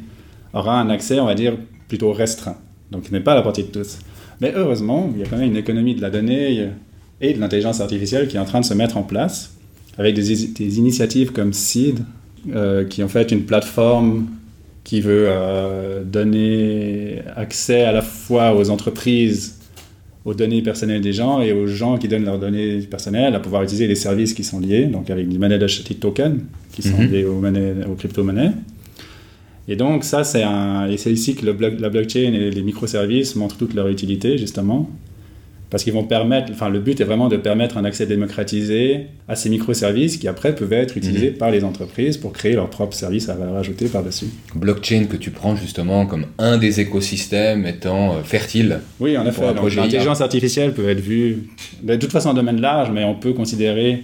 aura 0.53 0.79
un 0.79 0.89
accès, 0.89 1.19
on 1.19 1.25
va 1.25 1.35
dire, 1.35 1.55
plutôt 1.87 2.11
restreint. 2.11 2.57
Donc, 2.93 3.03
il 3.09 3.13
n'est 3.13 3.19
pas 3.19 3.33
à 3.33 3.35
la 3.35 3.41
portée 3.41 3.63
de 3.63 3.67
tous. 3.67 3.97
Mais 4.39 4.53
heureusement, 4.55 5.11
il 5.13 5.19
y 5.19 5.23
a 5.23 5.27
quand 5.27 5.37
même 5.37 5.49
une 5.49 5.57
économie 5.57 5.95
de 5.95 6.01
la 6.01 6.09
donnée 6.09 6.69
et 7.19 7.33
de 7.33 7.39
l'intelligence 7.39 7.81
artificielle 7.81 8.27
qui 8.27 8.37
est 8.37 8.39
en 8.39 8.45
train 8.45 8.61
de 8.61 8.65
se 8.65 8.73
mettre 8.73 8.97
en 8.97 9.03
place 9.03 9.53
avec 9.97 10.15
des, 10.15 10.77
initiatives 10.79 11.31
comme 11.31 11.53
Seed, 11.53 11.99
euh, 12.53 12.85
qui 12.85 13.01
est 13.01 13.03
en 13.03 13.09
fait 13.09 13.31
une 13.31 13.43
plateforme 13.43 14.27
qui 14.83 15.01
veut 15.01 15.25
euh, 15.27 16.03
donner 16.03 17.21
accès 17.35 17.83
à 17.83 17.91
la 17.91 18.01
fois 18.01 18.55
aux 18.55 18.69
entreprises, 18.69 19.59
aux 20.25 20.33
données 20.33 20.61
personnelles 20.61 21.01
des 21.01 21.13
gens 21.13 21.41
et 21.41 21.53
aux 21.53 21.67
gens 21.67 21.97
qui 21.97 22.07
donnent 22.07 22.25
leurs 22.25 22.39
données 22.39 22.79
personnelles 22.79 23.35
à 23.35 23.39
pouvoir 23.39 23.63
utiliser 23.63 23.87
les 23.87 23.95
services 23.95 24.33
qui 24.33 24.43
sont 24.43 24.59
liés, 24.59 24.85
donc 24.85 25.09
avec 25.09 25.29
des 25.29 25.37
monnaies 25.37 25.59
d'acheter 25.59 25.95
tokens 25.95 26.39
qui 26.71 26.81
sont 26.81 26.99
liées 26.99 27.25
aux, 27.25 27.41
aux 27.41 27.95
crypto-monnaies. 27.95 28.51
Et 29.67 29.75
donc 29.75 30.03
ça, 30.03 30.23
c'est 30.23 30.43
un, 30.43 30.87
et 30.87 30.97
c'est 30.97 31.11
ici 31.11 31.35
que 31.35 31.45
le 31.45 31.55
la 31.79 31.89
blockchain 31.89 32.33
et 32.33 32.51
les 32.51 32.61
microservices 32.61 33.35
montrent 33.35 33.57
toute 33.57 33.73
leur 33.73 33.87
utilité 33.87 34.37
justement, 34.37 34.89
parce 35.73 35.83
qu'ils 35.83 35.93
vont 35.93 36.03
permettre, 36.03 36.51
enfin 36.51 36.69
le 36.69 36.79
but 36.79 37.01
est 37.01 37.03
vraiment 37.03 37.29
de 37.29 37.37
permettre 37.37 37.77
un 37.77 37.85
accès 37.85 38.05
démocratisé 38.05 39.07
à 39.27 39.35
ces 39.35 39.49
microservices 39.49 40.17
qui 40.17 40.27
après 40.27 40.53
peuvent 40.53 40.73
être 40.73 40.97
utilisés 40.97 41.31
mhm. 41.31 41.37
par 41.37 41.49
les 41.49 41.63
entreprises 41.63 42.17
pour 42.17 42.31
créer 42.31 42.53
leurs 42.53 42.69
propres 42.69 42.95
services 42.95 43.27
à 43.27 43.35
valeur 43.35 43.55
ajoutée 43.55 43.87
par-dessus. 43.87 44.27
Blockchain 44.53 45.05
que 45.05 45.17
tu 45.17 45.31
prends 45.31 45.55
justement 45.55 46.05
comme 46.05 46.27
un 46.37 46.57
des 46.57 46.79
écosystèmes 46.79 47.65
étant 47.65 48.13
euh, 48.13 48.21
fertile. 48.23 48.81
Oui, 48.99 49.17
en 49.17 49.25
effet. 49.25 49.41
L'intelligence 49.75 50.21
artificielle 50.21 50.73
peut 50.73 50.87
être 50.87 50.99
vue 50.99 51.47
de 51.81 51.95
toute 51.95 52.11
façon 52.11 52.29
un 52.29 52.35
domaine 52.35 52.61
large, 52.61 52.91
mais 52.93 53.03
on 53.03 53.15
peut 53.15 53.33
considérer 53.33 54.03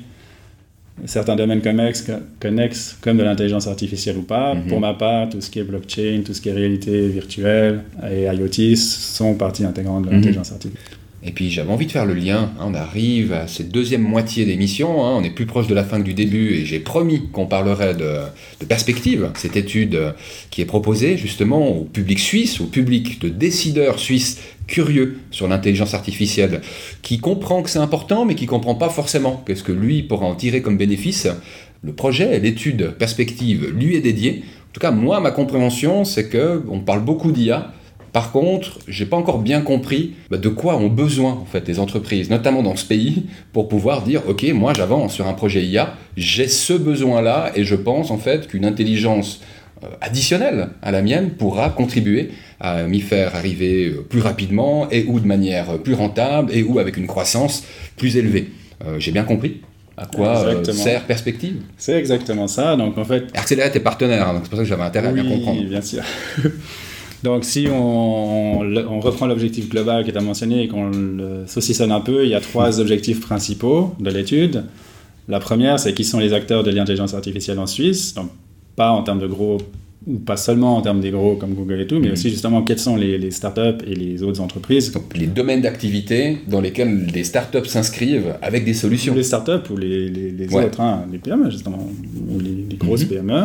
certains 1.06 1.36
domaines 1.36 1.62
connexes 1.62 2.98
comme 3.02 3.18
de 3.18 3.24
l'intelligence 3.24 3.68
artificielle 3.68 4.18
ou 4.18 4.24
pas. 4.24 4.54
Mhm. 4.54 4.68
Pour 4.68 4.80
ma 4.80 4.94
part, 4.94 5.30
tout 5.30 5.42
ce 5.42 5.50
qui 5.50 5.60
est 5.60 5.64
blockchain, 5.64 6.22
tout 6.26 6.34
ce 6.34 6.42
qui 6.42 6.50
est 6.50 6.54
réalité 6.54 7.08
virtuelle 7.08 7.82
et 8.10 8.24
IoT 8.24 8.76
sont 8.76 9.36
partie 9.36 9.66
intégrante 9.66 10.04
de 10.04 10.10
mhm. 10.10 10.16
l'intelligence 10.16 10.52
artificielle. 10.52 10.99
Et 11.22 11.32
puis 11.32 11.50
j'avais 11.52 11.72
envie 11.72 11.86
de 11.86 11.92
faire 11.92 12.06
le 12.06 12.14
lien, 12.14 12.50
hein, 12.58 12.66
on 12.66 12.74
arrive 12.74 13.34
à 13.34 13.48
cette 13.48 13.70
deuxième 13.70 14.02
moitié 14.02 14.46
d'émission, 14.46 15.04
hein, 15.04 15.18
on 15.18 15.24
est 15.24 15.30
plus 15.30 15.46
proche 15.46 15.68
de 15.68 15.76
la 15.76 15.84
fin 15.84 16.00
que 16.00 16.06
du 16.06 16.14
début 16.14 16.54
et 16.54 16.66
j'ai 16.66 16.80
promis 16.80 17.28
qu'on 17.34 17.46
parlerait 17.46 17.94
de, 17.94 18.20
perspective, 18.68 19.30
cette 19.36 19.58
étude 19.58 19.96
euh, 19.96 20.12
qui 20.50 20.62
est 20.62 20.66
proposée 20.66 21.18
justement 21.18 21.68
au 21.68 21.84
public 21.84 22.20
suisse, 22.20 22.62
au 22.62 22.68
public 22.68 23.20
de 23.20 23.28
décideurs 23.28 24.00
suisses 24.00 24.40
curieux 24.66 25.18
sur 25.30 25.50
l'intelligence 25.50 25.94
artificielle, 25.94 26.62
qui 27.02 27.20
comprend 27.20 27.64
que 27.64 27.70
c'est 27.70 27.80
important 27.80 28.24
mais 28.24 28.36
qui 28.36 28.46
comprend 28.46 28.76
pas 28.76 28.90
forcément 28.90 29.44
qu'est-ce 29.46 29.64
que 29.64 29.74
lui 29.74 30.04
pourra 30.04 30.26
en 30.26 30.36
tirer 30.36 30.62
comme 30.62 30.78
bénéfice. 30.78 31.28
Le 31.84 31.92
projet, 31.92 32.40
l'étude 32.40 32.92
perspective 32.98 33.70
lui 33.76 33.96
est 33.96 34.02
dédiée. 34.02 34.44
En 34.70 34.72
tout 34.72 34.80
cas, 34.80 34.92
moi, 34.92 35.20
ma 35.20 35.32
compréhension, 35.32 36.06
c'est 36.06 36.30
que 36.30 36.64
on 36.70 36.80
parle 36.80 37.04
beaucoup 37.04 37.32
d'IA, 37.32 37.74
par 38.12 38.32
contre, 38.32 38.80
j'ai 38.88 39.06
pas 39.06 39.18
encore 39.18 39.40
bien 39.40 39.62
compris 39.62 40.14
bah, 40.30 40.38
de 40.38 40.50
quoi 40.50 40.78
ont 40.78 40.88
besoin 40.88 41.34
en 41.34 41.46
fait 41.46 41.68
les 41.68 41.80
entreprises, 41.80 42.30
notamment 42.30 42.64
dans 42.64 42.76
ce 42.76 42.86
pays, 42.86 43.26
pour 43.54 43.68
pouvoir 43.68 44.02
dire 44.02 44.22
ok, 44.28 44.44
moi 44.54 44.74
j'avance 44.76 45.14
sur 45.14 45.28
un 45.28 45.34
projet 45.34 45.64
IA, 45.64 45.96
j'ai 46.18 46.48
ce 46.48 46.74
besoin-là 46.74 47.52
et 47.56 47.64
je 47.64 47.76
pense 47.76 48.12
en 48.12 48.18
fait 48.18 48.48
qu'une 48.48 48.66
intelligence 48.66 49.42
euh, 49.84 49.88
additionnelle 50.02 50.70
à 50.82 50.92
la 50.92 51.02
mienne 51.02 51.32
pourra 51.32 51.70
contribuer 51.70 52.32
à 52.60 52.84
m'y 52.84 53.00
faire 53.00 53.36
arriver 53.36 53.88
euh, 53.88 54.06
plus 54.08 54.20
rapidement 54.20 54.90
et 54.90 55.06
ou 55.08 55.20
de 55.20 55.28
manière 55.28 55.78
plus 55.80 55.94
rentable 55.94 56.54
et 56.54 56.64
ou 56.64 56.80
avec 56.80 56.98
une 56.98 57.08
croissance 57.08 57.64
plus 57.96 58.18
élevée. 58.18 58.50
Euh, 58.86 59.00
j'ai 59.00 59.12
bien 59.12 59.24
compris 59.24 59.62
à 59.98 60.06
quoi 60.06 60.46
euh, 60.46 60.64
sert 60.64 61.04
Perspective 61.04 61.58
C'est 61.78 61.98
exactement 61.98 62.48
ça. 62.48 62.76
Donc 62.78 62.98
en 62.98 63.04
fait, 63.04 63.26
Accélérate 63.34 63.76
est 63.76 63.82
partenaire, 63.82 64.30
hein, 64.30 64.34
donc 64.34 64.44
c'est 64.44 64.50
pour 64.50 64.58
ça 64.58 64.64
que 64.64 64.70
j'avais 64.70 64.84
intérêt 64.84 65.10
à 65.10 65.12
bien 65.12 65.30
comprendre. 65.30 65.60
Oui, 65.60 65.68
bien 65.68 65.82
sûr. 65.82 66.04
donc 67.24 67.46
si 67.46 67.68
on, 67.70 68.62
on 68.62 69.00
reprend 69.00 69.28
l'objectif 69.28 69.70
global 69.70 70.04
qui 70.04 70.10
était 70.10 70.22
mentionné 70.22 70.64
et 70.64 70.68
qu'on 70.68 70.90
le 70.90 71.44
saucissonne 71.48 71.92
un 71.92 72.02
peu, 72.02 72.24
il 72.26 72.30
y 72.30 72.36
a 72.36 72.42
trois 72.42 72.80
objectifs 72.80 73.20
principaux 73.22 73.94
de 74.00 74.10
l'étude. 74.10 74.64
La 75.28 75.40
première, 75.40 75.80
c'est 75.80 75.94
qui 75.94 76.04
sont 76.04 76.20
les 76.20 76.34
acteurs 76.34 76.64
de 76.64 76.72
l'intelligence 76.72 77.14
artificielle 77.14 77.60
en 77.60 77.68
Suisse. 77.68 78.14
Donc 78.14 78.30
pas 78.76 78.92
en 78.92 79.04
termes 79.04 79.20
de 79.20 79.28
gros 79.28 79.58
ou 80.08 80.18
pas 80.18 80.38
seulement 80.38 80.78
en 80.78 80.82
termes 80.82 81.02
des 81.02 81.12
gros 81.12 81.36
comme 81.36 81.54
Google 81.54 81.82
et 81.82 81.88
tout, 81.88 82.00
mais 82.00 82.10
mm. 82.10 82.14
aussi 82.14 82.30
justement 82.30 82.62
quelles 82.64 82.80
sont 82.80 82.96
les, 82.96 83.18
les, 83.18 83.32
startups 83.32 83.84
et 83.86 83.94
les 83.94 84.24
autres 84.24 84.40
entreprises. 84.40 84.92
Donc, 84.94 85.16
les 85.16 85.28
domaines 85.28 85.62
d'activité 85.62 86.38
dans 86.48 86.62
lesquels 86.62 87.08
les 87.14 87.26
startups 87.26 87.66
s'inscrivent 87.66 88.36
avec 88.42 88.64
des 88.64 88.74
solutions. 88.74 89.14
les 89.14 89.24
startups 89.24 89.70
ou 89.70 89.78
les, 89.78 90.10
les, 90.10 90.56
autres, 90.56 90.80
hein, 90.80 91.06
les 91.12 91.18
PME 91.18 91.52
justement, 91.52 91.86
ou 92.30 92.40
les, 92.40 92.78
grosses 92.78 93.04
mm-hmm. 93.04 93.08
PME. 93.08 93.44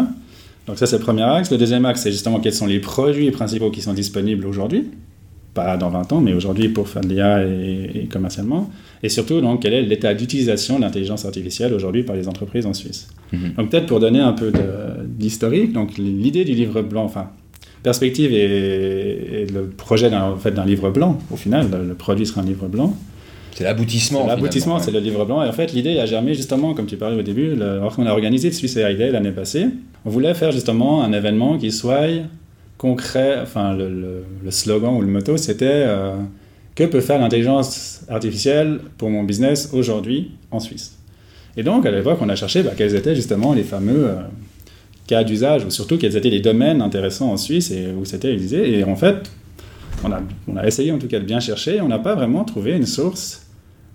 Donc 0.66 0.78
ça 0.78 0.86
c'est 0.86 0.98
le 0.98 1.02
premier 1.02 1.22
axe. 1.22 1.50
Le 1.50 1.58
deuxième 1.58 1.84
axe 1.84 2.02
c'est 2.02 2.12
justement 2.12 2.40
quels 2.40 2.54
sont 2.54 2.66
les 2.66 2.80
produits 2.80 3.30
principaux 3.30 3.70
qui 3.70 3.82
sont 3.82 3.94
disponibles 3.94 4.46
aujourd'hui 4.46 4.90
pas 5.54 5.76
dans 5.76 5.88
20 5.88 6.12
ans, 6.12 6.20
mais 6.20 6.34
aujourd'hui 6.34 6.68
pour 6.68 6.88
faire 6.88 7.02
de 7.02 7.08
l'IA 7.08 7.44
et, 7.44 8.08
commercialement. 8.10 8.70
Et 9.02 9.08
surtout, 9.08 9.40
donc, 9.40 9.62
quel 9.62 9.72
est 9.72 9.82
l'état 9.82 10.12
d'utilisation 10.12 10.76
de 10.76 10.82
l'intelligence 10.82 11.24
artificielle 11.24 11.72
aujourd'hui 11.72 12.02
par 12.02 12.16
les 12.16 12.28
entreprises 12.28 12.66
en 12.66 12.74
Suisse. 12.74 13.08
Mhm. 13.32 13.52
Donc 13.56 13.70
peut-être 13.70 13.86
pour 13.86 14.00
donner 14.00 14.20
un 14.20 14.32
peu 14.32 14.52
d'historique, 15.04 15.72
donc 15.72 15.96
l'idée 15.96 16.44
du 16.44 16.52
livre 16.52 16.82
blanc, 16.82 17.04
enfin, 17.04 17.30
perspective 17.82 18.32
et, 18.32 19.46
le 19.52 19.68
projet 19.68 20.10
d'un 20.10 20.24
en 20.32 20.36
fait, 20.36 20.54
livre 20.66 20.90
blanc, 20.90 21.18
au 21.30 21.36
final, 21.36 21.68
le, 21.70 21.94
produit 21.94 22.26
sera 22.26 22.40
un 22.40 22.44
livre 22.44 22.66
blanc. 22.66 22.96
C'est 23.54 23.64
l'aboutissement. 23.64 24.26
L'aboutissement, 24.26 24.80
c'est 24.80 24.90
le 24.90 24.98
livre 24.98 25.24
blanc. 25.24 25.42
Et 25.42 25.48
en 25.48 25.52
fait, 25.52 25.72
l'idée 25.72 25.98
a 26.00 26.06
germé 26.06 26.34
justement, 26.34 26.74
comme 26.74 26.86
tu 26.86 26.96
parlais 26.96 27.16
au 27.16 27.22
début, 27.22 27.54
lorsqu'on 27.54 28.06
a 28.06 28.10
organisé 28.10 28.48
le 28.48 28.54
Suisse 28.54 28.76
AI 28.76 29.10
l'année 29.10 29.30
passée, 29.30 29.68
on 30.04 30.10
voulait 30.10 30.34
faire 30.34 30.50
justement 30.50 31.04
un 31.04 31.12
événement 31.12 31.56
qui 31.56 31.70
soit 31.70 32.08
concret, 32.78 33.38
enfin 33.40 33.74
le, 33.74 34.24
slogan 34.50 34.94
ou 34.94 35.00
le 35.00 35.06
motto, 35.06 35.36
c'était 35.36 35.66
euh, 35.68 36.16
que 36.74 36.84
peut 36.84 37.00
faire 37.00 37.20
l'intelligence 37.20 38.02
artificielle 38.08 38.80
pour 38.98 39.10
mon 39.10 39.22
business 39.22 39.70
aujourd'hui 39.72 40.32
en 40.50 40.60
Suisse? 40.60 40.96
Et 41.56 41.62
donc 41.62 41.86
à 41.86 41.90
l'époque, 41.90 42.18
on 42.20 42.28
a 42.28 42.36
cherché 42.36 42.62
bah, 42.62 42.72
quels 42.76 42.94
étaient 42.96 43.14
justement 43.14 43.54
les 43.54 43.62
fameux 43.62 44.08
euh, 44.08 44.14
cas 45.06 45.22
d'usage, 45.22 45.64
ou 45.64 45.70
surtout 45.70 45.96
quels 45.96 46.16
étaient 46.16 46.30
les 46.30 46.40
domaines 46.40 46.82
intéressants 46.82 47.30
en 47.30 47.36
Suisse 47.36 47.70
et 47.70 47.88
où 47.96 48.04
c'était 48.04 48.32
utilisé. 48.32 48.78
Et 48.78 48.84
en 48.84 48.96
fait, 48.96 49.30
on 50.02 50.10
a, 50.10 50.20
on 50.48 50.56
a 50.56 50.66
essayé 50.66 50.90
en 50.92 50.98
tout 50.98 51.08
cas 51.08 51.20
de 51.20 51.24
bien 51.24 51.40
chercher, 51.40 51.80
on 51.80 51.88
n'a 51.88 51.98
pas 51.98 52.14
vraiment 52.14 52.44
trouvé 52.44 52.72
une 52.72 52.86
source, 52.86 53.43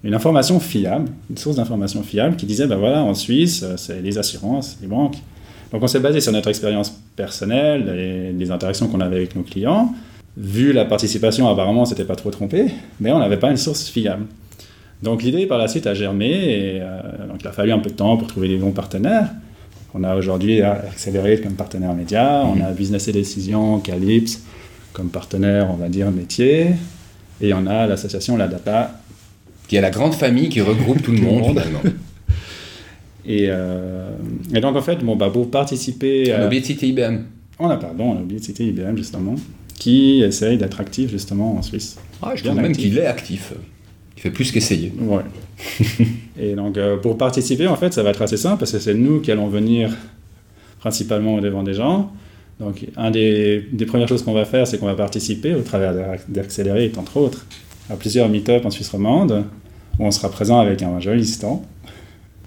une 0.03 0.13
information 0.13 0.59
fiable, 0.59 1.09
une 1.29 1.38
source 1.38 1.57
d'information 1.57 2.03
fiable 2.03 2.35
qui 2.35 2.45
disait, 2.45 2.67
ben 2.67 2.77
voilà, 2.77 3.03
en 3.03 3.13
Suisse, 3.13 3.63
euh, 3.63 3.75
c'est 3.77 4.01
les 4.01 4.17
assurances, 4.17 4.77
les 4.81 4.88
banques, 4.88 5.17
donc 5.71 5.83
on 5.83 5.88
s'est 5.88 5.99
basé 5.99 6.19
sur 6.21 6.31
notre 6.31 6.49
expérience 6.49 6.99
personnelle 7.15 7.89
et 7.89 8.31
les 8.31 8.51
interactions 8.51 8.88
qu'on 8.88 9.01
avait 9.01 9.17
avec 9.17 9.35
nos 9.35 9.43
clients. 9.43 9.93
Vu 10.38 10.73
la 10.73 10.85
participation, 10.85 11.47
apparemment, 11.49 11.81
on 11.81 11.85
s'était 11.85 12.05
pas 12.05 12.15
trop 12.15 12.31
trompé, 12.31 12.71
mais 12.99 13.12
on 13.12 13.19
n'avait 13.19 13.38
pas 13.38 13.51
une 13.51 13.57
source 13.57 13.88
fiable. 13.88 14.25
Donc 15.03 15.23
l'idée 15.23 15.45
par 15.45 15.57
la 15.57 15.67
suite 15.67 15.88
a 15.88 15.93
germé 15.93 16.27
et 16.27 16.79
euh, 16.81 17.27
donc 17.27 17.38
il 17.41 17.47
a 17.47 17.51
fallu 17.51 17.71
un 17.71 17.79
peu 17.79 17.89
de 17.89 17.95
temps 17.95 18.17
pour 18.17 18.27
trouver 18.27 18.47
les 18.47 18.57
bons 18.57 18.71
partenaires. 18.71 19.29
On 19.93 20.03
a 20.03 20.15
aujourd'hui 20.15 20.62
Accelerate 20.62 21.41
comme 21.41 21.53
partenaire 21.53 21.93
média, 21.93 22.43
on 22.45 22.62
a 22.62 22.71
Business 22.71 23.07
et 23.07 23.12
Décision, 23.12 23.79
Calypse 23.79 24.43
comme 24.93 25.09
partenaire, 25.09 25.69
on 25.71 25.75
va 25.75 25.88
dire, 25.88 26.12
métier, 26.12 26.71
et 27.41 27.53
on 27.53 27.65
a 27.67 27.88
l'association 27.88 28.35
La 28.35 28.47
Data. 28.47 28.98
Qui 29.69 29.77
est 29.77 29.82
la 29.82 29.91
grande 29.91 30.15
famille 30.15 30.49
qui 30.49 30.60
regroupe 30.60 31.01
tout 31.01 31.13
le 31.13 31.21
monde. 31.21 31.62
Et, 33.25 33.45
euh, 33.49 34.10
et, 34.55 34.60
donc, 34.60 34.75
en 34.75 34.82
fait, 34.82 35.03
bon, 35.03 35.15
bah, 35.15 35.29
pour 35.29 35.51
participer. 35.51 36.34
On 36.36 36.41
a 36.41 36.45
oublié 36.47 36.62
de 36.62 36.65
citer 36.65 36.88
IBM. 36.88 37.17
On 37.60 37.69
a, 37.69 37.77
pardon, 37.77 38.05
on 38.05 38.17
a 38.17 38.21
oublié 38.21 38.39
de 38.39 38.45
citer 38.45 38.65
IBM, 38.65 38.97
justement, 38.97 39.36
qui 39.77 40.23
essaye 40.23 40.58
d'être 40.58 40.79
actif, 40.79 41.12
justement, 41.12 41.55
en 41.55 41.62
Suisse. 41.62 41.97
Ah, 42.23 42.32
je 42.34 42.43
trouve 42.43 42.60
même 42.60 42.75
qu'il 42.75 42.97
est 42.97 43.05
actif. 43.05 43.53
Il 44.17 44.21
fait 44.23 44.32
plus 44.32 44.51
qu'essayer. 44.51 44.91
Ouais. 44.99 45.21
et 46.41 46.55
donc, 46.55 46.77
euh, 46.77 46.97
pour 46.97 47.19
participer, 47.19 47.67
en 47.67 47.75
fait, 47.75 47.93
ça 47.93 48.01
va 48.01 48.10
être 48.10 48.23
assez 48.23 48.38
simple, 48.38 48.58
parce 48.58 48.71
que 48.71 48.79
c'est 48.79 48.95
nous 48.95 49.19
qui 49.19 49.32
allons 49.32 49.47
venir 49.47 49.95
principalement 50.79 51.36
au 51.36 51.41
devant 51.41 51.62
des 51.62 51.75
gens. 51.75 52.12
Donc, 52.60 52.88
un 52.97 53.12
des, 53.12 53.63
des 53.71 53.86
premières 53.86 54.08
choses 54.08 54.23
qu'on 54.23 54.34
va 54.34 54.45
faire, 54.45 54.65
c'est 54.65 54.79
qu'on 54.79 54.88
va 54.88 54.95
participer 54.95 55.53
au 55.53 55.62
travers 55.62 55.93
d'Accelerate, 56.27 56.97
entre 56.97 57.17
autres, 57.17 57.45
à 57.89 57.95
plusieurs 57.95 58.30
meet-ups 58.30 58.65
en 58.65 58.69
Suisse 58.69 58.89
romande, 58.89 59.45
où 59.97 60.06
on 60.06 60.12
sera 60.12 60.30
présent 60.30 60.60
avec 60.60 60.82
un 60.82 60.99
joli 60.99 61.25
stand 61.25 61.62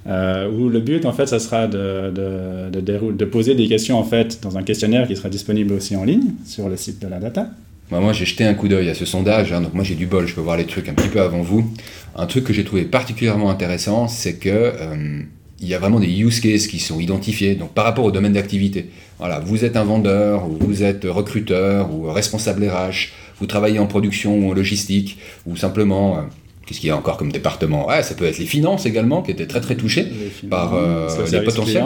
euh, 0.06 0.50
où 0.50 0.68
le 0.68 0.80
but, 0.80 1.06
en 1.06 1.12
fait, 1.12 1.26
ça 1.26 1.38
sera 1.38 1.68
de, 1.68 3.24
poser 3.30 3.54
des 3.54 3.68
questions, 3.68 3.98
en 3.98 4.04
fait, 4.04 4.42
dans 4.42 4.58
un 4.58 4.62
questionnaire 4.62 5.06
qui 5.06 5.16
sera 5.16 5.28
disponible 5.28 5.74
aussi 5.74 5.94
en 5.96 6.04
ligne 6.04 6.32
sur 6.44 6.68
le 6.68 6.76
site 6.76 7.00
de 7.00 7.08
la 7.08 7.18
data. 7.18 7.48
Bah, 7.90 8.00
moi, 8.00 8.12
j'ai 8.12 8.24
jeté 8.24 8.44
un 8.44 8.54
coup 8.54 8.68
d'œil 8.68 8.88
à 8.88 8.94
ce 8.94 9.04
sondage, 9.04 9.52
hein, 9.52 9.60
donc 9.60 9.74
moi 9.74 9.84
j'ai 9.84 9.94
du 9.94 10.06
bol, 10.06 10.26
je 10.26 10.34
peux 10.34 10.40
voir 10.40 10.56
les 10.56 10.64
trucs 10.64 10.88
un 10.88 10.94
petit 10.94 11.08
peu 11.08 11.20
avant 11.20 11.42
vous. 11.42 11.70
Un 12.16 12.26
truc 12.26 12.44
que 12.44 12.52
j'ai 12.52 12.64
trouvé 12.64 12.84
particulièrement 12.84 13.50
intéressant, 13.50 14.08
c'est 14.08 14.34
que 14.34 14.48
euh, 14.48 15.20
il 15.60 15.68
y 15.68 15.74
a 15.74 15.78
vraiment 15.78 16.00
des 16.00 16.08
use 16.08 16.40
cases 16.40 16.66
qui 16.66 16.78
sont 16.78 16.98
identifiés, 16.98 17.54
donc 17.54 17.72
par 17.72 17.84
rapport 17.84 18.04
au 18.04 18.10
domaine 18.10 18.32
d'activité. 18.32 18.88
Voilà, 19.18 19.40
vous 19.40 19.64
êtes 19.64 19.76
un 19.76 19.84
vendeur, 19.84 20.48
ou 20.48 20.56
vous 20.58 20.82
êtes 20.82 21.04
recruteur, 21.04 21.94
ou 21.94 22.10
responsable 22.10 22.64
RH, 22.64 23.12
vous 23.38 23.46
travaillez 23.46 23.78
en 23.78 23.86
production 23.86 24.38
ou 24.38 24.50
en 24.50 24.54
logistique, 24.54 25.18
ou 25.46 25.56
simplement 25.56 26.16
euh, 26.16 26.20
Qu'est-ce 26.66 26.78
qu'il 26.78 26.88
y 26.88 26.92
a 26.92 26.96
encore 26.96 27.16
comme 27.16 27.32
département? 27.32 27.88
Ouais, 27.88 28.02
Ça 28.02 28.14
peut 28.14 28.24
être 28.24 28.38
les 28.38 28.46
finances 28.46 28.86
également, 28.86 29.22
qui 29.22 29.32
étaient 29.32 29.46
très 29.46 29.60
très 29.60 29.74
touchés 29.74 30.06
par 30.48 30.74
euh, 30.74 31.08
les 31.30 31.40
potentiels. 31.40 31.82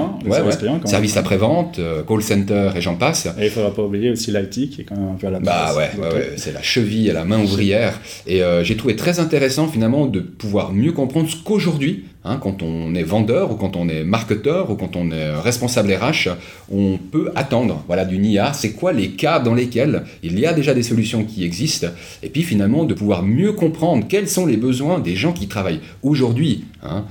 service 0.85 1.17
après-vente, 1.17 1.79
euh, 1.79 2.03
call 2.03 2.23
center 2.23 2.71
et 2.77 2.81
j'en 2.83 2.95
passe. 2.95 3.27
Et 3.27 3.31
il 3.41 3.45
ne 3.45 3.51
faudra 3.51 3.73
pas 3.73 3.83
oublier 3.83 4.11
aussi 4.11 4.33
l'IT 4.33 4.71
qui 4.71 4.83
est 4.83 4.85
quand 4.85 4.97
même 4.97 5.13
un 5.13 5.15
peu 5.15 5.29
à 5.29 5.31
la 5.31 5.41
bah. 5.41 5.73
Bah 5.75 6.11
ouais, 6.15 6.35
c'est 6.37 6.53
la 6.53 6.63
cheville 6.63 7.11
à 7.11 7.15
la 7.15 7.25
main 7.25 7.43
ouvrière. 7.43 8.01
Et 8.27 8.43
euh, 8.43 8.63
j'ai 8.65 8.77
trouvé 8.77 8.97
très 8.97 9.19
intéressant 9.19 9.67
finalement 9.67 10.07
de 10.07 10.21
pouvoir 10.21 10.73
mieux 10.73 10.93
comprendre 10.93 11.29
ce 11.29 11.37
qu'aujourd'hui, 11.37 12.05
Hein, 12.29 12.39
quand 12.43 12.61
on 12.63 12.93
est 12.97 13.05
vendeur 13.05 13.53
ou 13.53 13.55
quand 13.55 13.77
on 13.77 13.89
est 13.89 14.03
marketeur 14.03 14.71
ou 14.71 14.75
quand 14.75 14.97
on 14.97 15.13
est 15.13 15.33
responsable 15.37 15.93
RH, 15.95 16.31
on 16.73 16.99
peut 16.99 17.31
attendre 17.37 17.85
voilà, 17.87 18.05
d'une 18.05 18.25
IA. 18.25 18.53
C'est 18.53 18.73
quoi 18.73 18.93
les 18.93 19.11
cas 19.11 19.39
dans 19.39 19.55
lesquels 19.55 20.03
il 20.25 20.39
y 20.39 20.45
a 20.45 20.53
déjà 20.53 20.75
des 20.75 20.83
solutions 20.83 21.23
qui 21.23 21.45
existent 21.45 21.87
Et 22.25 22.29
puis 22.29 22.43
finalement 22.43 22.83
de 22.83 22.95
pouvoir 22.95 23.23
mieux 23.23 23.53
comprendre 23.53 24.07
quels 24.09 24.29
sont 24.29 24.45
les 24.45 24.57
besoins 24.57 24.99
des 24.99 25.15
gens 25.15 25.33
qui 25.33 25.47
travaillent 25.47 25.81
aujourd'hui. 26.03 26.65
Hein, 26.83 27.05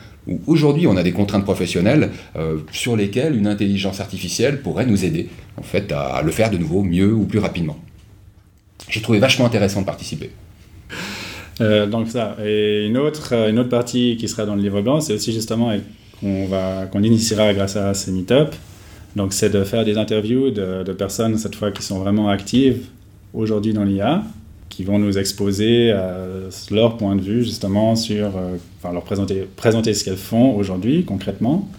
aujourd'hui 0.47 0.86
on 0.86 0.97
a 0.97 1.04
des 1.04 1.13
contraintes 1.13 1.45
professionnelles 1.45 2.10
euh, 2.36 2.58
sur 2.73 2.97
lesquelles 2.97 3.38
une 3.38 3.47
intelligence 3.47 4.01
artificielle 4.01 4.62
pourrait 4.62 4.86
nous 4.86 5.06
aider 5.06 5.30
en 5.56 5.63
fait 5.63 5.93
à 5.93 6.21
le 6.23 6.32
faire 6.32 6.51
de 6.51 6.58
nouveau 6.58 6.84
mieux 6.84 7.13
ou 7.13 7.23
plus 7.23 7.39
rapidement. 7.39 7.78
J'ai 8.89 9.01
trouvé 9.01 9.19
vachement 9.19 9.45
intéressant 9.45 9.80
de 9.80 9.86
participer. 9.86 10.32
Euh, 11.62 11.88
donc 11.88 12.10
ça. 12.10 12.36
Et 12.44 12.86
une 12.86 12.98
autre, 12.98 13.30
euh, 13.34 13.50
une 13.50 13.60
autre 13.60 13.70
partie 13.70 14.18
qui 14.18 14.28
sera 14.28 14.46
dans 14.46 14.56
le 14.56 14.62
livre 14.62 14.82
blanc, 14.82 15.00
c'est 15.00 15.13
aussi 15.13 15.32
justement 15.32 15.72
qu'on 16.20 16.48
va 16.48 16.86
qu'on 16.88 17.04
initiera 17.04 17.54
grâce 17.54 17.76
à 17.76 17.94
ces 17.94 18.12
meet-up. 18.12 18.54
Donc 19.15 19.32
c'est 19.32 19.50
de 19.50 19.63
faire 19.63 19.86
des 19.86 19.98
interviews 19.98 20.52
de, 20.52 20.84
de, 20.84 20.94
personnes 20.94 21.38
cette 21.38 21.56
fois 21.56 21.72
qui 21.72 21.82
sont 21.84 22.00
vraiment 22.00 22.28
actives 22.28 22.88
aujourd'hui 23.34 23.72
dans 23.72 23.86
l'IA, 23.86 24.24
qui 24.68 24.84
vont 24.84 25.00
nous 25.00 25.18
exposer 25.18 25.91
euh, 25.94 26.50
leur 26.72 26.98
point 26.98 27.15
de 27.15 27.22
vue 27.22 27.44
justement 27.46 27.96
sur, 27.96 28.34
leur 28.84 29.04
présenter, 29.04 29.48
présenter 29.56 29.94
ce 29.94 30.04
qu'elles 30.04 30.18
font 30.18 30.54
aujourd'hui 30.58 31.06
concrètement, 31.06 31.70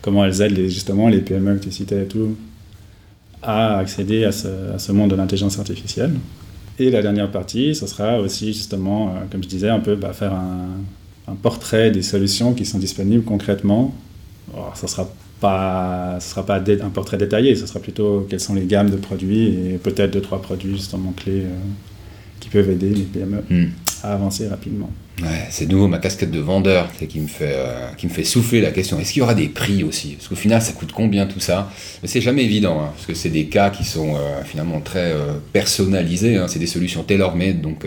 comment 0.00 0.24
elles 0.24 0.40
aident 0.40 0.68
justement 0.68 1.08
les 1.08 1.20
PME 1.20 1.56
que 1.56 1.64
tu 1.64 1.70
citais 1.70 2.04
et 2.04 2.06
tout 2.06 2.34
à 3.42 3.76
accéder 3.76 4.24
à 4.24 4.32
ce 4.32 4.92
monde 4.92 5.10
de 5.10 5.16
l'intelligence 5.16 5.58
artificielle. 5.58 6.14
Et 6.78 6.90
la 6.90 7.02
dernière 7.02 7.30
partie, 7.30 7.74
ce 7.74 7.86
sera 7.86 8.20
aussi 8.20 8.52
justement, 8.52 9.08
euh, 9.08 9.10
comme 9.30 9.42
je 9.42 9.48
disais, 9.48 9.68
un 9.68 9.80
peu 9.80 9.96
bah, 9.96 10.12
faire 10.12 10.34
un, 10.34 11.34
portrait 11.42 11.90
des 11.90 12.02
solutions 12.02 12.54
qui 12.54 12.64
sont 12.64 12.78
disponibles 12.78 13.24
concrètement. 13.24 13.94
Alors, 14.54 14.76
ça 14.76 14.86
ne 14.86 14.90
sera 14.90 15.08
pas, 15.40 16.18
ce 16.20 16.30
sera 16.30 16.46
pas 16.46 16.58
un 16.58 16.90
portrait 16.90 17.16
détaillé, 17.16 17.56
ce 17.56 17.66
sera 17.66 17.80
plutôt 17.80 18.26
quelles 18.28 18.40
sont 18.40 18.54
les 18.54 18.64
gammes 18.64 18.90
de 18.90 18.96
produits 18.96 19.48
et 19.48 19.78
peut-être 19.82 20.12
deux, 20.12 20.20
trois 20.20 20.40
produits 20.40 20.76
justement 20.76 21.12
clés 21.12 21.42
euh, 21.42 21.54
qui 22.38 22.48
peuvent 22.48 22.70
aider 22.70 22.90
les 22.90 23.02
PME 23.02 23.42
hmm. 23.50 23.68
À 24.06 24.12
avancer 24.12 24.46
rapidement. 24.48 24.90
Ouais, 25.22 25.46
c'est 25.50 25.66
nouveau 25.66 25.88
ma 25.88 25.98
casquette 25.98 26.30
de 26.30 26.38
vendeur 26.38 26.90
qui 26.92 27.20
me, 27.20 27.26
fait, 27.26 27.54
euh, 27.56 27.88
qui 27.96 28.06
me 28.06 28.12
fait 28.12 28.24
souffler 28.24 28.60
la 28.60 28.70
question. 28.70 29.00
Est-ce 29.00 29.12
qu'il 29.12 29.20
y 29.20 29.22
aura 29.22 29.34
des 29.34 29.48
prix 29.48 29.82
aussi? 29.82 30.14
Parce 30.14 30.28
qu'au 30.28 30.34
final, 30.34 30.60
ça 30.60 30.72
coûte 30.72 30.92
combien 30.92 31.26
tout 31.26 31.40
ça? 31.40 31.70
Mais 32.02 32.08
c'est 32.08 32.20
jamais 32.20 32.44
évident, 32.44 32.80
hein, 32.80 32.90
parce 32.94 33.06
que 33.06 33.14
c'est 33.14 33.30
des 33.30 33.46
cas 33.46 33.70
qui 33.70 33.84
sont 33.84 34.14
euh, 34.14 34.42
finalement 34.44 34.80
très 34.80 35.12
euh, 35.12 35.32
personnalisés. 35.52 36.36
Hein, 36.36 36.46
c'est 36.48 36.58
des 36.58 36.66
solutions 36.66 37.02
tailor-made, 37.02 37.62
donc 37.62 37.86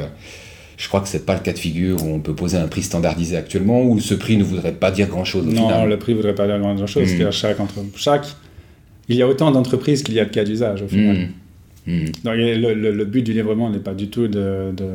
je 0.78 0.88
crois 0.88 1.02
que 1.02 1.08
c'est 1.08 1.26
pas 1.26 1.36
le 1.36 1.42
cas 1.42 1.54
de 1.54 1.60
figure 1.60 2.04
où 2.04 2.08
on 2.08 2.20
peut 2.20 2.34
poser 2.34 2.58
un 2.58 2.68
prix 2.68 2.82
standardisé 2.82 3.38
actuellement, 3.38 3.84
où 3.84 4.00
ce 4.00 4.16
prix 4.16 4.38
ne 4.38 4.44
voudrait 4.44 4.72
pas 4.72 4.92
dire 4.92 5.08
grand-chose. 5.08 5.46
Non, 5.46 5.86
le 5.86 6.00
prix 6.00 6.14
ne 6.14 6.18
voudrait 6.18 6.36
pas 6.36 6.48
dire 6.48 6.58
grand-chose. 6.58 7.14
Hmm. 7.14 7.32
Chaque, 7.32 7.60
entre, 7.60 7.84
chaque, 7.96 8.28
il 9.08 9.18
y 9.18 9.22
a 9.22 9.28
autant 9.28 9.52
d'entreprises 9.52 10.02
qu'il 10.02 10.16
y 10.16 10.20
a 10.20 10.26
de 10.26 10.32
cas 10.32 10.44
d'usage 10.44 10.82
au 10.82 10.88
final. 10.88 11.30
Hmm. 11.86 11.92
Hmm. 11.92 12.06
Donc, 12.24 12.36
le, 12.36 12.74
le, 12.74 13.06
but 13.06 13.22
du 13.22 13.34
livrement 13.34 13.70
n'est 13.70 13.80
pas 13.80 13.94
du 13.94 14.08
tout 14.08 14.28
de 14.28 14.72
de 14.76 14.86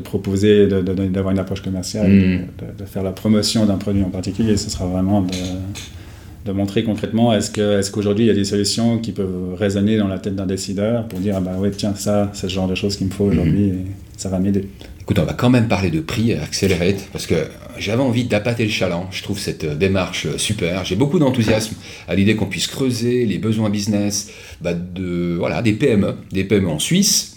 proposer, 0.00 0.66
d'avoir 0.66 1.30
une 1.30 1.38
approche 1.38 1.62
commerciale, 1.62 2.10
mm. 2.10 2.38
de, 2.78 2.84
faire 2.84 3.02
la 3.02 3.12
promotion 3.12 3.66
d'un 3.66 3.76
produit 3.76 4.02
en 4.02 4.10
particulier. 4.10 4.56
Ce 4.56 4.70
sera 4.70 4.86
vraiment 4.86 5.22
de, 5.22 5.34
de 6.46 6.52
montrer 6.52 6.84
concrètement 6.84 7.32
est-ce 7.32 7.90
qu'aujourd'hui 7.90 8.24
il 8.24 8.28
y 8.28 8.30
a 8.30 8.34
des 8.34 8.44
solutions 8.44 8.98
qui 8.98 9.12
peuvent 9.12 9.54
résonner 9.54 9.98
dans 9.98 10.08
la 10.08 10.18
tête 10.18 10.36
d'un 10.36 10.46
décideur 10.46 11.06
pour 11.08 11.18
dire 11.18 11.34
ah 11.36 11.40
bah 11.40 11.56
ouais 11.58 11.70
tiens 11.70 11.94
ça 11.96 12.30
c'est 12.32 12.48
ce 12.48 12.52
genre 12.52 12.68
de 12.68 12.74
choses 12.74 12.96
qu'il 12.96 13.08
me 13.08 13.12
faut 13.12 13.24
aujourd'hui 13.24 13.68
et 13.68 13.86
ça 14.16 14.28
va 14.28 14.38
m'aider. 14.38 14.68
Écoute, 15.00 15.20
on 15.20 15.24
va 15.24 15.34
quand 15.34 15.50
même 15.50 15.68
parler 15.68 15.90
de 15.90 16.00
prix 16.00 16.32
Accelerate 16.34 17.08
parce 17.12 17.26
que 17.26 17.36
j'avais 17.78 18.02
envie 18.02 18.24
d'appâter 18.24 18.64
le 18.64 18.70
chaland. 18.70 19.06
Je 19.12 19.22
trouve 19.22 19.38
cette 19.38 19.64
démarche 19.78 20.26
super. 20.36 20.84
J'ai 20.84 20.96
beaucoup 20.96 21.20
d'enthousiasme 21.20 21.76
à 22.08 22.16
l'idée 22.16 22.34
qu'on 22.34 22.46
puisse 22.46 22.66
creuser 22.66 23.24
les 23.24 23.38
besoins 23.38 23.70
business 23.70 24.30
bah, 24.60 24.74
de 24.74 25.36
voilà 25.38 25.62
des 25.62 25.74
PME, 25.74 26.16
des 26.32 26.42
PME 26.42 26.68
en 26.68 26.80
Suisse, 26.80 27.35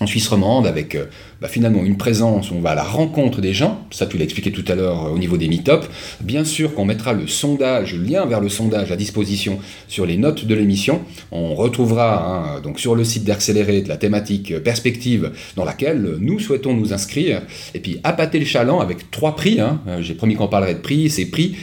en 0.00 0.06
Suisse 0.06 0.28
romande 0.28 0.66
avec 0.66 0.94
euh, 0.94 1.06
bah, 1.40 1.48
finalement 1.48 1.84
une 1.84 1.96
présence, 1.96 2.50
on 2.50 2.60
va 2.60 2.70
à 2.70 2.74
la 2.74 2.82
rencontre 2.82 3.40
des 3.40 3.54
gens, 3.54 3.86
ça 3.90 4.06
tu 4.06 4.18
l'as 4.18 4.24
expliqué 4.24 4.50
tout 4.50 4.64
à 4.68 4.74
l'heure 4.74 5.06
euh, 5.06 5.10
au 5.10 5.18
niveau 5.18 5.36
des 5.36 5.48
meet-up. 5.48 5.84
Bien 6.20 6.44
sûr 6.44 6.74
qu'on 6.74 6.84
mettra 6.84 7.12
le 7.12 7.26
sondage, 7.26 7.94
le 7.94 8.04
lien 8.04 8.26
vers 8.26 8.40
le 8.40 8.48
sondage 8.48 8.90
à 8.90 8.96
disposition 8.96 9.58
sur 9.88 10.06
les 10.06 10.16
notes 10.16 10.44
de 10.44 10.54
l'émission. 10.54 11.02
On 11.30 11.54
retrouvera 11.54 12.56
hein, 12.56 12.60
donc 12.60 12.80
sur 12.80 12.94
le 12.94 13.04
site 13.04 13.24
d'Accéléré 13.24 13.82
de 13.82 13.88
la 13.88 13.96
thématique 13.96 14.52
euh, 14.52 14.60
perspective 14.60 15.30
dans 15.56 15.64
laquelle 15.64 16.16
nous 16.20 16.40
souhaitons 16.40 16.74
nous 16.74 16.92
inscrire 16.92 17.42
et 17.74 17.78
puis 17.78 18.00
appâter 18.02 18.38
le 18.38 18.44
chaland 18.44 18.80
avec 18.80 19.10
trois 19.10 19.36
prix. 19.36 19.60
Hein. 19.60 19.80
J'ai 20.00 20.14
promis 20.14 20.34
qu'on 20.34 20.48
parlerait 20.48 20.74
de 20.74 20.80
prix, 20.80 21.08
ces 21.10 21.30
prix, 21.30 21.56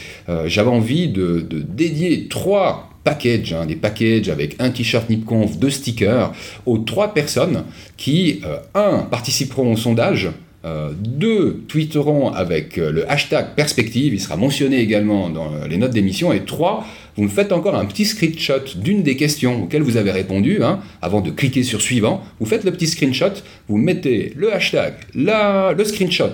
j'avais 0.46 0.70
envie 0.70 1.10
de, 1.10 1.46
de 1.48 1.60
dédier 1.60 2.28
trois 2.28 2.91
package, 3.04 3.54
hein, 3.54 3.66
des 3.66 3.76
packages 3.76 4.30
avec 4.30 4.56
un 4.60 4.70
t-shirt 4.70 5.10
Nipconf, 5.10 5.58
deux 5.58 5.70
stickers, 5.70 6.34
aux 6.66 6.78
trois 6.80 7.14
personnes 7.14 7.64
qui, 7.98 8.42
euh, 8.46 8.58
un, 8.76 9.00
participeront 9.00 9.74
au 9.74 9.78
sondage, 9.78 10.30
euh, 10.64 10.92
deux, 10.96 11.64
tweeteront 11.68 12.30
avec 12.30 12.78
euh, 12.78 12.92
le 12.92 13.10
hashtag 13.10 13.56
perspective, 13.56 14.14
il 14.14 14.22
sera 14.22 14.36
mentionné 14.36 14.80
également 14.80 15.32
dans 15.32 15.66
les 15.68 15.78
notes 15.78 15.92
d'émission, 15.92 16.32
et 16.32 16.42
trois, 16.42 16.86
vous 17.18 17.24
me 17.24 17.30
faites 17.30 17.52
encore 17.52 17.76
un 17.76 17.86
petit 17.86 18.06
screenshot 18.06 18.62
d'une 18.76 19.02
des 19.02 19.16
questions 19.16 19.64
auxquelles 19.64 19.82
vous 19.82 19.98
avez 19.98 20.12
répondu, 20.12 20.64
hein, 20.64 20.80
avant 21.02 21.22
de 21.22 21.32
cliquer 21.32 21.64
sur 21.64 21.82
suivant, 21.82 22.24
vous 22.40 22.46
faites 22.46 22.64
le 22.64 22.72
petit 22.72 22.86
screenshot, 22.86 23.34
vous 23.68 23.78
mettez 23.78 24.34
le 24.36 24.54
hashtag, 24.54 24.94
la, 25.16 25.74
le 25.76 25.84
screenshot, 25.84 26.34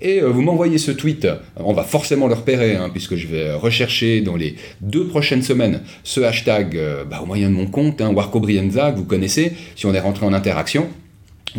et 0.00 0.20
euh, 0.20 0.28
vous 0.28 0.42
m'envoyez 0.42 0.78
ce 0.78 0.90
tweet. 0.90 1.26
On 1.56 1.72
va 1.72 1.82
forcément 1.82 2.26
le 2.26 2.34
repérer, 2.34 2.76
hein, 2.76 2.90
puisque 2.90 3.16
je 3.16 3.26
vais 3.26 3.52
rechercher 3.52 4.20
dans 4.20 4.36
les 4.36 4.56
deux 4.80 5.06
prochaines 5.06 5.42
semaines 5.42 5.80
ce 6.04 6.20
hashtag 6.20 6.76
euh, 6.76 7.04
bah, 7.04 7.20
au 7.22 7.26
moyen 7.26 7.48
de 7.48 7.54
mon 7.54 7.66
compte, 7.66 8.00
hein, 8.00 8.12
Warco 8.12 8.40
Brienza, 8.40 8.92
que 8.92 8.98
vous 8.98 9.04
connaissez, 9.04 9.52
si 9.74 9.86
on 9.86 9.94
est 9.94 10.00
rentré 10.00 10.26
en 10.26 10.32
interaction, 10.32 10.88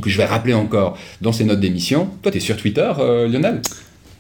que 0.02 0.10
je 0.10 0.17
vais 0.17 0.26
rappeler 0.26 0.54
encore 0.54 0.97
dans 1.21 1.32
ces 1.32 1.43
notes 1.43 1.60
d'émission. 1.60 2.10
Toi, 2.21 2.32
tu 2.32 2.38
es 2.38 2.41
sur 2.41 2.58
Twitter, 2.58 2.91
euh, 3.00 3.28
Lionel? 3.28 3.62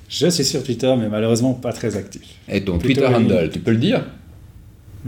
Je 0.09 0.27
suis 0.29 0.45
sur 0.45 0.63
Twitter, 0.63 0.93
mais 0.97 1.09
malheureusement 1.09 1.53
pas 1.53 1.73
très 1.73 1.97
actif. 1.97 2.21
Et 2.49 2.61
ton 2.61 2.77
Twitter 2.77 3.05
handle, 3.05 3.49
tu 3.51 3.59
peux 3.59 3.71
le 3.71 3.77
dire? 3.77 4.05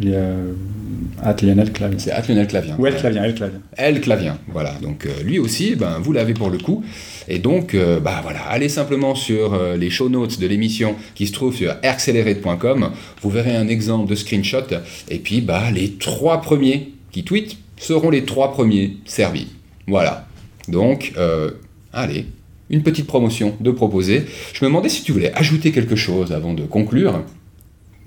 Il 0.02 0.10
y 0.10 0.15
a 0.15 1.36
Lionel 1.41 1.71
Clavien. 1.71 1.97
C'est 1.99 2.28
Lionel 2.28 2.47
Clavien. 2.47 2.75
Ou 2.78 2.88
El 2.88 2.95
Clavien, 2.95 3.23
El 3.23 3.36
Clavien. 3.36 3.62
El 3.78 4.02
Clavien, 4.02 4.38
voilà. 4.47 4.75
Donc 4.82 5.08
lui 5.23 5.39
aussi, 5.39 5.75
ben, 5.75 5.99
vous 5.99 6.13
l'avez 6.13 6.34
pour 6.34 6.49
le 6.49 6.58
coup. 6.58 6.84
Et 7.30 7.38
donc, 7.38 7.75
euh, 7.75 7.99
bah 7.99 8.19
voilà, 8.23 8.41
allez 8.49 8.69
simplement 8.69 9.13
sur 9.13 9.54
euh, 9.54 9.78
les 9.78 9.91
show 9.91 10.10
notes 10.10 10.39
de 10.39 10.47
l'émission 10.47 10.95
qui 11.13 11.28
se 11.28 11.32
trouvent 11.32 11.56
sur 11.56 11.75
accelerate.com. 11.84 12.89
Vous 13.21 13.30
verrez 13.30 13.56
un 13.56 13.67
exemple 13.67 14.10
de 14.10 14.15
screenshot. 14.15 14.65
Et 15.10 15.19
puis, 15.19 15.41
bah, 15.41 15.69
les 15.71 15.91
trois 15.91 16.41
premiers 16.41 16.91
qui 17.12 17.23
tweetent 17.23 17.56
seront 17.78 18.10
les 18.10 18.25
trois 18.25 18.52
premiers 18.52 18.97
servis. 19.06 19.47
Voilà. 19.88 20.28
Donc, 20.67 21.13
euh, 21.17 21.52
allez, 21.93 22.25
une 22.71 22.82
petite 22.82 23.06
promotion 23.06 23.56
de 23.60 23.69
proposer. 23.69 24.25
Je 24.54 24.65
me 24.65 24.69
demandais 24.69 24.89
si 24.89 25.04
tu 25.04 25.12
voulais 25.12 25.32
ajouter 25.34 25.71
quelque 25.71 25.95
chose 25.95 26.32
avant 26.32 26.56
de 26.56 26.63
conclure. 26.63 27.23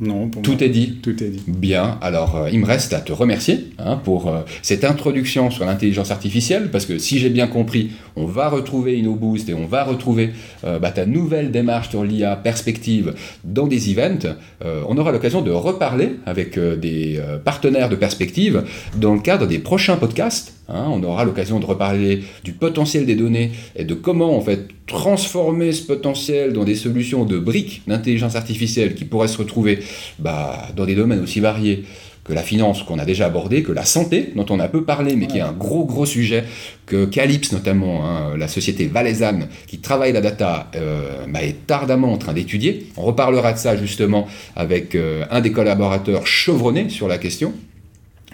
Non, 0.02 0.28
tout 0.28 0.64
est 0.64 0.68
dit. 0.68 0.98
Tout 1.00 1.22
est 1.22 1.28
dit. 1.28 1.44
Bien, 1.46 1.96
alors 2.02 2.36
euh, 2.36 2.50
il 2.52 2.58
me 2.58 2.66
reste 2.66 2.92
à 2.92 3.00
te 3.00 3.12
remercier 3.12 3.68
hein, 3.78 4.00
pour 4.02 4.26
euh, 4.26 4.40
cette 4.60 4.82
introduction 4.82 5.48
sur 5.52 5.64
l'intelligence 5.64 6.10
artificielle, 6.10 6.70
parce 6.72 6.86
que 6.86 6.98
si 6.98 7.20
j'ai 7.20 7.30
bien 7.30 7.46
compris, 7.46 7.92
on 8.16 8.26
va 8.26 8.48
retrouver 8.48 8.98
InnoBoost 8.98 9.48
et 9.48 9.54
on 9.54 9.66
va 9.66 9.84
retrouver 9.84 10.30
euh, 10.64 10.80
bah, 10.80 10.90
ta 10.90 11.06
nouvelle 11.06 11.52
démarche 11.52 11.90
sur 11.90 12.02
l'IA 12.02 12.34
perspective 12.34 13.14
dans 13.44 13.68
des 13.68 13.92
events. 13.92 14.34
on 14.64 14.96
aura 14.98 15.12
l'occasion 15.12 15.40
de 15.40 15.52
reparler 15.52 16.16
avec 16.26 16.58
des 16.58 17.20
partenaires 17.44 17.88
de 17.88 17.96
perspective 17.96 18.64
dans 18.96 19.14
le 19.14 19.20
cadre 19.20 19.46
des 19.46 19.60
prochains 19.60 19.96
podcasts. 19.96 20.54
Hein. 20.68 20.87
on 20.88 21.03
aura 21.03 21.25
l'occasion 21.25 21.59
de 21.61 21.66
reparler 21.66 22.22
du 22.44 22.53
potentiel 22.53 23.05
des 23.05 23.16
données 23.16 23.51
et 23.77 23.85
de 23.85 23.94
comment 23.94 24.37
en 24.37 24.40
fait 24.40 24.68
transformer 24.87 25.72
ce 25.72 25.83
potentiel 25.83 26.53
dans 26.53 26.64
des 26.64 26.77
solutions 26.77 27.25
de 27.25 27.38
briques 27.38 27.83
d'intelligence 27.87 28.37
artificielle 28.37 28.94
qui 28.94 29.05
pourraient 29.05 29.29
se 29.29 29.38
retrouver 29.38 29.81
bah, 30.18 30.68
dans 30.77 30.87
des 30.87 30.94
domaines 30.94 31.20
aussi 31.20 31.40
variés 31.40 31.85
que 32.25 32.33
la 32.33 32.42
finance 32.42 32.85
qu'on 32.85 32.98
a 32.98 33.05
déjà 33.05 33.27
abordé, 33.27 33.62
que 33.62 33.72
la 33.72 33.85
santé 33.85 34.33
dont 34.37 34.46
on 34.51 34.61
a 34.61 34.68
peu 34.68 34.85
parlé 34.85 35.16
mais 35.16 35.27
qui 35.27 35.38
est 35.38 35.42
un 35.42 35.53
gros 35.53 35.85
gros 35.85 36.07
sujet, 36.07 36.44
que 36.87 37.05
Calypse 37.05 37.53
notamment, 37.53 38.07
hein, 38.07 38.37
la 38.37 38.48
société 38.48 38.87
valaisanne 38.87 39.48
qui 39.66 39.79
travaille 39.79 40.12
la 40.12 40.20
data 40.20 40.70
euh, 40.77 41.27
bah, 41.29 41.42
est 41.42 41.70
ardemment 41.70 42.12
en 42.12 42.18
train 42.18 42.33
d'étudier. 42.33 42.87
On 42.96 43.03
reparlera 43.03 43.53
de 43.53 43.59
ça 43.59 43.77
justement 43.77 44.29
avec 44.55 44.94
euh, 44.94 45.25
un 45.31 45.40
des 45.40 45.51
collaborateurs 45.51 46.27
chevronnés 46.27 46.88
sur 46.88 47.09
la 47.09 47.18
question. 47.18 47.53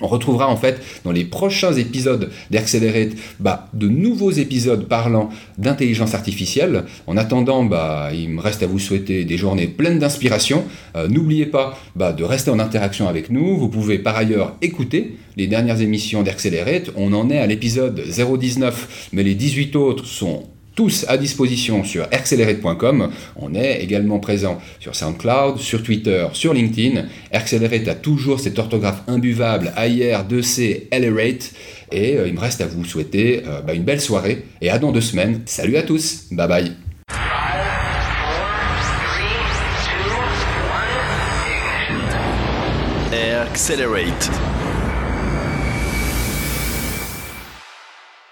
On 0.01 0.07
retrouvera 0.07 0.49
en 0.49 0.57
fait 0.57 0.81
dans 1.05 1.13
les 1.13 1.25
prochains 1.25 1.73
épisodes 1.73 2.31
d'Accelerate 2.51 3.11
bah, 3.41 3.69
de 3.75 3.89
nouveaux 3.89 4.31
épisodes 4.31 4.87
parlant 4.87 5.31
d'intelligence 5.57 6.15
artificielle. 6.15 6.85
En 7.07 7.17
attendant, 7.17 7.65
bah, 7.65 8.11
il 8.13 8.31
me 8.31 8.41
reste 8.41 8.63
à 8.63 8.67
vous 8.67 8.79
souhaiter 8.79 9.25
des 9.25 9.37
journées 9.37 9.67
pleines 9.67 9.99
d'inspiration. 9.99 10.65
Euh, 10.97 11.09
n'oubliez 11.09 11.47
pas 11.47 11.79
bah, 11.97 12.13
de 12.13 12.25
rester 12.25 12.51
en 12.51 12.59
interaction 12.59 13.09
avec 13.09 13.31
nous. 13.31 13.57
Vous 13.57 13.69
pouvez 13.69 13.99
par 13.99 14.17
ailleurs 14.17 14.55
écouter 14.63 15.17
les 15.37 15.47
dernières 15.47 15.81
émissions 15.81 16.23
d'Accelerate. 16.23 16.91
On 16.97 17.13
en 17.13 17.31
est 17.31 17.39
à 17.39 17.47
l'épisode 17.47 18.03
019, 18.07 19.11
mais 19.13 19.23
les 19.23 19.35
18 19.35 19.77
autres 19.77 20.07
sont 20.07 20.45
tous 20.79 21.05
à 21.09 21.17
disposition 21.19 21.83
sur 21.83 22.05
accelerate.com. 22.13 23.11
On 23.35 23.53
est 23.57 23.83
également 23.83 24.21
présent 24.21 24.61
sur 24.79 24.95
SoundCloud, 24.95 25.59
sur 25.59 25.83
Twitter, 25.83 26.29
sur 26.35 26.55
LinkedIn. 26.55 27.05
Accelerate 27.33 27.89
a 27.89 27.97
toujours 27.97 28.39
cette 28.39 28.61
orthographe 28.61 29.03
imbuvable 29.09 29.73
AIR 29.77 30.25
2C 30.25 30.85
Ellerate. 30.93 31.51
Et 31.91 32.17
euh, 32.17 32.29
il 32.29 32.35
me 32.35 32.39
reste 32.39 32.61
à 32.61 32.67
vous 32.67 32.85
souhaiter 32.85 33.43
euh, 33.45 33.61
bah, 33.61 33.75
une 33.75 33.83
belle 33.83 34.01
soirée 34.01 34.45
et 34.61 34.71
à 34.71 34.79
dans 34.79 34.93
deux 34.93 35.01
semaines. 35.01 35.41
Salut 35.47 35.77
à 35.77 35.83
tous, 35.83 36.27
bye 36.31 36.47
bye. 36.47 36.71